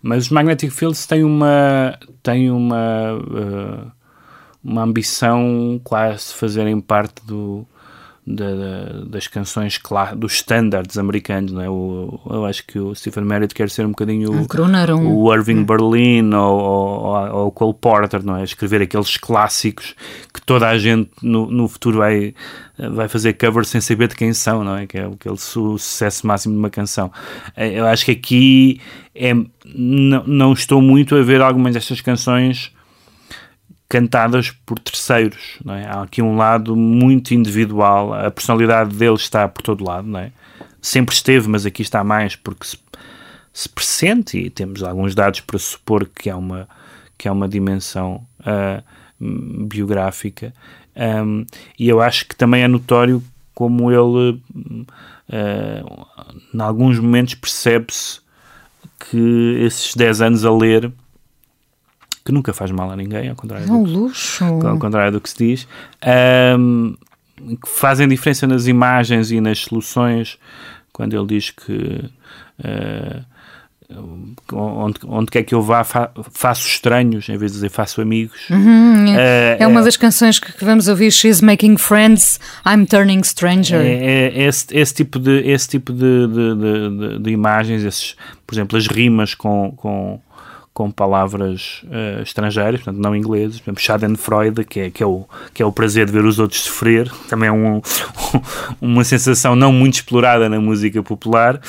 Mas 0.00 0.26
os 0.26 0.30
Magnetic 0.30 0.70
Fields 0.70 1.06
têm 1.06 1.24
uma, 1.24 1.98
têm 2.22 2.52
uma, 2.52 3.14
uh, 3.14 3.90
uma 4.62 4.84
ambição 4.84 5.80
quase 5.82 6.32
fazerem 6.32 6.80
parte 6.80 7.20
do 7.26 7.66
da, 8.28 9.04
das 9.06 9.26
canções 9.26 9.80
dos 10.16 10.34
standards 10.34 10.98
americanos, 10.98 11.52
não 11.52 11.62
é? 11.62 11.70
O, 11.70 12.20
eu 12.28 12.44
acho 12.44 12.66
que 12.66 12.78
o 12.78 12.94
Stephen 12.94 13.24
Merritt 13.24 13.54
quer 13.54 13.70
ser 13.70 13.86
um 13.86 13.90
bocadinho 13.90 14.30
um 14.30 14.42
um... 14.94 15.16
o 15.16 15.34
Irving 15.34 15.64
Berlin 15.64 16.34
ou, 16.34 16.58
ou, 16.60 17.30
ou, 17.32 17.46
o 17.46 17.50
Cole 17.50 17.74
Porter, 17.74 18.22
não 18.22 18.36
é? 18.36 18.44
Escrever 18.44 18.82
aqueles 18.82 19.16
clássicos 19.16 19.94
que 20.32 20.42
toda 20.42 20.68
a 20.68 20.78
gente 20.78 21.10
no, 21.22 21.50
no 21.50 21.66
futuro 21.68 21.98
vai, 21.98 22.34
vai 22.92 23.08
fazer 23.08 23.32
cover 23.32 23.64
sem 23.64 23.80
saber 23.80 24.08
de 24.08 24.16
quem 24.16 24.34
são, 24.34 24.62
não 24.62 24.76
é? 24.76 24.86
Que 24.86 24.98
é 24.98 25.06
aquele 25.06 25.38
sucesso 25.38 26.26
máximo 26.26 26.52
de 26.52 26.58
uma 26.58 26.70
canção. 26.70 27.10
Eu 27.56 27.86
acho 27.86 28.04
que 28.04 28.10
aqui 28.10 28.80
é, 29.14 29.32
não, 29.64 30.24
não 30.26 30.52
estou 30.52 30.82
muito 30.82 31.16
a 31.16 31.22
ver 31.22 31.40
algumas 31.40 31.72
destas 31.72 32.02
canções 32.02 32.72
cantadas 33.88 34.50
por 34.50 34.78
terceiros. 34.78 35.58
É? 35.66 35.86
Há 35.86 36.02
aqui 36.02 36.20
um 36.20 36.36
lado 36.36 36.76
muito 36.76 37.32
individual, 37.32 38.12
a 38.12 38.30
personalidade 38.30 38.94
dele 38.94 39.16
está 39.16 39.48
por 39.48 39.62
todo 39.62 39.84
lado. 39.84 40.16
É? 40.18 40.30
Sempre 40.80 41.14
esteve, 41.14 41.48
mas 41.48 41.64
aqui 41.64 41.82
está 41.82 42.04
mais 42.04 42.36
porque 42.36 42.66
se, 42.66 42.78
se 43.52 43.68
pressente 43.68 44.38
e 44.38 44.50
temos 44.50 44.82
alguns 44.82 45.14
dados 45.14 45.40
para 45.40 45.58
supor 45.58 46.08
que 46.08 46.28
há 46.28 46.36
uma, 46.36 46.68
que 47.16 47.28
há 47.28 47.32
uma 47.32 47.48
dimensão 47.48 48.26
uh, 48.40 48.82
biográfica. 49.66 50.52
Um, 50.94 51.46
e 51.78 51.88
eu 51.88 52.00
acho 52.00 52.26
que 52.26 52.36
também 52.36 52.62
é 52.62 52.68
notório 52.68 53.22
como 53.54 53.90
ele, 53.90 54.40
uh, 55.30 56.06
em 56.54 56.60
alguns 56.60 56.98
momentos, 56.98 57.34
percebe-se 57.34 58.20
que 58.98 59.56
esses 59.60 59.94
10 59.94 60.20
anos 60.20 60.44
a 60.44 60.52
ler 60.52 60.92
que 62.28 62.32
nunca 62.32 62.52
faz 62.52 62.70
mal 62.70 62.90
a 62.90 62.94
ninguém, 62.94 63.30
ao 63.30 63.34
contrário, 63.34 63.66
é 63.66 63.72
um 63.72 63.82
do, 63.82 63.90
luxo. 63.90 64.44
ao 64.44 64.78
contrário 64.78 65.12
do 65.12 65.18
que 65.18 65.30
se 65.30 65.38
diz, 65.38 65.68
um, 66.58 66.94
que 67.40 67.66
fazem 67.66 68.06
diferença 68.06 68.46
nas 68.46 68.66
imagens 68.66 69.30
e 69.30 69.40
nas 69.40 69.60
soluções, 69.60 70.38
quando 70.92 71.16
ele 71.16 71.26
diz 71.26 71.48
que 71.48 72.04
uh, 72.60 73.24
onde, 74.52 74.98
onde 75.06 75.30
quer 75.30 75.42
que 75.42 75.54
eu 75.54 75.62
vá 75.62 75.82
fa 75.84 76.10
faço 76.34 76.68
estranhos, 76.68 77.30
em 77.30 77.38
vez 77.38 77.52
de 77.52 77.56
dizer 77.56 77.70
faço 77.70 78.02
amigos. 78.02 78.50
Uhum, 78.50 79.06
é, 79.16 79.56
uh, 79.58 79.62
é, 79.62 79.66
uma 79.66 79.80
é, 79.80 79.84
das 79.84 79.96
canções 79.96 80.38
que 80.38 80.62
vamos 80.62 80.86
ouvir, 80.86 81.10
She's 81.10 81.40
Making 81.40 81.78
Friends, 81.78 82.38
I'm 82.66 82.84
Turning 82.84 83.22
Stranger. 83.22 83.80
É, 83.80 84.26
é 84.34 84.42
esse, 84.42 84.66
esse, 84.70 84.92
tipo 84.92 85.18
de, 85.18 85.48
esse 85.48 85.66
tipo 85.66 85.94
de, 85.94 86.26
de, 86.26 86.54
de, 86.56 87.18
de 87.20 87.30
imagens, 87.30 87.84
esses, 87.84 88.16
por 88.46 88.54
exemplo, 88.54 88.76
as 88.76 88.86
rimas 88.86 89.34
com, 89.34 89.72
com 89.74 90.20
com 90.78 90.92
palavras 90.92 91.82
uh, 91.86 92.22
estrangeiras, 92.22 92.80
portanto 92.80 93.02
não 93.02 93.16
inglesas, 93.16 93.58
por 93.58 93.64
exemplo, 93.64 93.82
Schadenfreude, 93.82 94.64
que 94.64 94.78
é, 94.78 94.90
que, 94.90 95.02
é 95.02 95.06
o, 95.06 95.26
que 95.52 95.60
é 95.60 95.66
o 95.66 95.72
prazer 95.72 96.06
de 96.06 96.12
ver 96.12 96.24
os 96.24 96.38
outros 96.38 96.60
sofrer, 96.60 97.10
também 97.28 97.48
é 97.48 97.52
um, 97.52 97.82
uma 98.80 99.02
sensação 99.02 99.56
não 99.56 99.72
muito 99.72 99.94
explorada 99.94 100.48
na 100.48 100.60
música 100.60 101.02
popular, 101.02 101.60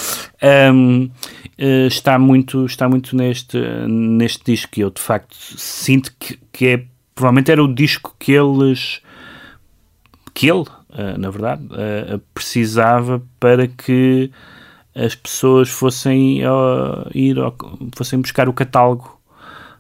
um, 0.72 1.06
uh, 1.06 1.12
eh, 1.58 1.88
está 1.88 2.20
muito, 2.20 2.68
está 2.68 2.88
muito 2.88 3.16
neste, 3.16 3.58
neste 3.88 4.44
disco 4.46 4.72
que 4.74 4.82
eu 4.82 4.92
de 4.92 5.02
facto 5.02 5.36
sinto 5.36 6.14
que, 6.20 6.38
que 6.54 6.68
é, 6.68 6.84
provavelmente 7.16 7.52
era 7.52 7.64
o 7.64 7.74
disco 7.74 8.16
que 8.20 8.34
eles, 8.34 9.02
que 10.36 10.48
ele, 10.52 10.66
uh, 10.92 11.18
na 11.18 11.32
verdade, 11.32 11.64
precisava 12.32 13.24
para 13.40 13.66
que 13.66 14.30
as 14.96 15.16
pessoas 15.16 15.70
fossem 15.70 16.44
uh, 16.46 17.10
ir 17.14 17.38
fossem 17.96 18.20
buscar 18.20 18.50
o 18.50 18.54
catálogo 18.54 19.20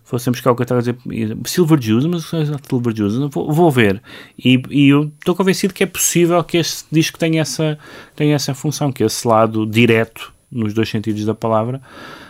fossem 0.04 0.32
buscar 0.32 0.52
o 0.52 0.56
catálogo 0.56 0.90
e 1.12 1.26
dizer 1.26 1.38
Silver 1.46 1.80
Juice, 1.80 2.08
mas 2.08 2.34
é 2.34 2.46
Silver 2.68 2.96
Juice, 2.96 3.18
vou, 3.32 3.52
vou 3.52 3.70
ver. 3.70 4.02
E, 4.44 4.60
e 4.72 4.90
eu 4.90 5.12
estou 5.20 5.36
convencido 5.36 5.72
que 5.72 5.84
é 5.84 5.86
possível 5.86 6.44
que 6.44 6.58
este 6.58 6.86
disco 6.92 7.20
tenha 7.20 7.42
essa, 7.42 7.78
tenha 8.16 8.34
essa 8.34 8.56
função, 8.56 8.92
que 8.92 9.04
esse 9.04 9.28
lado 9.28 9.68
direto 9.68 10.34
nos 10.52 10.74
dois 10.74 10.90
sentidos 10.90 11.26
da 11.26 11.36
palavra 11.36 11.80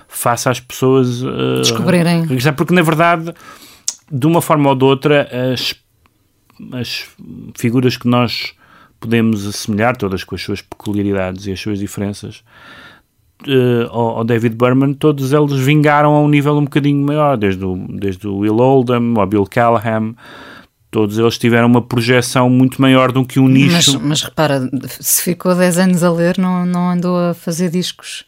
faça 0.10 0.50
as 0.50 0.60
pessoas 0.60 1.24
uh, 1.24 1.62
descobrirem. 1.62 2.28
porque 2.58 2.74
na 2.74 2.82
verdade 2.82 3.34
de 4.12 4.28
uma 4.28 4.42
forma 4.42 4.70
ou 4.70 4.76
de 4.76 4.84
outra 4.84 5.30
as, 5.54 5.74
as 6.74 7.08
figuras 7.56 7.96
que 7.96 8.08
nós 8.08 8.54
podemos 9.00 9.46
assemelhar, 9.46 9.96
todas 9.96 10.24
com 10.24 10.36
as 10.36 10.42
suas 10.42 10.62
peculiaridades 10.62 11.48
e 11.48 11.52
as 11.52 11.60
suas 11.60 11.80
diferenças, 11.80 12.44
uh, 13.48 13.88
ao, 13.90 14.18
ao, 14.18 14.24
David 14.24 14.56
Berman, 14.56 14.94
todos 14.94 15.32
eles 15.32 15.54
vingaram 15.60 16.14
a 16.14 16.22
um 16.22 16.28
nível 16.28 16.58
um 16.58 16.64
bocadinho 16.64 17.06
maior, 17.06 17.38
desde 17.38 17.64
o, 17.64 17.76
desde 17.90 18.28
o 18.28 18.38
Will 18.38 18.58
Oldham, 18.58 19.14
ao 19.18 19.28
Bill 19.28 19.46
Callahan, 19.46 20.14
todos 20.92 21.18
eles 21.18 21.38
tiveram 21.38 21.68
uma 21.68 21.82
projeção 21.82 22.50
muito 22.50 22.82
maior 22.82 23.12
do 23.12 23.26
que 23.26 23.40
um 23.40 23.48
nicho. 23.48 23.94
Mas, 23.94 24.02
mas 24.02 24.22
repara, 24.24 24.70
se 25.00 25.22
ficou 25.22 25.56
10 25.56 25.78
anos 25.78 26.04
a 26.04 26.12
ler, 26.12 26.38
não, 26.38 26.66
não 26.66 26.90
andou 26.90 27.18
a 27.18 27.34
fazer 27.34 27.70
discos. 27.70 28.26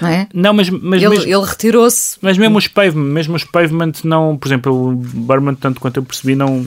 Não, 0.00 0.08
é? 0.08 0.26
não 0.32 0.54
mas, 0.54 0.70
mas 0.70 1.02
ele, 1.02 1.10
mesmo, 1.10 1.30
ele 1.30 1.44
retirou-se. 1.44 2.18
Mas 2.20 2.38
mesmo 2.38 2.58
os 2.58 2.66
Pavement, 2.66 3.12
mesmo 3.12 3.36
os 3.36 3.44
Pavement 3.44 3.92
não, 4.02 4.36
por 4.36 4.48
exemplo, 4.48 4.88
o 4.88 4.94
Berman, 4.94 5.54
tanto 5.54 5.80
quanto 5.80 5.98
eu 5.98 6.02
percebi, 6.02 6.34
não, 6.34 6.66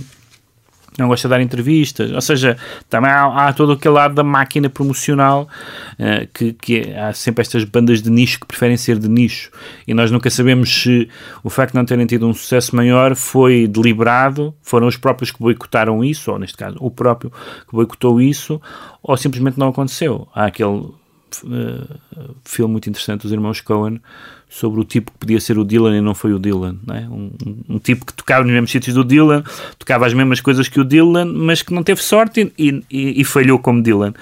não 0.98 1.08
gosta 1.08 1.28
de 1.28 1.32
dar 1.32 1.41
entrevistas, 1.41 2.12
ou 2.12 2.22
seja, 2.22 2.58
também 2.89 3.12
há, 3.12 3.48
há 3.48 3.54
todo 3.54 3.74
aquele 3.74 3.93
lado 3.93 4.16
da 4.16 4.24
máquina 4.24 4.70
promocional 4.70 5.48
uh, 5.93 6.28
que, 6.34 6.54
que 6.54 6.93
há 6.93 7.14
sempre 7.14 7.41
estas 7.41 7.64
bandas 7.64 8.02
de 8.02 8.10
nicho 8.10 8.39
que 8.39 8.45
preferem 8.45 8.78
ser 8.78 8.98
de 8.98 9.08
nicho 9.08 9.52
e 9.88 9.93
nós 9.93 10.12
nunca 10.12 10.30
sabemos 10.30 10.70
se 10.70 11.10
o 11.43 11.50
facto 11.50 11.74
de 11.74 11.78
não 11.78 11.86
terem 11.86 12.06
tido 12.06 12.28
um 12.28 12.34
sucesso 12.34 12.76
maior 12.76 13.16
foi 13.16 13.68
deliberado, 13.68 14.54
foram 14.62 14.88
os 14.88 14.98
próprios 14.98 15.32
que 15.32 15.39
boicotaram 15.39 16.04
isso, 16.04 16.32
ou 16.32 16.39
neste 16.39 16.58
caso 16.58 16.78
o 16.80 16.89
próprio 16.89 17.32
que 17.32 17.74
boicotou 17.74 18.22
isso, 18.22 18.62
ou 19.02 19.16
simplesmente 19.18 19.58
não 19.58 19.70
aconteceu. 19.70 20.28
Há 20.34 20.45
aquele 20.45 20.70
uh, 20.70 22.36
filme 22.43 22.72
muito 22.72 22.89
interessante 22.89 23.22
dos 23.22 23.32
irmãos 23.32 23.62
Cohen 23.62 24.02
sobre 24.50 24.80
o 24.80 24.84
tipo 24.84 25.12
que 25.12 25.18
podia 25.18 25.39
ser 25.39 25.58
o 25.58 25.66
Dylan 25.66 25.98
e 25.98 26.02
não 26.02 26.16
foi 26.16 26.34
o 26.34 26.39
Dylan, 26.39 26.78
é? 26.89 27.02
um, 27.10 27.32
um, 27.68 27.80
tipo 27.80 28.06
que 28.06 28.14
tocava 28.14 28.43
nos 28.43 28.52
mesmos 28.52 28.72
sítios 28.72 28.95
do 28.95 29.04
Dylan, 29.04 29.43
tocava 29.78 30.06
as 30.06 30.14
mesmas 30.14 30.39
coisas 30.39 30.70
que 30.70 30.80
o 30.80 30.86
Dylan, 30.86 31.26
mas 31.26 31.62
que 31.62 31.74
não 31.74 31.84
teve 31.84 32.02
sorte 32.02 32.52
e, 32.58 32.84
e, 32.89 33.22
e 33.22 33.24
falhou 33.26 33.60
como 33.60 33.84
Dylan. 33.84 34.14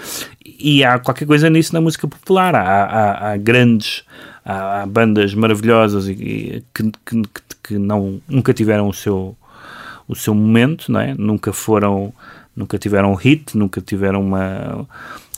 E 0.43 0.83
há 0.83 0.97
qualquer 0.97 1.25
coisa 1.25 1.49
nisso 1.49 1.73
na 1.73 1.81
música 1.81 2.07
popular. 2.07 2.55
Há, 2.55 2.61
há, 2.61 3.31
há 3.31 3.37
grandes, 3.37 4.03
há, 4.43 4.81
há, 4.81 4.85
bandas 4.85 5.33
maravilhosas 5.35 6.07
e, 6.07 6.63
que, 6.73 6.91
que, 7.05 7.21
que, 7.63 7.77
não, 7.77 8.19
nunca 8.27 8.53
tiveram 8.53 8.87
o 8.87 8.93
seu, 8.93 9.37
o 10.07 10.15
seu 10.15 10.33
momento, 10.33 10.91
não 10.91 10.99
é? 10.99 11.13
Nunca 11.13 11.53
foram, 11.53 12.11
nunca 12.55 12.79
tiveram 12.79 13.11
um 13.11 13.15
hit, 13.15 13.55
nunca 13.55 13.79
tiveram 13.79 14.21
uma 14.21 14.87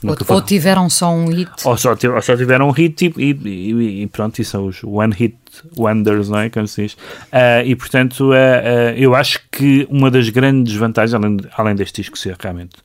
ou, 0.03 0.35
ou, 0.35 0.41
tiveram 0.41 0.89
só 0.89 1.11
um 1.11 1.27
hit. 1.27 1.49
Ou 1.65 1.77
só, 1.77 1.91
ou 1.91 2.21
só 2.21 2.35
tiveram 2.35 2.67
um 2.67 2.71
hit 2.71 3.13
e, 3.17 3.31
e, 3.31 4.01
e, 4.03 4.07
pronto, 4.07 4.39
e 4.39 4.45
são 4.45 4.67
os 4.67 4.83
one 4.83 5.13
hit 5.13 5.35
wonders, 5.75 6.29
não 6.29 6.39
é? 6.39 6.49
Como 6.49 6.67
se 6.67 6.83
diz. 6.83 6.93
Uh, 6.93 7.65
e 7.65 7.75
portanto, 7.75 8.29
uh, 8.29 8.33
uh, 8.33 8.95
eu 8.95 9.15
acho 9.15 9.39
que 9.51 9.87
uma 9.89 10.11
das 10.11 10.29
grandes 10.29 10.75
vantagens, 10.75 11.13
além, 11.13 11.37
além 11.55 11.75
deste 11.75 12.01
disco 12.01 12.17
ser 12.17 12.35
realmente 12.39 12.75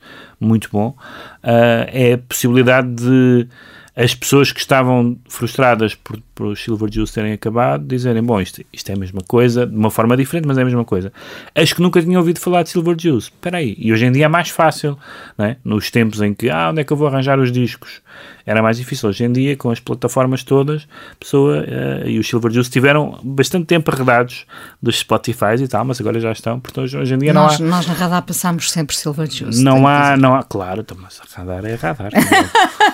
muito 0.40 0.68
bom, 0.72 0.96
é 1.42 2.14
a 2.14 2.18
possibilidade 2.18 2.88
de 2.88 3.48
as 3.94 4.14
pessoas 4.14 4.50
que 4.50 4.60
estavam 4.60 5.18
frustradas 5.28 5.94
por, 5.94 6.18
por 6.34 6.46
os 6.46 6.64
Silver 6.64 6.90
Juice 6.90 7.12
terem 7.12 7.32
acabado 7.32 7.84
dizerem, 7.84 8.22
bom, 8.22 8.40
isto, 8.40 8.62
isto 8.72 8.88
é 8.90 8.94
a 8.94 8.96
mesma 8.96 9.20
coisa, 9.20 9.66
de 9.66 9.76
uma 9.76 9.90
forma 9.90 10.16
diferente, 10.16 10.46
mas 10.46 10.56
é 10.56 10.62
a 10.62 10.64
mesma 10.64 10.84
coisa. 10.84 11.12
As 11.54 11.72
que 11.72 11.82
nunca 11.82 12.00
tinham 12.00 12.18
ouvido 12.20 12.40
falar 12.40 12.62
de 12.62 12.70
Silver 12.70 12.96
Juice, 12.98 13.28
espera 13.28 13.58
aí, 13.58 13.74
e 13.78 13.92
hoje 13.92 14.06
em 14.06 14.12
dia 14.12 14.24
é 14.24 14.28
mais 14.28 14.48
fácil, 14.48 14.98
não 15.36 15.44
é? 15.44 15.56
nos 15.62 15.90
tempos 15.90 16.22
em 16.22 16.32
que, 16.32 16.48
ah, 16.48 16.70
onde 16.70 16.80
é 16.80 16.84
que 16.84 16.92
eu 16.92 16.96
vou 16.96 17.06
arranjar 17.06 17.38
os 17.38 17.52
discos? 17.52 18.00
Era 18.44 18.62
mais 18.62 18.76
difícil. 18.76 19.08
Hoje 19.08 19.24
em 19.24 19.32
dia, 19.32 19.56
com 19.56 19.70
as 19.70 19.78
plataformas 19.78 20.42
todas, 20.42 20.88
a 21.12 21.14
pessoa 21.16 21.60
uh, 21.62 22.08
e 22.08 22.18
os 22.18 22.26
Silver 22.26 22.50
Juice 22.50 22.70
tiveram 22.70 23.20
bastante 23.22 23.66
tempo 23.66 23.90
arredados 23.90 24.46
dos 24.82 24.98
Spotify 24.98 25.54
e 25.60 25.68
tal, 25.68 25.84
mas 25.84 26.00
agora 26.00 26.18
já 26.18 26.32
estão, 26.32 26.58
portanto 26.58 26.96
hoje 26.96 27.14
em 27.14 27.18
dia 27.18 27.32
nós, 27.32 27.60
não 27.60 27.68
há... 27.68 27.70
Nós 27.70 27.86
na 27.86 27.94
Radar 27.94 28.22
passamos 28.22 28.70
sempre 28.70 28.96
Silver 28.96 29.30
Juice. 29.30 29.62
Não 29.62 29.86
há, 29.86 30.16
não 30.16 30.34
há, 30.34 30.42
claro, 30.42 30.80
então, 30.80 30.96
mas 31.00 31.20
Radar 31.32 31.64
é 31.64 31.74
Radar. 31.74 32.10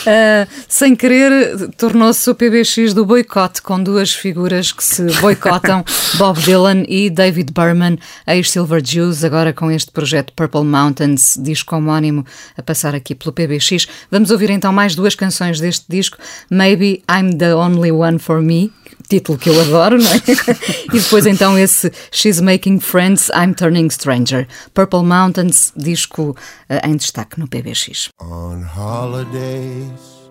Uh, 0.00 0.48
sem 0.68 0.96
querer, 0.96 1.68
tornou-se 1.76 2.28
o 2.30 2.34
PBX 2.34 2.94
do 2.94 3.04
boicote, 3.04 3.60
com 3.60 3.82
duas 3.82 4.12
figuras 4.12 4.72
que 4.72 4.82
se 4.82 5.04
boicotam 5.20 5.84
Bob 6.16 6.40
Dylan 6.40 6.84
e 6.88 7.10
David 7.10 7.52
Berman, 7.52 7.98
ex-Silver 8.26 8.82
Jews, 8.84 9.24
agora 9.24 9.52
com 9.52 9.70
este 9.70 9.90
projeto 9.90 10.32
Purple 10.32 10.64
Mountains, 10.64 11.38
disco 11.40 11.76
homónimo, 11.76 12.24
a 12.56 12.62
passar 12.62 12.94
aqui 12.94 13.14
pelo 13.14 13.32
PBX. 13.32 13.86
Vamos 14.10 14.30
ouvir 14.30 14.50
então 14.50 14.72
mais 14.72 14.94
duas 14.94 15.14
canções 15.14 15.60
deste 15.60 15.84
disco, 15.88 16.16
Maybe 16.50 17.02
I'm 17.10 17.36
the 17.36 17.54
Only 17.54 17.92
One 17.92 18.18
for 18.18 18.40
Me, 18.40 18.72
título 19.10 19.36
que 19.36 19.50
eu 19.50 19.60
adoro, 19.60 19.98
não 19.98 20.10
é? 20.10 20.22
e 20.94 20.98
depois 20.98 21.26
então 21.26 21.58
esse 21.58 21.92
She's 22.10 22.40
Making 22.40 22.80
Friends, 22.80 23.30
I'm 23.34 23.52
Turning 23.52 23.90
Stranger. 23.90 24.46
Purple 24.72 25.02
Mountains, 25.02 25.72
disco 25.76 26.36
uh, 26.70 26.86
em 26.88 26.96
destaque 26.96 27.38
no 27.38 27.46
PBX. 27.46 28.08
On 28.20 28.62
holidays, 28.62 30.30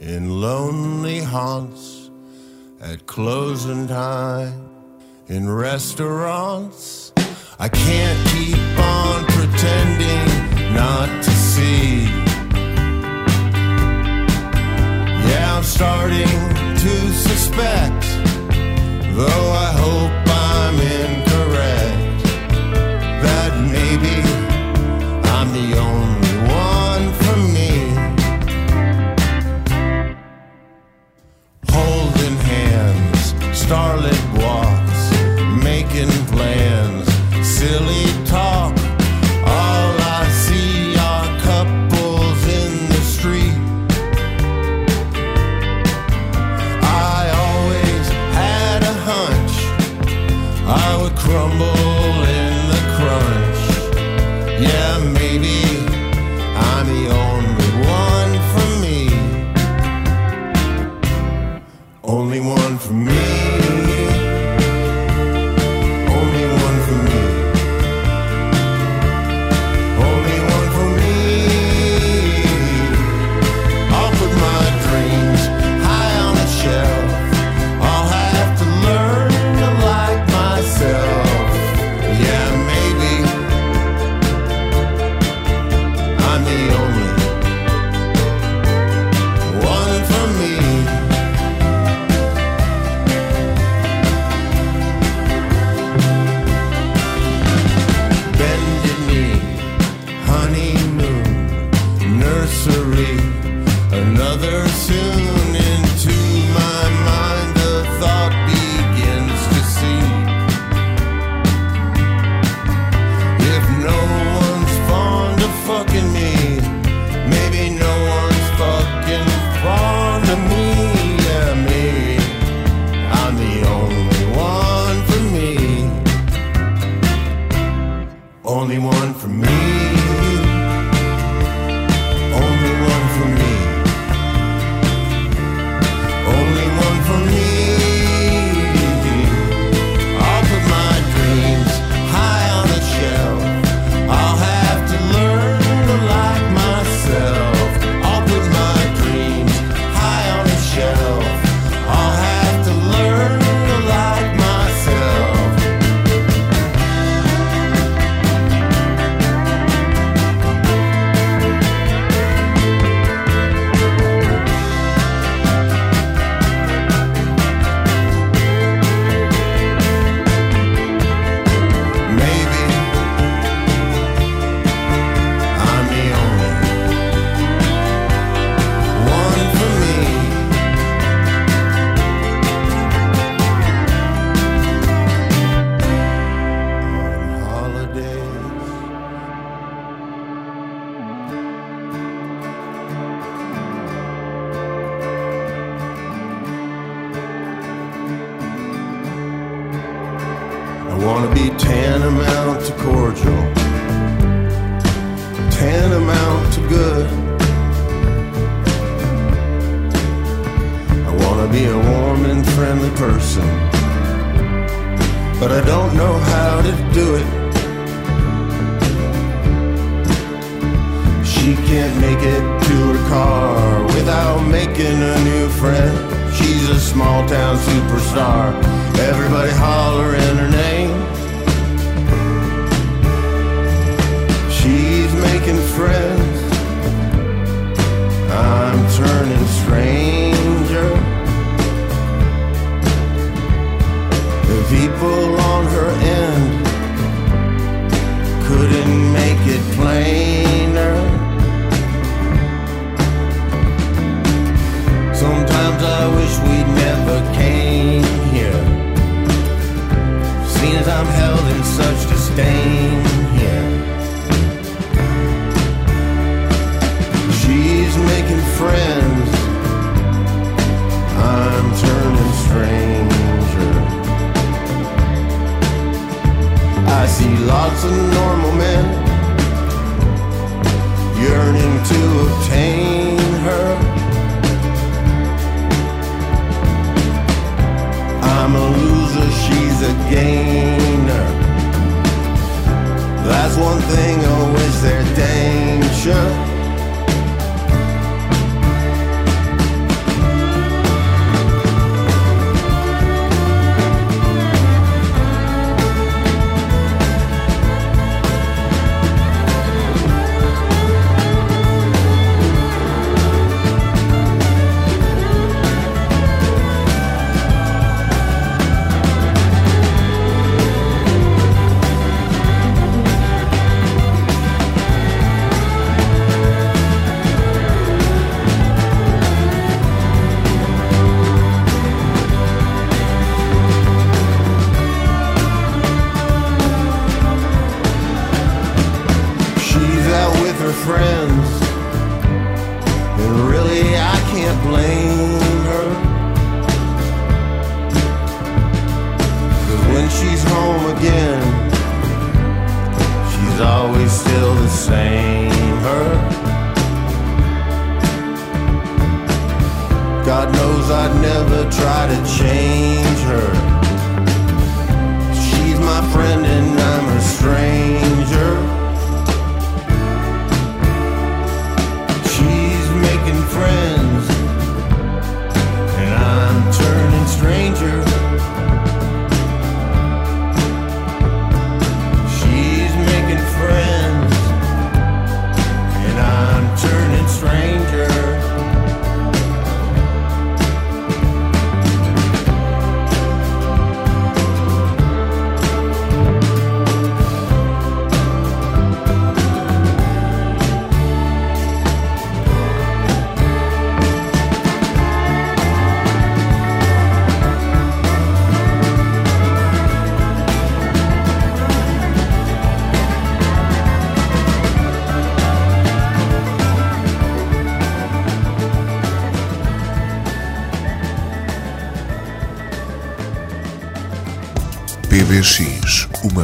in 0.00 0.28
lonely 0.28 1.20
haunts, 1.20 2.12
at 2.80 3.04
closing 3.06 3.88
time. 3.88 4.72
in 5.28 5.48
restaurants. 5.50 7.12
I 7.58 7.68
can't 7.68 8.28
keep 8.28 8.78
on 8.78 9.24
pretending 9.26 10.74
not 10.74 11.08
to 11.22 11.30
see. 11.30 12.04
Yeah, 15.28 15.56
I'm 15.56 15.62
starting 15.62 16.28
to 16.84 17.11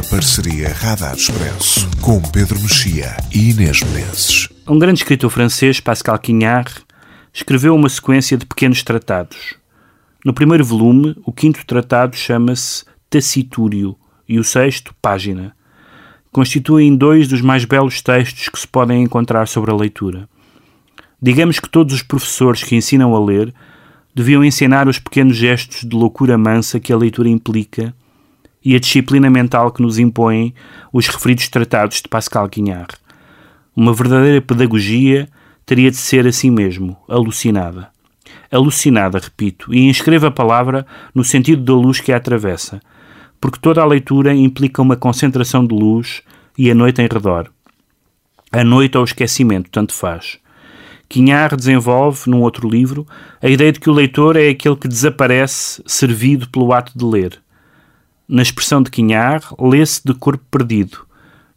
parceria 0.09 0.73
Radar 0.73 1.13
Expresso 1.13 1.87
com 2.01 2.19
Pedro 2.19 2.59
Mexia 2.59 3.15
e 3.31 3.51
Inês 3.51 3.81
Menezes. 3.83 4.49
Um 4.67 4.79
grande 4.79 5.01
escritor 5.01 5.29
francês, 5.29 5.79
Pascal 5.79 6.17
Quignard, 6.17 6.73
escreveu 7.31 7.75
uma 7.75 7.87
sequência 7.87 8.35
de 8.35 8.43
pequenos 8.43 8.81
tratados. 8.81 9.55
No 10.25 10.33
primeiro 10.33 10.65
volume, 10.65 11.15
o 11.23 11.31
quinto 11.31 11.63
tratado 11.63 12.15
chama-se 12.15 12.83
Tacitúrio 13.07 13.95
e 14.27 14.39
o 14.39 14.43
sexto, 14.43 14.95
Página. 14.99 15.55
Constituem 16.31 16.95
dois 16.95 17.27
dos 17.27 17.41
mais 17.41 17.63
belos 17.63 18.01
textos 18.01 18.49
que 18.49 18.59
se 18.59 18.67
podem 18.67 19.03
encontrar 19.03 19.47
sobre 19.47 19.69
a 19.69 19.75
leitura. 19.75 20.27
Digamos 21.21 21.59
que 21.59 21.69
todos 21.69 21.93
os 21.93 22.01
professores 22.01 22.63
que 22.63 22.75
ensinam 22.75 23.15
a 23.15 23.23
ler 23.23 23.53
deviam 24.15 24.43
ensinar 24.43 24.87
os 24.87 24.97
pequenos 24.97 25.37
gestos 25.37 25.87
de 25.87 25.95
loucura 25.95 26.35
mansa 26.35 26.79
que 26.79 26.91
a 26.91 26.97
leitura 26.97 27.29
implica 27.29 27.93
e 28.63 28.75
a 28.75 28.79
disciplina 28.79 29.29
mental 29.29 29.71
que 29.71 29.81
nos 29.81 29.97
impõem 29.97 30.53
os 30.91 31.07
referidos 31.07 31.47
tratados 31.49 32.01
de 32.01 32.07
Pascal 32.07 32.49
Quignard. 32.49 32.95
Uma 33.75 33.93
verdadeira 33.93 34.41
pedagogia 34.41 35.29
teria 35.65 35.91
de 35.91 35.97
ser 35.97 36.27
assim 36.27 36.49
mesmo, 36.49 36.97
alucinada. 37.07 37.89
Alucinada, 38.51 39.19
repito, 39.19 39.73
e 39.73 39.87
inscreva 39.87 40.27
a 40.27 40.31
palavra 40.31 40.85
no 41.13 41.23
sentido 41.23 41.63
da 41.63 41.73
luz 41.73 41.99
que 41.99 42.11
a 42.11 42.17
atravessa, 42.17 42.81
porque 43.39 43.59
toda 43.59 43.81
a 43.81 43.85
leitura 43.85 44.33
implica 44.33 44.81
uma 44.81 44.95
concentração 44.95 45.65
de 45.65 45.73
luz 45.73 46.21
e 46.57 46.69
a 46.69 46.75
noite 46.75 47.01
em 47.01 47.07
redor. 47.07 47.49
A 48.51 48.63
noite 48.63 48.97
ou 48.97 49.03
o 49.03 49.05
esquecimento, 49.05 49.69
tanto 49.69 49.93
faz. 49.93 50.39
Quignard 51.07 51.55
desenvolve, 51.55 52.29
num 52.29 52.41
outro 52.41 52.67
livro, 52.69 53.07
a 53.41 53.47
ideia 53.47 53.71
de 53.71 53.79
que 53.79 53.89
o 53.89 53.93
leitor 53.93 54.35
é 54.35 54.49
aquele 54.49 54.75
que 54.75 54.87
desaparece 54.87 55.81
servido 55.85 56.49
pelo 56.49 56.73
ato 56.73 56.91
de 56.95 57.05
ler. 57.05 57.41
Na 58.31 58.43
expressão 58.43 58.83
de 58.83 58.91
Quignard, 58.91 59.43
lê-se 59.59 60.01
de 60.05 60.13
corpo 60.13 60.45
perdido, 60.51 60.99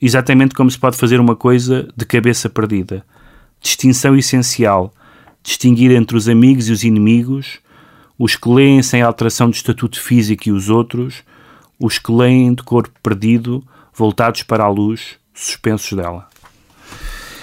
exatamente 0.01 0.55
como 0.55 0.71
se 0.71 0.79
pode 0.79 0.97
fazer 0.97 1.21
uma 1.21 1.37
coisa 1.37 1.87
de 1.95 2.07
cabeça 2.07 2.49
perdida. 2.49 3.05
Distinção 3.61 4.17
essencial, 4.17 4.91
distinguir 5.43 5.91
entre 5.91 6.17
os 6.17 6.31
amigos 6.31 6.71
e 6.71 6.73
os 6.73 6.83
inimigos, 6.83 7.59
os 8.19 8.37
que 8.37 8.49
leem 8.49 8.83
sem 8.83 9.03
alteração 9.03 9.51
de 9.51 9.57
estatuto 9.57 10.01
físico 10.01 10.49
e 10.49 10.53
os 10.53 10.71
outros, 10.71 11.23
os 11.79 11.99
que 11.99 12.11
leem 12.11 12.55
de 12.55 12.63
corpo 12.63 12.99
perdido, 13.03 13.63
voltados 13.93 14.43
para 14.43 14.65
a 14.65 14.69
luz, 14.69 15.19
suspensos 15.35 15.93
dela. 15.93 16.32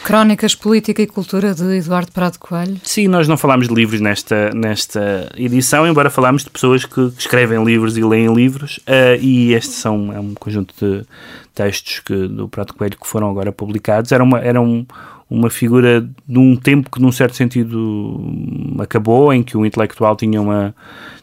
Crónicas 0.04 0.56
Política 0.56 1.02
e 1.02 1.08
Cultura 1.08 1.54
de 1.54 1.78
Eduardo 1.78 2.12
Prado 2.12 2.38
Coelho. 2.39 2.80
Sim, 2.84 3.08
nós 3.08 3.28
não 3.28 3.38
falámos 3.38 3.68
de 3.68 3.74
livros 3.74 4.02
nesta, 4.02 4.52
nesta 4.52 5.32
edição, 5.36 5.88
embora 5.88 6.10
falámos 6.10 6.43
de 6.43 6.50
pessoas 6.50 6.86
que 6.86 7.12
escrevem 7.18 7.64
livros 7.64 7.97
e 7.97 8.04
leem 8.04 8.34
livros, 8.34 8.78
uh, 8.80 9.22
e 9.22 9.54
este 9.54 9.74
são, 9.74 10.12
é 10.14 10.20
um 10.20 10.34
conjunto 10.34 10.74
de 10.80 11.06
textos 11.54 12.00
que, 12.00 12.28
do 12.28 12.47
Prado 12.47 12.74
Coelho 12.74 12.97
que 12.97 13.08
foram 13.08 13.30
agora 13.30 13.52
publicados. 13.52 14.12
Era 14.12 14.24
uma, 14.24 14.39
era 14.39 14.62
um, 14.62 14.86
uma 15.30 15.50
figura 15.50 16.08
de 16.28 16.39
um 16.39 16.56
tempo 16.56 16.89
que, 16.89 17.02
num 17.02 17.12
certo 17.12 17.36
sentido, 17.36 18.22
acabou, 18.80 19.34
em 19.34 19.43
que 19.43 19.56
o 19.56 19.66
intelectual 19.66 20.16
tinha 20.16 20.41
uma 20.41 20.74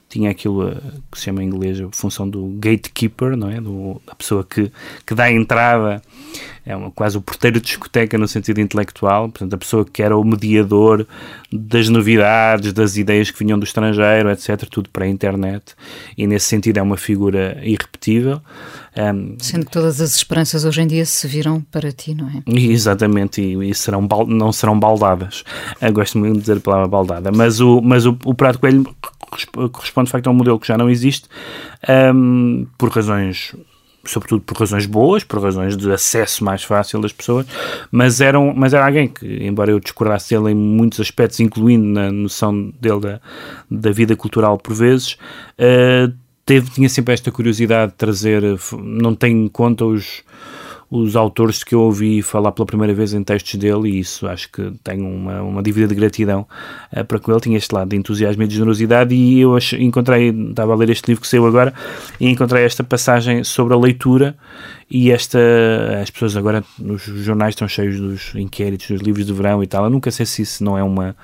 tinha 0.08 0.30
aquilo 0.30 0.70
que 1.10 1.18
se 1.18 1.24
chama 1.24 1.42
em 1.42 1.46
inglês 1.46 1.80
a 1.80 1.88
função 1.90 2.28
do 2.28 2.46
gatekeeper, 2.58 3.36
não 3.36 3.50
é? 3.50 3.60
Do, 3.60 4.00
da 4.06 4.14
pessoa 4.14 4.44
que, 4.44 4.70
que 5.04 5.14
dá 5.14 5.24
a 5.24 5.32
entrada, 5.32 6.00
é 6.66 6.74
uma, 6.74 6.90
quase 6.90 7.16
o 7.16 7.20
porteiro 7.20 7.60
de 7.60 7.66
discoteca 7.66 8.18
no 8.18 8.26
sentido 8.26 8.60
intelectual, 8.60 9.28
portanto, 9.28 9.54
a 9.54 9.56
pessoa 9.56 9.84
que 9.84 10.02
era 10.02 10.18
o 10.18 10.24
mediador 10.24 11.06
das 11.52 11.88
novidades, 11.88 12.72
das 12.72 12.96
ideias 12.96 13.30
que 13.30 13.38
vinham 13.38 13.56
do 13.56 13.64
estrangeiro, 13.64 14.28
etc., 14.30 14.68
tudo 14.68 14.90
para 14.90 15.04
a 15.04 15.08
internet, 15.08 15.76
e 16.18 16.26
nesse 16.26 16.46
sentido 16.46 16.78
é 16.78 16.82
uma 16.82 16.96
figura 16.96 17.56
irrepetível. 17.62 18.42
Um, 18.98 19.36
Sendo 19.38 19.66
que 19.66 19.70
todas 19.70 20.00
as 20.00 20.16
esperanças 20.16 20.64
hoje 20.64 20.82
em 20.82 20.88
dia 20.88 21.06
se 21.06 21.28
viram 21.28 21.60
para 21.60 21.92
ti, 21.92 22.14
não 22.14 22.28
é? 22.28 22.42
Exatamente, 22.46 23.40
e, 23.40 23.70
e 23.70 23.74
serão, 23.74 24.08
não 24.26 24.50
serão 24.50 24.78
baldadas. 24.78 25.44
Eu 25.80 25.92
gosto 25.92 26.18
muito 26.18 26.34
de 26.34 26.40
dizer 26.40 26.56
a 26.56 26.60
palavra 26.60 26.88
baldada, 26.88 27.30
mas 27.30 27.60
o, 27.60 27.80
mas 27.80 28.06
o, 28.06 28.18
o 28.24 28.34
Prato 28.34 28.58
Coelho 28.58 28.84
corresponde 29.70 30.06
de 30.06 30.12
facto 30.12 30.26
a 30.26 30.30
um 30.30 30.34
modelo 30.34 30.58
que 30.58 30.66
já 30.66 30.76
não 30.76 30.90
existe 30.90 31.28
um, 32.12 32.66
por 32.76 32.90
razões 32.90 33.54
sobretudo 34.10 34.42
por 34.42 34.56
razões 34.58 34.86
boas, 34.86 35.24
por 35.24 35.42
razões 35.42 35.76
de 35.76 35.90
acesso 35.90 36.44
mais 36.44 36.62
fácil 36.62 37.00
das 37.00 37.12
pessoas, 37.12 37.46
mas 37.90 38.20
era, 38.20 38.38
um, 38.38 38.52
mas 38.54 38.74
era 38.74 38.86
alguém 38.86 39.08
que, 39.08 39.26
embora 39.44 39.70
eu 39.70 39.80
discordasse 39.80 40.34
dele 40.34 40.52
em 40.52 40.54
muitos 40.54 41.00
aspectos, 41.00 41.40
incluindo 41.40 41.86
na 41.86 42.10
noção 42.10 42.72
dele 42.80 43.00
da, 43.00 43.20
da 43.70 43.90
vida 43.90 44.16
cultural 44.16 44.58
por 44.58 44.74
vezes, 44.74 45.18
uh, 45.58 46.12
teve, 46.44 46.70
tinha 46.70 46.88
sempre 46.88 47.12
esta 47.12 47.30
curiosidade 47.32 47.92
de 47.92 47.98
trazer, 47.98 48.42
não 48.82 49.14
tem 49.14 49.44
em 49.44 49.48
conta 49.48 49.84
os 49.84 50.22
os 50.90 51.16
autores 51.16 51.64
que 51.64 51.74
eu 51.74 51.80
ouvi 51.80 52.22
falar 52.22 52.52
pela 52.52 52.64
primeira 52.64 52.94
vez 52.94 53.12
em 53.12 53.22
textos 53.22 53.54
dele 53.56 53.90
e 53.90 54.00
isso 54.00 54.26
acho 54.26 54.50
que 54.50 54.72
tenho 54.84 55.06
uma, 55.06 55.42
uma 55.42 55.62
dívida 55.62 55.88
de 55.88 55.94
gratidão 55.94 56.46
uh, 56.92 57.04
para 57.04 57.18
com 57.18 57.32
ele. 57.32 57.40
Tinha 57.40 57.58
este 57.58 57.74
lado 57.74 57.88
de 57.88 57.96
entusiasmo 57.96 58.42
e 58.42 58.46
de 58.46 58.54
generosidade 58.54 59.14
e 59.14 59.40
eu 59.40 59.56
encontrei, 59.78 60.30
estava 60.30 60.72
a 60.72 60.76
ler 60.76 60.90
este 60.90 61.08
livro 61.08 61.22
que 61.22 61.28
saiu 61.28 61.46
agora 61.46 61.74
e 62.20 62.28
encontrei 62.28 62.64
esta 62.64 62.84
passagem 62.84 63.42
sobre 63.42 63.74
a 63.74 63.76
leitura 63.76 64.36
e 64.88 65.10
esta, 65.10 65.38
as 66.00 66.10
pessoas 66.10 66.36
agora 66.36 66.62
nos 66.78 67.02
jornais 67.02 67.54
estão 67.54 67.66
cheios 67.66 67.98
dos 67.98 68.34
inquéritos, 68.36 68.88
dos 68.88 69.00
livros 69.00 69.26
de 69.26 69.32
verão 69.32 69.60
e 69.62 69.66
tal. 69.66 69.84
Eu 69.84 69.90
nunca 69.90 70.12
sei 70.12 70.24
se 70.24 70.42
isso 70.42 70.62
não 70.62 70.78
é 70.78 70.82
uma, 70.82 71.16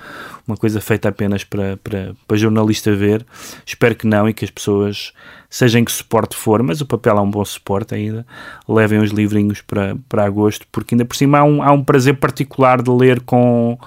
uma 0.46 0.56
coisa 0.56 0.80
feita 0.80 1.08
apenas 1.08 1.44
para, 1.44 1.76
para, 1.76 2.12
para 2.26 2.36
jornalista 2.36 2.92
ver. 2.92 3.24
Espero 3.64 3.94
que 3.94 4.04
não 4.04 4.28
e 4.28 4.34
que 4.34 4.44
as 4.44 4.50
pessoas, 4.50 5.12
seja 5.48 5.78
em 5.78 5.84
que 5.84 5.92
suporte 5.92 6.36
for, 6.36 6.60
mas 6.60 6.80
o 6.80 6.86
papel 6.86 7.16
é 7.16 7.20
um 7.20 7.30
bom 7.30 7.44
suporte 7.44 7.94
ainda, 7.94 8.26
levem 8.68 8.98
os 8.98 9.12
livrinhos 9.12 9.60
para, 9.60 9.96
para 10.08 10.24
agosto, 10.24 10.66
porque 10.72 10.96
ainda 10.96 11.04
por 11.04 11.14
cima 11.14 11.38
há 11.38 11.44
um, 11.44 11.62
há 11.62 11.70
um 11.70 11.84
prazer 11.84 12.16
particular 12.16 12.82
de 12.82 12.90
ler 12.90 13.20
com 13.20 13.78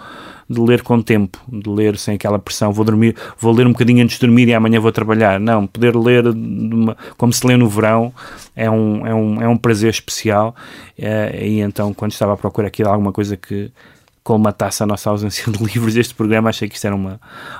de 0.49 0.59
ler 0.59 0.83
com 0.83 1.01
tempo, 1.01 1.39
de 1.47 1.69
ler 1.69 1.97
sem 1.97 2.15
aquela 2.15 2.37
pressão, 2.37 2.71
vou 2.71 2.85
dormir, 2.85 3.15
vou 3.39 3.51
ler 3.51 3.65
um 3.65 3.71
bocadinho 3.71 4.03
antes 4.03 4.17
de 4.19 4.25
dormir 4.25 4.47
e 4.47 4.53
amanhã 4.53 4.79
vou 4.79 4.91
trabalhar. 4.91 5.39
Não, 5.39 5.65
poder 5.65 5.95
ler 5.95 6.27
uma, 6.27 6.95
como 7.17 7.33
se 7.33 7.45
lê 7.45 7.57
no 7.57 7.67
verão 7.67 8.13
é 8.55 8.69
um, 8.69 9.05
é 9.05 9.13
um, 9.13 9.41
é 9.41 9.47
um 9.47 9.57
prazer 9.57 9.89
especial. 9.89 10.55
É, 10.97 11.45
e 11.47 11.59
então, 11.59 11.93
quando 11.93 12.11
estava 12.11 12.33
a 12.33 12.37
procurar 12.37 12.67
aqui 12.67 12.83
alguma 12.83 13.11
coisa 13.11 13.35
que 13.35 13.71
colmatasse 14.23 14.81
a 14.81 14.85
nossa 14.85 15.09
ausência 15.09 15.51
de 15.51 15.61
livros 15.63 15.93
deste 15.93 16.13
programa, 16.13 16.49
achei 16.49 16.69
que 16.69 16.75
isto 16.75 16.85
era 16.85 16.95
uma 16.95 17.19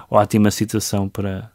ótima 0.09 0.51
situação 0.51 1.09
para, 1.09 1.49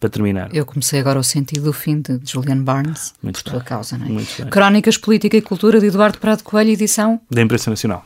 para 0.00 0.10
terminar. 0.10 0.54
Eu 0.54 0.66
comecei 0.66 1.00
agora 1.00 1.18
o 1.18 1.24
sentido 1.24 1.64
do 1.64 1.72
fim 1.72 2.00
de 2.00 2.20
Julian 2.24 2.58
Barnes, 2.62 3.14
Muito 3.22 3.42
por 3.42 3.50
bem. 3.50 3.58
tua 3.60 3.64
causa, 3.64 3.96
não 3.96 4.06
é? 4.06 4.08
Muito 4.10 4.42
bem. 4.42 4.50
Crónicas 4.50 4.98
Política 4.98 5.36
e 5.36 5.40
Cultura 5.42 5.80
de 5.80 5.86
Eduardo 5.86 6.18
Prado 6.18 6.42
Coelho, 6.42 6.70
edição 6.70 7.20
da 7.30 7.40
Imprensa 7.40 7.70
Nacional. 7.70 8.04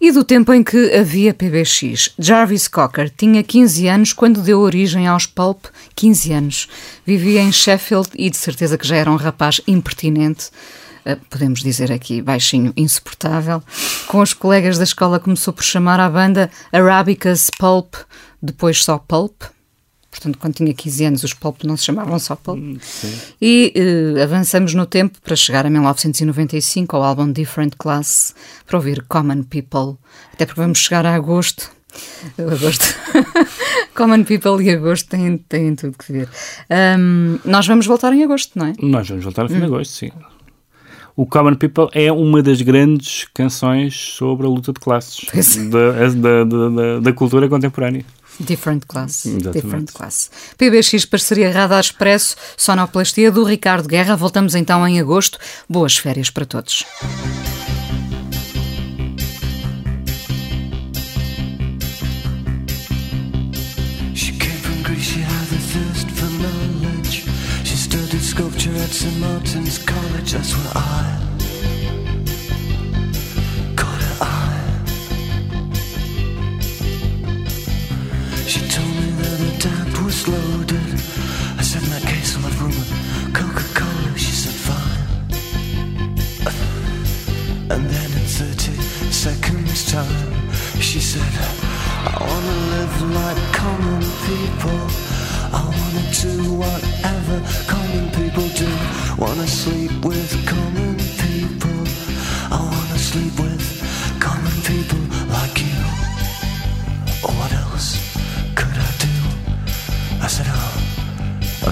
E 0.00 0.12
do 0.12 0.24
tempo 0.24 0.52
em 0.52 0.62
que 0.62 0.94
havia 0.94 1.32
PBX, 1.32 2.10
Jarvis 2.18 2.68
Cocker 2.68 3.08
tinha 3.10 3.42
15 3.42 3.88
anos 3.88 4.12
quando 4.12 4.42
deu 4.42 4.60
origem 4.60 5.06
aos 5.06 5.26
Pulp, 5.26 5.66
15 5.94 6.32
anos. 6.32 6.68
Vivia 7.06 7.40
em 7.40 7.50
Sheffield 7.50 8.10
e 8.14 8.28
de 8.28 8.36
certeza 8.36 8.76
que 8.76 8.86
já 8.86 8.96
era 8.96 9.10
um 9.10 9.16
rapaz 9.16 9.60
impertinente 9.66 10.50
eh, 11.04 11.16
podemos 11.30 11.60
dizer 11.60 11.90
aqui 11.90 12.20
baixinho, 12.20 12.72
insuportável. 12.76 13.62
Com 14.08 14.20
os 14.20 14.34
colegas 14.34 14.76
da 14.76 14.84
escola 14.84 15.18
começou 15.18 15.54
por 15.54 15.64
chamar 15.64 15.98
a 16.00 16.10
banda 16.10 16.50
Arabicas 16.70 17.48
Pulp, 17.58 17.94
depois 18.42 18.84
só 18.84 18.98
Pulp, 18.98 19.42
Portanto, 20.18 20.38
quando 20.38 20.54
tinha 20.54 20.74
15 20.74 21.04
anos, 21.04 21.22
os 21.22 21.32
Pulp 21.32 21.62
não 21.62 21.76
se 21.76 21.84
chamavam 21.84 22.18
só 22.18 22.34
Pulp. 22.34 22.58
Hum, 22.58 22.76
e 23.40 23.72
uh, 23.76 24.22
avançamos 24.22 24.74
no 24.74 24.84
tempo 24.84 25.18
para 25.22 25.36
chegar 25.36 25.64
a 25.64 25.70
1995 25.70 26.96
ao 26.96 27.04
álbum 27.04 27.30
Different 27.30 27.74
Class 27.78 28.34
para 28.66 28.76
ouvir 28.76 29.04
Common 29.08 29.44
People. 29.44 29.96
Até 30.32 30.44
porque 30.44 30.60
vamos 30.60 30.78
chegar 30.78 31.06
a 31.06 31.14
agosto. 31.14 31.70
Agosto. 32.36 32.84
Common 33.94 34.24
People 34.24 34.62
e 34.62 34.70
agosto 34.70 35.08
têm, 35.08 35.38
têm 35.38 35.74
tudo 35.74 35.96
que 35.96 36.12
ver. 36.12 36.28
Um, 36.98 37.38
nós 37.44 37.66
vamos 37.66 37.86
voltar 37.86 38.12
em 38.12 38.22
agosto, 38.22 38.58
não 38.58 38.66
é? 38.66 38.74
Nós 38.80 39.08
vamos 39.08 39.24
voltar 39.24 39.44
no 39.44 39.48
fim 39.48 39.56
hum. 39.56 39.60
de 39.60 39.64
agosto, 39.66 39.92
sim. 39.92 40.10
O 41.16 41.26
Common 41.26 41.54
People 41.54 41.88
é 41.92 42.12
uma 42.12 42.42
das 42.42 42.60
grandes 42.60 43.26
canções 43.34 43.96
sobre 43.96 44.46
a 44.46 44.48
luta 44.48 44.72
de 44.72 44.78
classes 44.78 45.26
da, 45.68 46.08
da, 46.10 46.44
da, 46.44 47.00
da 47.00 47.12
cultura 47.12 47.48
contemporânea. 47.48 48.04
Different 48.40 48.86
Class. 48.86 49.26
Exatamente. 49.26 49.60
Different 49.60 49.92
Class. 49.92 50.30
PBX 50.56 51.04
Parceria 51.04 51.52
Radar 51.52 51.80
Expresso, 51.80 52.36
sonoplastia 52.56 53.30
do 53.30 53.44
Ricardo 53.44 53.88
Guerra. 53.88 54.16
Voltamos 54.16 54.54
então 54.54 54.86
em 54.86 55.00
agosto. 55.00 55.38
Boas 55.68 55.96
férias 55.96 56.30
para 56.30 56.46
todos. 56.46 56.84
sculpture 68.38 68.76
at 68.76 68.90
St. 68.90 69.18
Martin's 69.18 69.78
College, 69.78 70.32
that's 70.32 70.54
where 70.54 70.72
I 70.76 71.27
said, 81.68 81.82
in 81.82 81.90
that 81.90 82.02
case, 82.08 82.34
I'll 82.34 82.42
have 82.48 82.62
room 82.62 82.72
Coca-Cola. 83.34 84.16
She 84.16 84.32
said, 84.32 84.56
fine. 84.68 85.02
And 87.72 87.84
then 87.92 88.10
in 88.18 88.26
30 88.40 88.72
seconds 89.12 89.92
time, 89.92 90.50
she 90.80 90.98
said, 90.98 91.34
I 92.08 92.16
wanna 92.28 92.56
live 92.74 92.96
like 93.20 93.40
common 93.52 94.00
people. 94.28 94.80
I 95.52 95.62
wanna 95.78 96.04
do 96.24 96.34
whatever 96.62 97.36
common 97.68 98.06
people 98.16 98.48
do. 98.56 98.70
Wanna 99.18 99.46
sleep 99.46 99.92
with 100.02 100.30
common 100.48 100.96
people. 101.24 101.80
I 102.50 102.60
wanna 102.64 102.98
sleep 102.98 103.34
with 103.38 103.64
common 104.20 104.56
people 104.62 104.97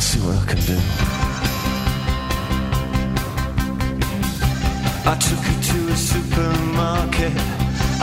see 0.07 0.21
what 0.21 0.37
I 0.37 0.45
can 0.47 0.61
do. 0.71 0.79
I 5.13 5.15
took 5.27 5.43
her 5.49 5.59
to 5.71 5.79
a 5.95 5.97
supermarket. 6.13 7.35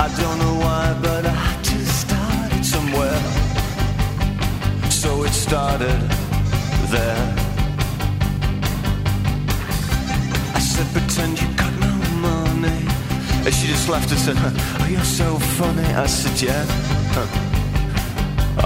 I 0.06 0.08
don't 0.20 0.38
know 0.44 0.56
why, 0.66 0.84
but 1.02 1.26
I 1.26 1.36
had 1.46 1.60
to 1.72 1.78
start 2.02 2.50
it 2.58 2.66
somewhere. 2.66 3.22
So 4.90 5.24
it 5.24 5.32
started 5.32 6.00
there. 6.94 7.26
I 10.58 10.60
said, 10.60 10.88
pretend 10.96 11.40
you 11.42 11.48
got 11.56 11.74
no 11.88 11.94
money. 12.30 12.80
And 13.46 13.54
she 13.56 13.68
just 13.68 13.88
laughed 13.88 14.12
and 14.12 14.20
said, 14.20 14.36
oh, 14.40 14.88
you're 14.92 15.12
so 15.22 15.40
funny. 15.58 15.88
I 16.06 16.08
said, 16.08 16.36
yeah. 16.48 16.66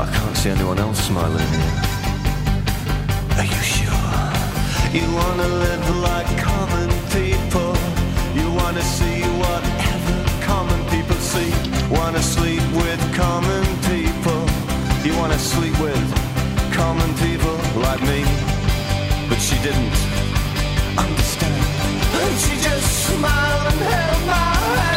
I 0.02 0.06
can't 0.16 0.38
see 0.38 0.50
anyone 0.50 0.80
else 0.80 1.00
smiling 1.06 1.48
here. 1.60 1.87
You 4.94 5.04
wanna 5.14 5.48
live 5.48 5.98
like 6.00 6.28
common 6.38 6.90
people. 7.12 7.76
You 8.34 8.50
wanna 8.52 8.82
see 8.82 9.22
whatever 9.44 10.16
common 10.42 10.80
people 10.90 11.16
see. 11.18 11.52
Wanna 11.92 12.22
sleep 12.22 12.64
with 12.72 13.02
common 13.14 13.66
people. 13.92 14.42
You 15.04 15.14
wanna 15.18 15.38
sleep 15.38 15.78
with 15.80 16.06
common 16.74 17.14
people 17.16 17.56
like 17.82 18.02
me. 18.02 18.24
But 19.30 19.40
she 19.40 19.58
didn't 19.62 19.94
understand. 20.98 21.62
And 22.22 22.40
she 22.40 22.56
just 22.68 22.88
smiled 23.08 23.68
and 23.72 23.82
held 23.92 24.26
my 24.26 24.34
hand. 24.36 24.97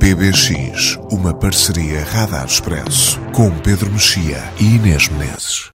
PBX, 0.00 0.98
uma 1.10 1.34
parceria 1.34 2.02
Radar 2.02 2.46
Expresso 2.46 3.20
com 3.34 3.50
Pedro 3.58 3.92
Mexia 3.92 4.42
e 4.58 4.76
Inês 4.76 5.10
Menezes. 5.10 5.68